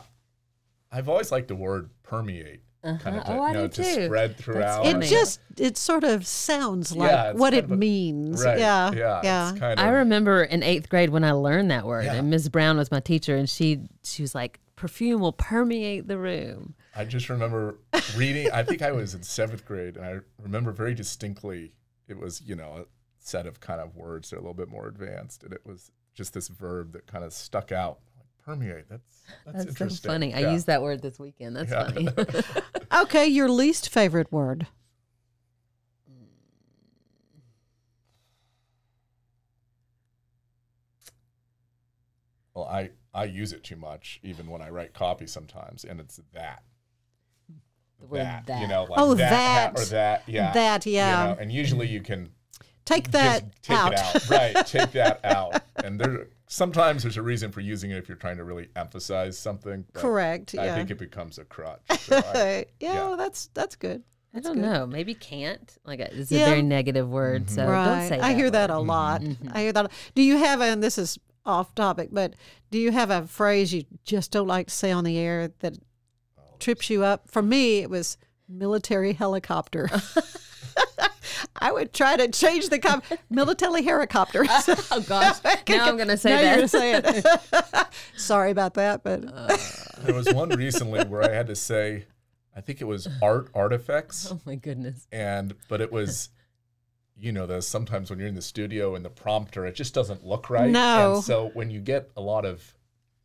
I've 0.91 1.09
always 1.09 1.31
liked 1.31 1.47
the 1.49 1.55
word 1.55 1.91
permeate, 2.03 2.63
kind 2.99 3.17
Uh-huh. 3.17 3.19
of 3.19 3.25
to, 3.27 3.33
Oh, 3.33 3.41
I 3.43 3.49
you 3.49 3.55
know, 3.55 3.67
do 3.69 3.83
to 3.83 3.95
too. 3.95 4.05
spread 4.07 4.31
That's 4.31 4.43
throughout. 4.43 4.87
It 4.87 5.03
just 5.03 5.41
it 5.57 5.77
sort 5.77 6.05
of 6.05 6.27
sounds 6.27 6.95
like 6.95 7.11
Yeah, 7.11 7.33
what 7.33 7.53
it 7.55 7.65
a- 7.71 7.77
means. 7.77 8.45
right, 8.45 8.59
Yeah. 8.59 8.91
yeah, 8.93 9.21
Yeah. 9.25 9.51
It's 9.51 9.59
kind 9.59 9.81
I 9.81 9.89
remember 9.89 10.43
in 10.45 10.63
eighth 10.63 10.89
grade 10.89 11.11
when 11.11 11.25
I 11.25 11.33
learned 11.33 11.71
that 11.71 11.87
word, 11.87 12.05
Yeah. 12.05 12.15
and 12.15 12.31
Miss 12.31 12.49
Brown 12.49 12.77
was 12.77 12.91
my 12.91 13.01
teacher, 13.01 13.37
and 13.37 13.49
she 13.49 13.81
she 14.05 14.23
was 14.23 14.35
like, 14.35 14.61
"Perfume 14.77 15.21
will 15.21 15.33
permeate 15.33 16.07
the 16.09 16.19
room." 16.19 16.75
I 16.95 17.05
just 17.05 17.29
remember 17.29 17.79
reading. 18.17 18.51
I 18.53 18.63
think 18.63 18.81
I 18.83 18.93
was 18.93 19.15
in 19.15 19.23
seventh 19.23 19.65
grade, 19.67 19.97
and 19.97 20.05
I 20.07 20.19
remember 20.43 20.73
very 20.73 20.95
distinctly. 20.95 21.73
It 22.09 22.19
was 22.19 22.41
you 22.43 22.55
know 22.55 22.71
a 22.83 22.85
set 23.19 23.47
of 23.47 23.61
kind 23.61 23.81
of 23.81 23.97
words 23.97 24.31
that 24.31 24.37
are 24.37 24.39
a 24.39 24.43
little 24.43 24.55
bit 24.55 24.69
more 24.69 24.87
advanced, 24.87 25.43
and 25.43 25.53
it 25.53 25.63
was 25.67 25.91
just 26.15 26.33
this 26.33 26.49
verb 26.49 26.93
that 26.93 27.07
kind 27.07 27.25
of 27.25 27.33
stuck 27.33 27.73
out. 27.73 27.99
Like 28.47 28.59
permeate. 28.59 28.89
That's 28.89 29.03
that's, 29.45 29.65
That's 29.65 29.79
so 29.79 29.85
interesting. 29.85 30.11
funny. 30.11 30.35
I 30.35 30.41
Yeah. 30.41 30.53
used 30.53 30.67
that 30.67 30.83
word 30.83 31.03
this 31.03 31.19
weekend. 31.19 31.57
That's 31.57 31.71
Yeah. 31.71 31.91
funny. 31.91 32.09
Okay, 33.03 33.27
your 33.27 33.49
least 33.49 33.89
favorite 33.89 34.31
word. 34.33 34.69
Well, 42.55 42.65
I 42.65 42.91
I 43.13 43.25
use 43.25 43.53
it 43.53 43.65
too 43.65 43.77
much, 43.77 44.21
even 44.23 44.47
when 44.49 44.63
I 44.63 44.71
write 44.71 44.95
copy 44.95 45.27
sometimes, 45.27 45.85
and 45.85 46.01
it's 46.01 46.21
that. 46.33 46.63
The 48.01 48.07
word 48.07 48.27
that, 48.47 48.61
you 48.61 48.69
know, 48.69 48.85
like 48.85 48.99
Oh, 48.99 49.15
that, 49.15 49.31
ha- 49.31 49.73
that. 49.73 49.81
or 49.81 49.85
that, 49.87 50.23
yeah, 50.27 50.53
That, 50.53 50.85
you 50.87 50.93
yeah. 50.93 51.27
know, 51.29 51.37
and 51.41 51.51
usually 51.51 51.89
you 51.89 52.03
can 52.03 52.31
Take 52.85 53.11
that 53.13 53.43
just 53.51 53.63
take 53.63 53.79
out. 53.79 53.93
it 53.93 53.99
out, 53.99 54.29
right? 54.29 54.67
Take 54.67 54.93
that 54.93 55.25
out, 55.25 55.63
and 55.83 55.99
there 56.01 56.29
sometimes 56.49 57.03
there's 57.03 57.17
a 57.17 57.23
reason 57.23 57.51
for 57.53 57.61
using 57.61 57.91
it 57.91 57.97
if 57.99 58.09
you're 58.09 58.17
trying 58.17 58.37
to 58.37 58.45
really 58.45 58.69
emphasize 58.77 59.39
something. 59.39 59.85
but 59.93 60.01
Correct, 60.01 60.55
I 60.59 60.67
yeah. 60.67 60.75
think 60.75 60.91
it 60.91 60.99
becomes 60.99 61.39
a 61.39 61.45
crutch. 61.45 61.81
so 62.01 62.17
I- 62.35 62.67
yeah, 62.81 62.93
yeah. 62.93 62.95
well, 63.09 63.17
that's 63.17 63.49
that's 63.55 63.77
good. 63.77 64.03
I 64.35 64.41
don't 64.41 64.55
good. 64.55 64.63
know. 64.63 64.87
Maybe 64.87 65.15
can't. 65.15 65.77
Like 65.85 66.01
a- 66.01 66.15
it's 66.15 66.31
a 66.31 66.37
very 66.39 66.63
negative 66.63 67.09
word. 67.09 67.49
So 67.49 67.67
right. 67.67 67.85
don't 67.85 68.09
say. 68.09 68.17
That. 68.19 68.25
I 68.25 68.35
hear 68.35 68.51
that 68.51 68.71
a 68.71 68.79
lot. 68.79 69.23
Mm-hmm. 69.23 69.49
I 69.53 69.61
hear 69.63 69.73
that. 69.73 69.91
Do 70.15 70.23
you 70.23 70.37
have, 70.37 70.61
and 70.61 70.83
this 70.83 70.99
is 70.99 71.19
off 71.47 71.75
topic, 71.75 72.09
but 72.13 72.35
do 72.71 72.79
you 72.79 72.91
have 72.93 73.11
a 73.11 73.27
phrase 73.27 73.73
you 73.73 73.85
just 74.05 74.33
don't 74.33 74.47
like 74.49 74.67
to 74.67 74.75
say 74.75 74.91
on 74.93 75.05
the 75.05 75.17
air 75.19 75.53
that 75.61 75.75
Oh, 76.39 76.43
trips 76.59 76.91
you 76.91 77.03
up? 77.03 77.31
For 77.31 77.41
me, 77.43 77.79
it 77.79 77.89
was 77.91 78.19
military 78.49 79.13
helicopter. 79.15 79.89
I 81.59 81.73
would 81.73 81.93
try 81.93 82.17
to 82.17 82.29
change 82.29 82.69
the 82.69 82.79
com- 82.79 83.03
military 83.31 83.83
helicopter. 83.83 84.45
Oh 84.91 85.01
gosh! 85.01 85.37
now 85.69 85.87
I'm 85.87 85.97
gonna 85.97 86.17
say 86.17 86.31
now 86.31 86.37
that. 86.37 86.47
You're 86.47 86.57
gonna 86.57 86.69
say 86.69 86.95
it. 86.95 87.87
Sorry 88.17 88.51
about 88.51 88.75
that, 88.75 89.03
but 89.03 89.25
uh. 89.27 89.57
There 90.01 90.15
was 90.15 90.33
one 90.33 90.51
recently 90.51 91.05
where 91.05 91.23
I 91.23 91.33
had 91.33 91.47
to 91.49 91.57
say, 91.57 92.07
I 92.55 92.61
think 92.61 92.81
it 92.81 92.85
was 92.85 93.09
art 93.23 93.49
artifacts, 93.55 94.31
oh 94.31 94.41
my 94.45 94.55
goodness! 94.55 95.07
and 95.13 95.55
but 95.69 95.81
it 95.81 95.93
was. 95.93 96.31
You 97.19 97.33
know, 97.33 97.47
there's 97.47 97.67
sometimes 97.67 98.11
when 98.11 98.19
you're 98.19 98.29
in 98.29 98.35
the 98.35 98.43
studio 98.43 98.95
and 98.95 99.03
the 99.03 99.09
prompter, 99.09 99.65
it 99.65 99.75
just 99.75 99.95
doesn't 99.95 100.27
look 100.27 100.51
right. 100.51 100.71
No. 100.71 101.15
And 101.15 101.25
so 101.25 101.51
when 101.55 101.71
you 101.71 101.81
get 101.81 102.11
a 102.15 102.21
lot 102.21 102.45
of 102.45 102.77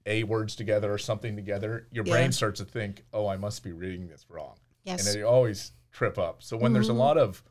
A 0.06 0.24
words 0.24 0.56
together 0.56 0.94
or 0.94 0.98
something 0.98 1.36
together, 1.36 1.88
your 1.92 2.06
Yeah. 2.06 2.14
brain 2.14 2.32
starts 2.32 2.62
to 2.62 2.66
think, 2.66 3.04
oh, 3.12 3.28
I 3.28 3.36
must 3.36 3.64
be 3.64 3.74
reading 3.74 4.08
this 4.08 4.26
wrong. 4.30 4.56
Yes. 4.86 5.00
And 5.00 5.08
then 5.10 5.20
you 5.20 5.28
always 5.28 5.74
trip 5.92 6.18
up. 6.18 6.42
So 6.42 6.56
when 6.56 6.72
there's 6.72 6.88
a 6.88 6.92
mm-hmm. 6.92 7.00
lot 7.00 7.18
of 7.18 7.44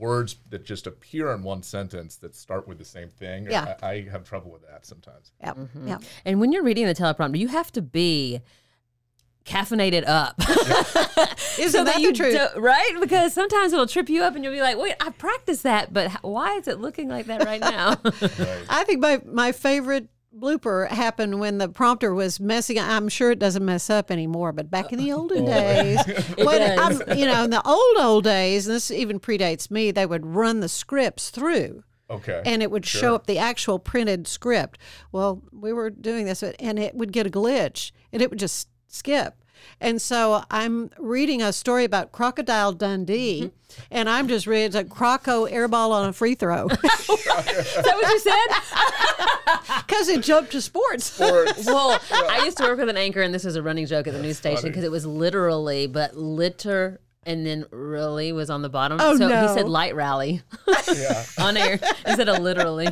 words 0.00 0.36
that 0.48 0.64
just 0.64 0.86
appear 0.86 1.30
in 1.32 1.42
one 1.42 1.62
sentence 1.62 2.16
that 2.16 2.34
start 2.34 2.66
with 2.66 2.78
the 2.78 2.84
same 2.84 3.08
thing, 3.10 3.46
Yeah. 3.50 3.76
I, 3.82 3.86
I 3.88 4.08
have 4.10 4.24
trouble 4.24 4.50
with 4.50 4.62
that 4.68 4.86
sometimes. 4.86 5.30
yeah, 5.40 5.52
mm-hmm. 5.54 5.88
yeah. 5.88 5.98
And 6.24 6.40
when 6.40 6.50
you're 6.52 6.64
reading 6.64 6.86
the 6.86 6.94
teleprompter, 6.94 7.38
you 7.38 7.48
have 7.48 7.70
to 7.72 7.82
be 7.82 8.40
caffeinated 9.44 10.04
up. 10.06 10.34
Isn't 11.58 11.84
that 11.84 11.96
the 11.96 12.02
you 12.02 12.12
truth? 12.12 12.34
don't- 12.34 12.60
right? 12.62 12.92
Because 13.00 13.32
sometimes 13.32 13.72
it'll 13.72 13.86
trip 13.86 14.08
you 14.08 14.22
up 14.22 14.34
and 14.34 14.44
you'll 14.44 14.52
be 14.52 14.60
like, 14.60 14.78
wait, 14.78 14.94
I 15.00 15.10
practiced 15.10 15.62
that, 15.64 15.92
but 15.92 16.10
why 16.22 16.56
is 16.56 16.68
it 16.68 16.80
looking 16.80 17.08
like 17.08 17.26
that 17.26 17.44
right 17.44 17.60
now? 17.60 17.96
I 18.68 18.84
think 18.84 19.00
my 19.00 19.20
my 19.26 19.52
favorite 19.52 20.08
blooper 20.36 20.88
happened 20.88 21.40
when 21.40 21.58
the 21.58 21.68
prompter 21.68 22.14
was 22.14 22.40
messing. 22.40 22.78
I'm 22.78 23.08
sure 23.08 23.30
it 23.30 23.38
doesn't 23.38 23.64
mess 23.64 23.90
up 23.90 24.10
anymore, 24.10 24.52
but 24.52 24.70
back 24.70 24.92
in 24.92 24.98
the 24.98 25.12
uh, 25.12 25.16
olden 25.16 25.44
days, 25.44 25.98
when. 26.36 26.78
I'm, 26.78 27.18
you 27.18 27.26
know, 27.26 27.44
in 27.44 27.50
the 27.50 27.66
old 27.66 27.96
old 27.98 28.24
days, 28.24 28.66
and 28.66 28.74
this 28.74 28.90
even 28.90 29.20
predates 29.20 29.70
me, 29.70 29.90
they 29.90 30.06
would 30.06 30.26
run 30.26 30.60
the 30.60 30.68
scripts 30.68 31.30
through. 31.30 31.84
Okay. 32.08 32.42
And 32.44 32.62
it 32.62 32.70
would 32.70 32.84
show 32.84 33.14
up 33.14 33.26
the 33.26 33.38
actual 33.38 33.78
printed 33.78 34.26
script. 34.26 34.78
Well, 35.12 35.42
we 35.52 35.72
were 35.72 35.90
doing 35.90 36.26
this, 36.26 36.42
and 36.42 36.78
it 36.78 36.94
would 36.94 37.12
get 37.12 37.26
a 37.26 37.30
glitch, 37.30 37.92
and 38.12 38.20
it 38.20 38.30
would 38.30 38.38
just 38.38 38.68
skip. 38.88 39.36
And 39.80 40.00
so 40.00 40.44
I'm 40.50 40.90
reading 40.98 41.42
a 41.42 41.52
story 41.52 41.84
about 41.84 42.12
Crocodile 42.12 42.72
Dundee, 42.72 43.52
Mm-hmm. 43.70 43.82
and 43.92 44.10
I'm 44.10 44.26
just 44.26 44.48
reading 44.48 44.66
it's 44.66 44.74
a 44.74 44.82
Croco 44.82 45.48
airball 45.48 45.92
on 45.92 46.08
a 46.08 46.12
free 46.12 46.34
throw 46.34 46.66
is 46.68 46.78
that 46.80 47.94
what 47.94 48.08
you 48.08 48.18
said? 48.18 49.82
because 49.86 50.08
it 50.08 50.22
jumped 50.22 50.50
to 50.52 50.60
sports. 50.60 51.04
Sports. 51.12 51.66
well, 51.66 52.00
I 52.12 52.44
used 52.44 52.58
to 52.58 52.64
work 52.64 52.78
with 52.78 52.88
an 52.88 52.96
anchor, 52.96 53.22
and 53.22 53.32
this 53.32 53.44
was 53.44 53.54
a 53.56 53.62
running 53.62 53.86
joke 53.86 54.06
at 54.08 54.12
the 54.12 54.22
news 54.22 54.38
station 54.38 54.68
because 54.68 54.82
it 54.82 54.90
was 54.90 55.06
literally, 55.06 55.86
but 55.86 56.16
litter. 56.16 57.00
And 57.24 57.44
then 57.46 57.66
really 57.70 58.32
was 58.32 58.48
on 58.48 58.62
the 58.62 58.70
bottom. 58.70 58.98
Oh, 59.00 59.16
so 59.16 59.28
no. 59.28 59.42
he 59.46 59.54
said 59.54 59.68
light 59.68 59.94
rally 59.94 60.42
yeah. 60.92 61.22
on 61.38 61.56
air 61.56 61.78
instead 62.06 62.30
of 62.30 62.38
literally. 62.40 62.88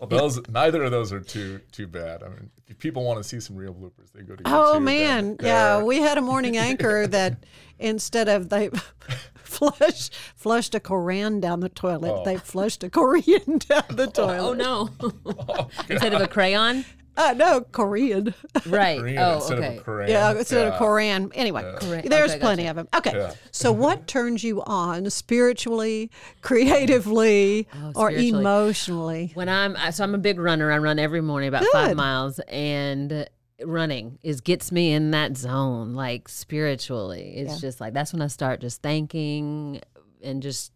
Well, 0.00 0.08
those 0.08 0.40
neither 0.48 0.82
of 0.82 0.90
those 0.90 1.12
are 1.12 1.20
too 1.20 1.60
too 1.72 1.86
bad. 1.86 2.22
I 2.22 2.28
mean, 2.28 2.50
if 2.66 2.78
people 2.78 3.04
want 3.04 3.22
to 3.22 3.28
see 3.28 3.40
some 3.40 3.56
real 3.56 3.74
bloopers, 3.74 4.12
they 4.12 4.22
go 4.22 4.36
to 4.36 4.42
oh, 4.46 4.50
YouTube. 4.50 4.74
Oh 4.76 4.80
man, 4.80 5.36
yeah, 5.40 5.82
we 5.82 5.98
had 5.98 6.18
a 6.18 6.22
morning 6.22 6.56
anchor 6.56 7.06
that 7.08 7.44
instead 7.78 8.28
of 8.28 8.48
they 8.48 8.70
flush 9.36 10.10
flushed 10.34 10.74
a 10.74 10.80
Koran 10.80 11.40
down 11.40 11.60
the 11.60 11.68
toilet, 11.68 12.10
Oh. 12.12 12.24
they 12.24 12.36
flushed 12.36 12.82
a 12.84 12.90
Korean 12.90 13.58
down 13.68 13.84
the 13.90 14.04
oh, 14.04 14.06
oh, 14.06 14.10
toilet. 14.10 14.40
Oh 14.40 14.52
no! 14.54 15.70
instead 15.88 16.14
of 16.14 16.20
a 16.20 16.28
crayon, 16.28 16.84
Uh, 17.16 17.32
no, 17.36 17.60
Korean. 17.72 18.34
right? 18.66 18.98
Korean 18.98 19.18
oh, 19.18 19.34
instead 19.36 19.58
okay. 19.58 19.66
of 19.76 19.80
a 19.80 19.84
Korean. 19.84 20.10
Yeah, 20.10 20.30
instead 20.32 20.66
of 20.66 20.72
Yeah. 20.74 20.78
Koran. 20.78 21.30
Anyway, 21.34 21.74
Korean. 21.80 22.08
there's 22.08 22.32
Okay, 22.32 22.40
plenty 22.40 22.62
gotcha. 22.64 22.70
of 22.70 22.76
them. 22.76 22.88
Okay, 22.96 23.12
Yeah. 23.16 23.32
so 23.52 23.70
what 23.72 24.06
turns 24.06 24.42
you 24.42 24.62
on 24.64 25.08
spiritually, 25.10 26.10
creatively, 26.42 27.68
Oh, 27.74 27.92
or 27.94 28.10
emotionally? 28.10 29.30
When 29.34 29.48
I'm 29.48 29.76
so 29.92 30.04
I'm 30.04 30.14
a 30.14 30.18
big 30.18 30.38
runner. 30.40 30.70
I 30.72 30.78
run 30.78 30.98
every 30.98 31.20
morning 31.20 31.48
about 31.48 31.62
Good. 31.62 31.72
five 31.72 31.96
miles, 31.96 32.40
and 32.48 33.28
running 33.64 34.18
is 34.22 34.40
gets 34.40 34.72
me 34.72 34.92
in 34.92 35.12
that 35.12 35.36
zone, 35.36 35.94
like 35.94 36.28
spiritually. 36.28 37.34
It's 37.36 37.54
Yeah. 37.54 37.58
just 37.60 37.80
like 37.80 37.94
that's 37.94 38.12
when 38.12 38.22
I 38.22 38.26
start 38.26 38.60
just 38.60 38.82
thanking 38.82 39.80
and 40.22 40.42
just 40.42 40.72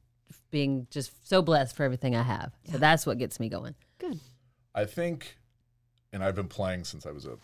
being 0.51 0.87
just 0.91 1.11
so 1.29 1.43
blessed 1.43 1.75
for 1.77 1.83
everything 1.83 2.15
I 2.15 2.23
have. 2.23 2.53
So 2.71 2.79
that's 2.79 3.05
what 3.07 3.19
gets 3.19 3.41
me 3.41 3.49
going. 3.49 3.75
Good. 3.99 4.21
I 4.75 4.85
think, 4.85 5.37
and 6.13 6.23
I've 6.23 6.35
been 6.35 6.49
playing 6.49 6.85
since 6.85 7.07
I 7.07 7.11
was 7.11 7.27
a, 7.27 7.37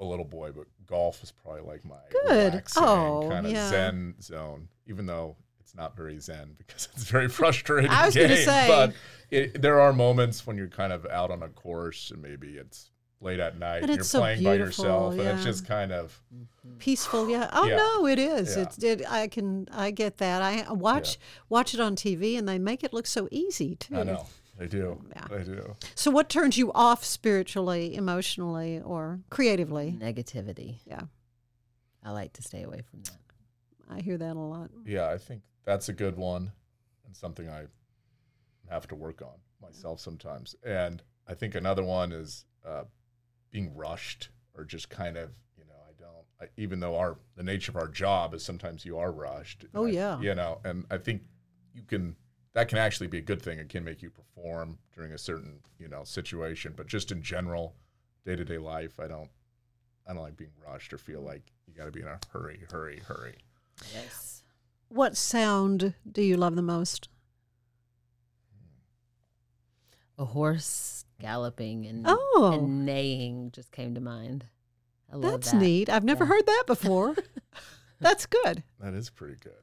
a 0.00 0.04
little 0.04 0.24
boy, 0.24 0.52
but 0.52 0.66
golf 0.86 1.22
is 1.22 1.30
probably 1.32 1.62
like 1.62 1.84
my 1.84 1.96
Good. 2.10 2.52
relaxing 2.52 2.82
Oh, 2.82 3.28
kind 3.30 3.46
of 3.46 3.52
yeah. 3.52 3.68
zen 3.70 4.14
zone. 4.20 4.68
Even 4.86 5.06
though 5.06 5.36
it's 5.60 5.74
not 5.74 5.96
very 5.96 6.18
zen 6.20 6.54
because 6.58 6.88
it's 6.94 7.04
very 7.04 7.28
frustrating. 7.28 7.90
I 7.90 8.06
was 8.06 8.14
game, 8.14 8.28
gonna 8.28 8.36
say. 8.42 8.68
but 8.68 8.92
it, 9.30 9.60
there 9.62 9.80
are 9.80 9.92
moments 9.92 10.46
when 10.46 10.56
you're 10.56 10.68
kind 10.68 10.92
of 10.92 11.06
out 11.06 11.30
on 11.30 11.42
a 11.42 11.48
course 11.48 12.10
and 12.10 12.20
maybe 12.22 12.56
it's 12.56 12.90
late 13.20 13.40
at 13.40 13.58
night. 13.58 13.78
And 13.78 13.88
you're 13.88 14.00
it's 14.00 14.08
so 14.10 14.20
playing 14.20 14.44
by 14.44 14.56
beautiful, 14.56 14.84
yourself, 14.84 15.12
and 15.14 15.22
it's 15.22 15.44
just 15.44 15.66
kind 15.66 15.92
of 15.92 16.20
mm-hmm. 16.34 16.76
peaceful 16.78 17.30
yeah 17.30 17.48
oh 17.54 17.64
Yeah. 17.66 17.76
no 17.76 18.06
it 18.06 18.18
is 18.18 18.54
Yeah. 18.56 18.62
it's 18.64 18.78
it 18.82 19.02
i 19.10 19.28
can 19.28 19.66
i 19.72 19.90
get 19.90 20.18
that 20.18 20.42
i 20.42 20.60
uh, 20.62 20.74
watch 20.74 21.18
watch 21.48 21.72
it 21.72 21.80
on 21.80 21.96
tv 21.96 22.36
and 22.38 22.46
they 22.46 22.58
make 22.58 22.84
it 22.84 22.92
look 22.92 23.06
so 23.06 23.26
easy 23.30 23.76
too 23.76 23.96
I 23.96 24.02
know 24.02 24.26
they 24.58 24.66
do. 24.68 25.00
Yeah. 25.14 25.26
They 25.30 25.42
do. 25.44 25.74
so 25.94 26.10
what 26.10 26.28
turns 26.28 26.56
you 26.56 26.72
off 26.72 27.04
spiritually 27.04 27.94
emotionally 27.96 28.80
or 28.80 29.20
creatively 29.30 29.96
Negativity. 30.00 30.78
yeah 30.86 31.02
I 32.02 32.10
like 32.12 32.32
to 32.34 32.42
stay 32.42 32.62
away 32.62 32.82
from 32.90 33.02
that. 33.04 33.18
i 33.88 34.00
hear 34.00 34.18
that 34.18 34.36
a 34.36 34.38
lot 34.38 34.70
Yeah, 34.86 35.08
I 35.10 35.18
think 35.18 35.42
that's 35.64 35.88
a 35.88 35.92
good 35.92 36.16
one 36.16 36.52
and 37.06 37.16
something 37.16 37.48
I 37.48 37.64
have 38.68 38.86
to 38.88 38.94
work 38.94 39.22
on 39.22 39.38
myself 39.60 40.00
sometimes. 40.00 40.54
And 40.64 41.02
I 41.26 41.34
think 41.34 41.54
another 41.54 41.82
one 41.84 42.12
is 42.12 42.44
uh, 42.66 42.84
being 43.50 43.74
rushed 43.74 44.28
or 44.56 44.64
just 44.64 44.88
kind 44.90 45.16
of, 45.16 45.30
you 45.56 45.64
know, 45.64 45.74
I 45.86 45.92
don't, 45.98 46.26
I, 46.40 46.46
even 46.56 46.80
though 46.80 46.96
our, 46.96 47.16
the 47.36 47.42
nature 47.42 47.70
of 47.72 47.76
our 47.76 47.88
job 47.88 48.34
is 48.34 48.42
sometimes 48.44 48.84
you 48.84 48.98
are 48.98 49.10
rushed. 49.12 49.64
Oh, 49.74 49.86
I- 49.86 49.90
yeah. 49.90 50.20
You 50.20 50.34
know, 50.34 50.60
and 50.64 50.84
I 50.90 50.98
think 50.98 51.22
you 51.74 51.82
can, 51.82 52.16
that 52.54 52.68
can 52.68 52.78
actually 52.78 53.06
be 53.08 53.18
a 53.18 53.22
good 53.22 53.42
thing. 53.42 53.58
It 53.58 53.68
can 53.68 53.84
make 53.84 54.00
you 54.02 54.10
perform 54.10 54.78
during 54.94 55.12
a 55.12 55.18
certain, 55.18 55.60
you 55.78 55.88
know, 55.88 56.04
situation. 56.04 56.72
But 56.76 56.86
just 56.86 57.12
in 57.12 57.22
general, 57.22 57.74
day 58.24 58.36
to 58.36 58.44
day 58.44 58.58
life, 58.58 58.98
I 58.98 59.06
don't, 59.06 59.28
I 60.08 60.14
don't 60.14 60.22
like 60.22 60.36
being 60.36 60.52
rushed 60.66 60.92
or 60.92 60.98
feel 60.98 61.20
like 61.20 61.42
you 61.66 61.74
got 61.74 61.86
to 61.86 61.90
be 61.92 62.00
in 62.00 62.06
a 62.08 62.18
hurry, 62.30 62.60
hurry, 62.70 63.00
hurry. 63.06 63.36
Yes. 63.92 64.42
what 64.88 65.16
sound 65.16 65.94
do 66.10 66.22
you 66.22 66.36
love 66.36 66.54
the 66.54 66.62
most 66.62 67.08
A 70.16 70.24
horse 70.26 71.04
galloping 71.20 71.86
and, 71.86 72.04
Oh. 72.08 72.52
and 72.54 72.86
neighing 72.86 73.50
just 73.50 73.72
came 73.72 73.94
to 73.94 74.00
mind. 74.00 74.46
I 75.12 75.16
love 75.16 75.32
that's 75.32 75.50
that. 75.52 75.60
neat 75.60 75.88
i've 75.90 76.02
never 76.04 76.24
Yeah. 76.24 76.28
heard 76.28 76.46
that 76.46 76.64
before 76.66 77.14
that's 78.00 78.26
good 78.26 78.62
That 78.80 78.94
is 78.94 79.10
pretty 79.10 79.36
good. 79.40 79.62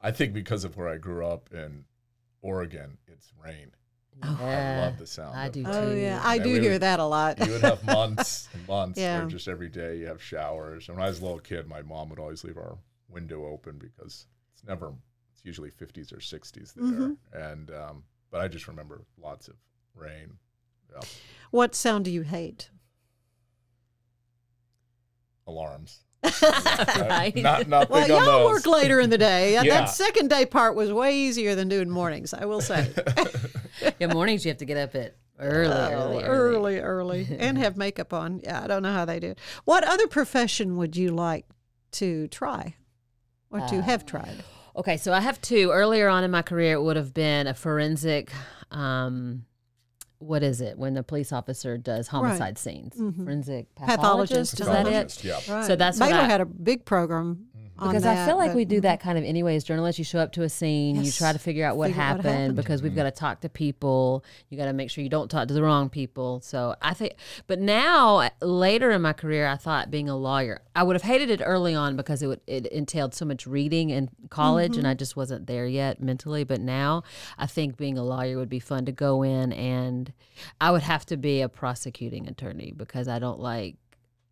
I 0.00 0.10
think 0.10 0.32
because 0.32 0.64
of 0.64 0.76
where 0.76 0.88
I 0.88 0.96
grew 0.96 1.26
up 1.26 1.50
in 1.52 1.84
Oregon, 2.42 2.98
it's 3.06 3.32
rain. 3.44 3.72
I 4.22 4.36
Yeah, 4.40 4.80
love 4.86 4.98
the 4.98 5.06
sound. 5.06 5.36
I 5.38 5.46
of 5.46 5.52
do 5.52 5.60
it. 5.60 5.66
oh 5.66 5.90
too. 5.94 5.98
yeah 5.98 6.20
i 6.22 6.34
And 6.34 6.44
do 6.44 6.60
hear 6.60 6.72
would- 6.72 6.82
that 6.82 7.00
a 7.00 7.04
lot 7.04 7.38
You 7.44 7.52
would 7.52 7.62
have 7.62 7.82
months 7.84 8.48
and 8.54 8.66
months 8.68 8.98
Yeah. 8.98 9.18
where 9.20 9.28
just 9.28 9.48
every 9.48 9.68
day 9.68 9.96
you 9.98 10.06
have 10.06 10.22
showers. 10.22 10.88
And 10.88 10.96
when 10.98 11.06
I 11.06 11.08
was 11.08 11.20
a 11.20 11.22
little 11.22 11.38
kid, 11.38 11.66
my 11.68 11.80
mom 11.82 12.10
would 12.10 12.18
always 12.18 12.44
leave 12.44 12.58
our 12.58 12.76
window 13.08 13.46
open 13.46 13.78
because 13.78 14.26
it's 14.52 14.64
never, 14.66 14.92
it's 15.32 15.44
usually 15.44 15.70
50s 15.70 16.12
or 16.12 16.16
60s 16.20 16.74
there. 16.74 16.84
Mhm. 16.84 17.16
And, 17.32 17.70
um, 17.70 18.04
but 18.30 18.40
I 18.40 18.48
just 18.48 18.68
remember 18.68 19.02
lots 19.18 19.48
of 19.48 19.56
rain. 19.94 20.38
Yeah. 20.92 21.00
what 21.52 21.74
sound 21.74 22.04
do 22.04 22.10
you 22.10 22.22
hate 22.22 22.70
Alarms. 25.46 26.04
Right. 26.98 27.34
Not, 27.36 27.68
not 27.68 27.90
well 27.90 28.02
big 28.02 28.10
on 28.10 28.24
y'all 28.24 28.48
those. 28.48 28.50
work 28.52 28.66
later 28.66 29.00
in 29.00 29.10
the 29.10 29.18
day 29.18 29.54
Yeah. 29.54 29.62
that 29.62 29.84
second 29.90 30.28
day 30.28 30.44
part 30.46 30.74
was 30.74 30.92
way 30.92 31.16
easier 31.16 31.54
than 31.54 31.68
doing 31.68 31.88
mornings 31.90 32.34
i 32.34 32.44
will 32.44 32.60
say 32.60 32.90
Yeah, 33.98 34.08
mornings 34.12 34.44
you 34.44 34.50
have 34.50 34.58
to 34.58 34.64
get 34.66 34.76
up 34.76 34.94
at 34.94 35.16
early, 35.38 35.72
Oh, 35.72 35.90
early, 36.20 36.22
early, 36.24 36.78
early, 36.80 37.26
and 37.38 37.56
have 37.56 37.76
makeup 37.78 38.12
on. 38.12 38.40
Yeah, 38.44 38.62
I 38.62 38.66
don't 38.66 38.82
know 38.82 38.92
how 38.92 39.06
they 39.06 39.18
do 39.20 39.28
it. 39.28 39.38
What 39.64 39.84
other 39.84 40.06
profession 40.06 40.76
would 40.76 40.96
you 40.96 41.10
like 41.12 41.46
to 41.92 42.28
try 42.28 42.74
or 43.50 43.60
to 43.60 43.76
Uh, 43.78 43.82
have 43.82 44.04
tried? 44.04 44.44
Okay, 44.76 44.98
so 44.98 45.14
I 45.14 45.20
have 45.20 45.40
two. 45.40 45.70
Earlier 45.72 46.08
on 46.08 46.24
in 46.24 46.30
my 46.30 46.42
career, 46.42 46.74
it 46.74 46.82
would 46.82 46.96
have 46.96 47.14
been 47.14 47.46
a 47.46 47.54
forensic. 47.54 48.30
Um, 48.70 49.46
what 50.20 50.42
is 50.42 50.60
it 50.60 50.78
when 50.78 50.94
the 50.94 51.02
police 51.02 51.32
officer 51.32 51.76
does 51.76 52.08
homicide 52.08 52.58
scenes? 52.58 52.94
Mhm. 52.94 53.24
Forensic 53.24 53.74
Pathologist. 53.74 54.56
pathologist. 54.56 54.60
Is 54.60 54.66
that 54.66 54.86
it? 54.86 55.24
yeah. 55.24 55.54
Right. 55.54 55.66
So 55.66 55.76
that's 55.76 55.98
Baylor 55.98 56.12
what 56.12 56.20
I, 56.20 56.26
had 56.28 56.40
a 56.40 56.46
big 56.46 56.84
program 56.84 57.46
on 57.80 57.88
because 57.88 58.04
I 58.06 58.26
feel 58.26 58.36
like 58.36 58.50
but- 58.50 58.56
we 58.56 58.64
do 58.64 58.76
mm-hmm. 58.76 58.82
that 58.82 59.00
kind 59.00 59.18
of 59.18 59.24
anyway 59.24 59.56
as 59.56 59.64
journalists. 59.64 59.98
You 59.98 60.04
show 60.04 60.18
up 60.18 60.32
to 60.32 60.42
a 60.42 60.48
scene, 60.48 61.02
you 61.04 61.10
try 61.10 61.32
to 61.32 61.38
figure 61.38 61.64
out 61.64 61.76
what, 61.76 61.88
Figure 61.88 62.02
out 62.02 62.16
what 62.16 62.24
happened, 62.24 62.38
happened. 62.40 62.56
because 62.56 62.82
we've 62.82 62.92
mm-hmm. 62.92 62.98
got 63.00 63.04
to 63.04 63.10
talk 63.10 63.40
to 63.40 63.48
people. 63.48 64.24
You 64.48 64.58
got 64.58 64.66
to 64.66 64.72
make 64.72 64.90
sure 64.90 65.02
you 65.02 65.10
don't 65.10 65.30
talk 65.30 65.48
to 65.48 65.54
the 65.54 65.62
wrong 65.62 65.88
people. 65.88 66.40
So 66.42 66.74
I 66.82 66.94
think, 66.94 67.14
but 67.46 67.58
now 67.58 68.18
uh, 68.18 68.30
later 68.40 68.90
in 68.90 69.02
my 69.02 69.12
career, 69.12 69.46
I 69.46 69.56
thought 69.56 69.90
being 69.90 70.08
a 70.08 70.16
lawyer, 70.16 70.62
I 70.74 70.82
would 70.82 70.94
have 70.94 71.02
hated 71.02 71.30
it 71.30 71.42
early 71.44 71.74
on 71.74 71.96
because 71.96 72.22
it 72.22 72.26
would 72.26 72.40
it 72.46 72.66
entailed 72.66 73.14
so 73.14 73.24
much 73.24 73.46
reading 73.46 73.90
in 73.90 74.10
college, 74.28 74.72
Mm-hmm. 74.72 74.80
and 74.80 74.88
I 74.88 74.94
just 74.94 75.16
wasn't 75.16 75.46
there 75.46 75.66
yet 75.66 76.00
mentally. 76.02 76.44
But 76.44 76.60
now 76.60 77.02
I 77.38 77.46
think 77.46 77.76
being 77.76 77.96
a 77.98 78.02
lawyer 78.04 78.36
would 78.36 78.48
be 78.48 78.60
fun 78.60 78.84
to 78.86 78.92
go 78.92 79.22
in, 79.22 79.52
and 79.52 80.12
I 80.60 80.70
would 80.70 80.82
have 80.82 81.04
to 81.06 81.16
be 81.16 81.40
a 81.40 81.48
prosecuting 81.48 82.28
attorney 82.28 82.72
because 82.76 83.08
I 83.08 83.18
don't 83.18 83.40
like. 83.40 83.76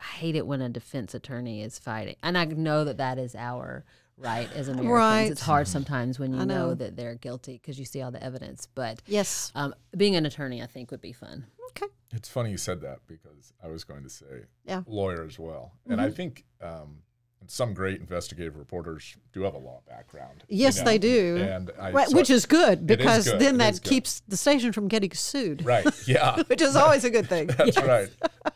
I 0.01 0.05
hate 0.05 0.37
it 0.37 0.47
when 0.47 0.61
a 0.61 0.69
defense 0.69 1.15
attorney 1.15 1.63
is 1.63 1.79
fighting, 1.79 2.17
and 2.23 2.37
I 2.39 2.45
know 2.45 2.85
that 2.85 2.99
that 2.99 3.19
is 3.19 3.35
our 3.35 3.85
right 4.17 4.49
as 4.55 4.69
Americans. 4.69 4.91
Right. 4.93 5.31
It's 5.31 5.41
hard 5.43 5.67
sometimes 5.69 6.19
when 6.19 6.33
you 6.33 6.39
know. 6.39 6.45
know. 6.69 6.75
that 6.75 6.97
they're 6.97 7.15
guilty 7.17 7.55
because 7.55 7.79
you 7.79 7.85
see 7.85 8.03
all 8.03 8.11
the 8.11 8.23
evidence. 8.23 8.67
But 8.75 9.01
Yes. 9.07 9.51
um, 9.55 9.75
being 9.97 10.17
an 10.17 10.27
attorney, 10.27 10.63
I 10.63 10.67
think, 10.67 10.91
would 10.91 11.01
be 11.01 11.13
fun. 11.13 11.47
Okay. 11.71 11.87
It's 12.13 12.29
funny 12.29 12.51
you 12.51 12.57
said 12.57 12.81
that 12.83 12.99
because 13.07 13.53
I 13.63 13.69
was 13.69 13.85
going 13.85 14.03
to 14.05 14.11
say 14.11 14.27
Yeah. 14.65 14.83
lawyer 14.87 15.25
as 15.25 15.39
well. 15.39 15.73
And 15.87 16.01
I 16.01 16.11
think 16.11 16.45
um, 16.63 17.03
some 17.47 17.75
great 17.75 18.01
investigative 18.01 18.57
reporters 18.57 19.17
do 19.33 19.43
have 19.43 19.55
a 19.55 19.59
law 19.59 19.83
background. 19.87 20.43
you 20.49 20.59
Yes, 20.59 20.79
know, 20.79 20.85
they 20.85 20.99
do. 20.99 21.37
And 21.37 21.71
I, 21.79 21.93
Right, 21.93 22.09
so- 22.09 22.17
which 22.17 22.31
is 22.31 22.47
good 22.47 22.91
It 22.91 22.93
is 22.93 22.97
because 22.99 23.25
good, 23.31 23.41
then 23.41 23.55
it 23.57 23.59
that 23.59 23.73
is 23.75 23.81
good. 23.81 23.89
keeps 23.91 24.23
the 24.27 24.37
station 24.37 24.73
from 24.73 24.89
getting 24.89 25.13
sued. 25.13 25.65
Right. 25.65 25.87
Yeah. 26.09 26.43
which 26.47 26.63
is 26.63 26.75
always 26.77 27.05
a 27.05 27.11
good 27.11 27.29
thing. 27.29 27.47
That's 27.59 27.77
right. 27.77 28.09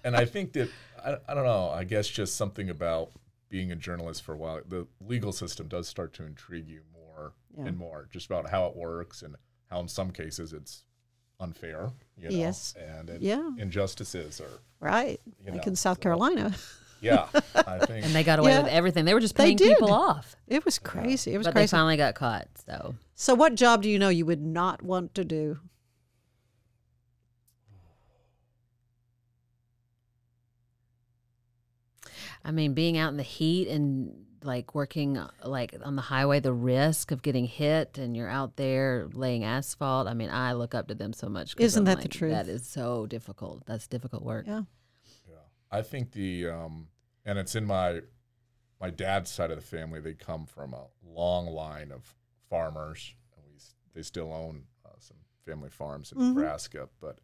And 0.04 0.16
I 0.16 0.24
think 0.24 0.52
that 0.54 0.70
I, 1.04 1.16
I 1.28 1.34
don't 1.34 1.44
know. 1.44 1.68
I 1.70 1.84
guess 1.84 2.08
just 2.08 2.36
something 2.36 2.70
about 2.70 3.10
being 3.48 3.70
a 3.72 3.76
journalist 3.76 4.22
for 4.22 4.32
a 4.32 4.36
while. 4.36 4.60
The 4.66 4.86
legal 5.00 5.32
system 5.32 5.68
does 5.68 5.86
start 5.88 6.12
to 6.14 6.24
intrigue 6.24 6.68
you 6.68 6.80
more 6.92 7.32
Yeah. 7.56 7.66
and 7.66 7.76
more, 7.76 8.08
just 8.10 8.26
about 8.26 8.48
how 8.50 8.66
it 8.66 8.76
works 8.76 9.22
and 9.22 9.36
how, 9.70 9.80
in 9.80 9.88
some 9.88 10.10
cases, 10.10 10.52
it's 10.52 10.84
unfair. 11.40 11.90
You 12.16 12.30
know, 12.30 12.36
Yes. 12.36 12.74
And 12.78 13.10
it, 13.10 13.20
Yeah. 13.22 13.50
injustices 13.58 14.40
are 14.40 14.60
Right. 14.80 15.20
You 15.44 15.52
like 15.52 15.66
know, 15.66 15.70
in 15.70 15.76
South 15.76 15.98
so- 15.98 16.02
Carolina. 16.02 16.54
yeah. 17.00 17.28
I 17.54 17.84
think 17.84 18.04
And 18.06 18.14
they 18.14 18.22
got 18.24 18.38
away 18.38 18.52
Yeah. 18.52 18.62
with 18.62 18.72
everything. 18.72 19.04
They 19.04 19.14
were 19.14 19.20
just 19.20 19.34
paying 19.36 19.58
people 19.58 19.92
off. 19.92 20.36
It 20.46 20.64
was 20.64 20.78
crazy. 20.78 21.34
It 21.34 21.38
was 21.38 21.46
but 21.46 21.54
they 21.54 21.66
finally 21.66 21.96
got 21.96 22.14
caught. 22.14 22.48
So 22.66 22.94
so 23.14 23.34
what 23.34 23.54
job 23.54 23.82
do 23.82 23.90
you 23.90 23.98
know 23.98 24.08
you 24.08 24.24
would 24.26 24.40
not 24.42 24.82
want 24.82 25.14
to 25.16 25.24
do? 25.24 25.58
I 32.44 32.50
mean, 32.50 32.74
being 32.74 32.96
out 32.98 33.10
in 33.10 33.16
the 33.16 33.22
heat 33.22 33.68
and 33.68 34.26
like 34.44 34.74
working 34.74 35.16
uh, 35.16 35.30
like 35.44 35.74
on 35.84 35.94
the 35.96 36.02
highway, 36.02 36.40
the 36.40 36.52
risk 36.52 37.10
of 37.12 37.22
getting 37.22 37.46
hit 37.46 37.98
and 37.98 38.16
you're 38.16 38.28
out 38.28 38.56
there 38.56 39.08
laying 39.12 39.44
asphalt. 39.44 40.08
I 40.08 40.14
mean, 40.14 40.30
I 40.30 40.52
look 40.54 40.74
up 40.74 40.88
to 40.88 40.94
them 40.94 41.12
so 41.12 41.28
much. 41.28 41.54
Isn't 41.58 41.80
I'm 41.88 41.96
that 41.96 42.02
the 42.02 42.08
truth? 42.08 42.32
That 42.32 42.48
is 42.48 42.66
so 42.66 43.06
difficult. 43.06 43.64
That's 43.66 43.86
difficult 43.86 44.24
work. 44.24 44.46
Yeah. 44.48 44.62
Yeah. 45.28 45.36
I 45.70 45.82
think 45.82 46.12
the 46.12 46.48
um, 46.48 46.88
and 47.24 47.38
it's 47.38 47.54
in 47.54 47.64
my 47.66 48.00
my 48.80 48.90
dad's 48.90 49.30
side 49.30 49.50
of 49.52 49.56
the 49.58 49.64
family. 49.64 50.00
They 50.00 50.14
come 50.14 50.44
from 50.46 50.74
a 50.74 50.86
long 51.06 51.46
line 51.46 51.92
of 51.92 52.12
farmers, 52.50 53.14
and 53.36 53.44
we 53.46 53.58
they 53.94 54.02
still 54.02 54.32
own 54.32 54.64
uh, 54.84 54.88
some 54.98 55.18
family 55.46 55.70
farms 55.70 56.10
in 56.10 56.18
Mhm. 56.18 56.34
Nebraska. 56.34 56.88
But 57.00 57.20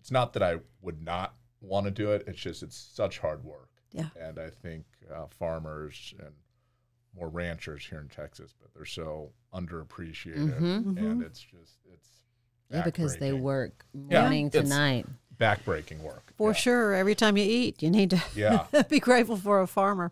it's 0.00 0.10
not 0.10 0.32
that 0.32 0.42
I 0.42 0.60
would 0.80 1.02
not 1.02 1.34
want 1.60 1.84
to 1.84 1.90
do 1.90 2.12
it. 2.12 2.24
It's 2.26 2.40
just 2.40 2.62
it's 2.62 2.76
such 2.78 3.18
hard 3.18 3.44
work. 3.44 3.68
Yeah. 3.92 4.08
And 4.20 4.38
I 4.38 4.50
think 4.50 4.84
uh, 5.14 5.26
farmers 5.28 6.14
and 6.18 6.32
more 7.14 7.28
ranchers 7.28 7.84
here 7.86 8.00
in 8.00 8.08
Texas, 8.08 8.54
but 8.60 8.72
they're 8.74 8.84
so 8.86 9.30
underappreciated, 9.52 10.58
Mhm. 10.60 10.76
and 10.86 10.98
Mhm. 10.98 11.22
it's 11.26 11.40
just 11.40 11.78
it's 11.92 12.08
Yeah, 12.70 12.82
because 12.82 13.18
they 13.18 13.32
backbreaking. 13.32 13.40
work 13.42 13.84
Yeah, 13.92 14.20
morning 14.22 14.50
to 14.50 14.62
night. 14.62 15.06
backbreaking 15.38 16.00
work. 16.00 16.32
For 16.38 16.54
sure. 16.54 16.94
Every 16.94 17.14
time 17.14 17.36
you 17.36 17.44
eat, 17.44 17.82
you 17.82 17.90
need 17.90 18.10
to 18.10 18.22
Yeah. 18.34 18.66
be 18.88 18.98
grateful 18.98 19.36
for 19.36 19.60
a 19.60 19.66
farmer. 19.66 20.10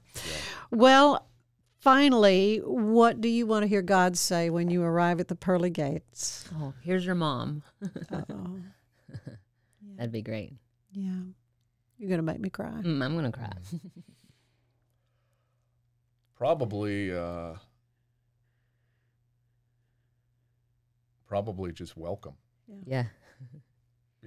Well, 0.70 1.26
finally, 1.78 2.58
what 2.58 3.22
do 3.22 3.28
you 3.28 3.46
want 3.46 3.62
to 3.62 3.66
hear 3.66 3.80
God 3.80 4.18
say 4.18 4.50
when 4.50 4.68
you 4.68 4.82
arrive 4.82 5.20
at 5.20 5.28
the 5.28 5.34
pearly 5.34 5.70
gates? 5.70 6.44
Oh, 6.54 6.74
here's 6.82 7.06
your 7.06 7.14
mom. 7.14 7.62
Uh-oh. 8.10 8.60
That'd 9.96 10.12
be 10.12 10.20
great. 10.22 10.52
Yeah. 10.92 11.22
You're 12.00 12.08
going 12.08 12.18
to 12.18 12.24
make 12.24 12.40
me 12.40 12.48
cry. 12.48 12.70
Mm, 12.82 13.04
I'm 13.04 13.14
gonna 13.14 13.30
cry. 13.30 13.52
Probably, 16.34 17.14
uh, 17.14 17.52
probably 21.28 21.72
just 21.72 21.98
welcome. 21.98 22.32
yeah. 22.86 23.04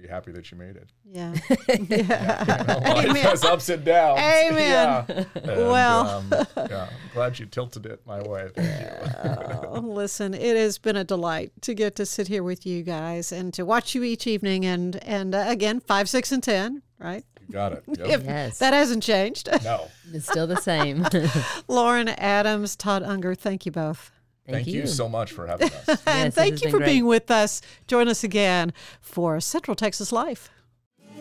be 0.00 0.06
happy 0.06 0.30
that 0.30 0.48
you 0.52 0.56
made 0.56 0.76
it. 0.76 0.92
Yeah. 1.04 1.34
You 1.68 1.78
know, 2.04 2.94
life 2.94 3.16
has 3.22 3.42
ups 3.44 3.68
and 3.68 3.84
downs. 3.84 4.20
Amen. 4.20 5.04
Yeah. 5.08 5.24
And, 5.34 5.46
Well. 5.68 6.06
um, 6.08 6.28
yeah, 6.56 6.86
I'm 6.88 7.10
glad 7.12 7.38
you 7.40 7.46
tilted 7.46 7.86
it 7.86 8.00
my 8.06 8.22
way. 8.22 8.48
Thank 8.54 8.80
you. 8.80 9.68
Oh, 9.70 9.80
listen, 9.80 10.32
it 10.34 10.56
has 10.56 10.78
been 10.78 10.94
a 10.96 11.02
delight 11.04 11.50
to 11.62 11.74
get 11.74 11.96
to 11.96 12.06
sit 12.06 12.28
here 12.28 12.44
with 12.44 12.64
you 12.64 12.84
guys 12.84 13.32
and 13.32 13.52
to 13.54 13.64
watch 13.64 13.96
you 13.96 14.04
each 14.04 14.28
evening. 14.28 14.64
And 14.64 15.02
and 15.04 15.34
uh, 15.34 15.46
again, 15.48 15.80
five, 15.80 16.08
six, 16.08 16.30
and 16.30 16.40
ten, 16.42 16.82
right? 17.00 17.24
You 17.48 17.52
got 17.52 17.72
it. 17.72 17.84
Yep. 17.86 18.06
If 18.08 18.24
Yes. 18.24 18.58
that 18.58 18.72
hasn't 18.72 19.02
changed. 19.02 19.48
no. 19.64 19.88
It's 20.12 20.26
still 20.28 20.46
the 20.46 20.56
same. 20.60 21.06
Lauren 21.68 22.08
Adams, 22.08 22.76
Todd 22.76 23.02
Unger, 23.02 23.34
thank 23.34 23.66
you 23.66 23.72
both. 23.72 24.10
Thank, 24.46 24.66
you. 24.66 24.86
so 24.86 25.08
much 25.08 25.32
for 25.32 25.46
having 25.46 25.68
us. 25.72 25.84
Yes, 25.88 26.02
and 26.06 26.26
this 26.28 26.34
thank 26.34 26.62
you 26.62 26.70
for 26.70 26.76
great. 26.78 26.86
being 26.86 27.06
with 27.06 27.30
us. 27.30 27.62
Join 27.86 28.08
us 28.08 28.22
again 28.24 28.72
for 29.00 29.40
Central 29.40 29.74
Texas 29.74 30.12
Life. 30.12 30.50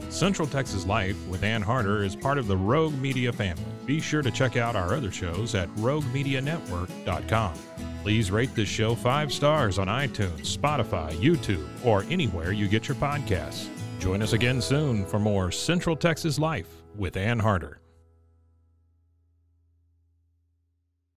Central 0.09 0.47
Texas 0.47 0.85
Life 0.85 1.15
with 1.27 1.43
Ann 1.43 1.61
Harder 1.61 2.03
is 2.03 2.15
part 2.15 2.37
of 2.37 2.47
the 2.47 2.57
Rogue 2.57 2.99
Media 2.99 3.31
family. 3.31 3.63
Be 3.85 3.99
sure 4.01 4.21
to 4.21 4.31
check 4.31 4.57
out 4.57 4.75
our 4.75 4.93
other 4.93 5.11
shows 5.11 5.55
at 5.55 5.69
roguemedianetwork.com. 5.75 7.53
Please 8.01 8.31
rate 8.31 8.53
this 8.55 8.67
show 8.67 8.95
five 8.95 9.31
stars 9.31 9.79
on 9.79 9.87
iTunes, 9.87 10.57
Spotify, 10.57 11.13
YouTube, 11.13 11.65
or 11.85 12.03
anywhere 12.09 12.51
you 12.51 12.67
get 12.67 12.87
your 12.87 12.95
podcasts. 12.95 13.67
Join 14.03 14.21
us 14.21 14.33
again 14.33 14.59
soon 14.59 15.05
for 15.05 15.17
more 15.17 15.49
Central 15.49 15.95
Texas 15.95 16.37
Life 16.37 16.83
with 16.97 17.15
Ann 17.15 17.39
Harder. 17.39 17.82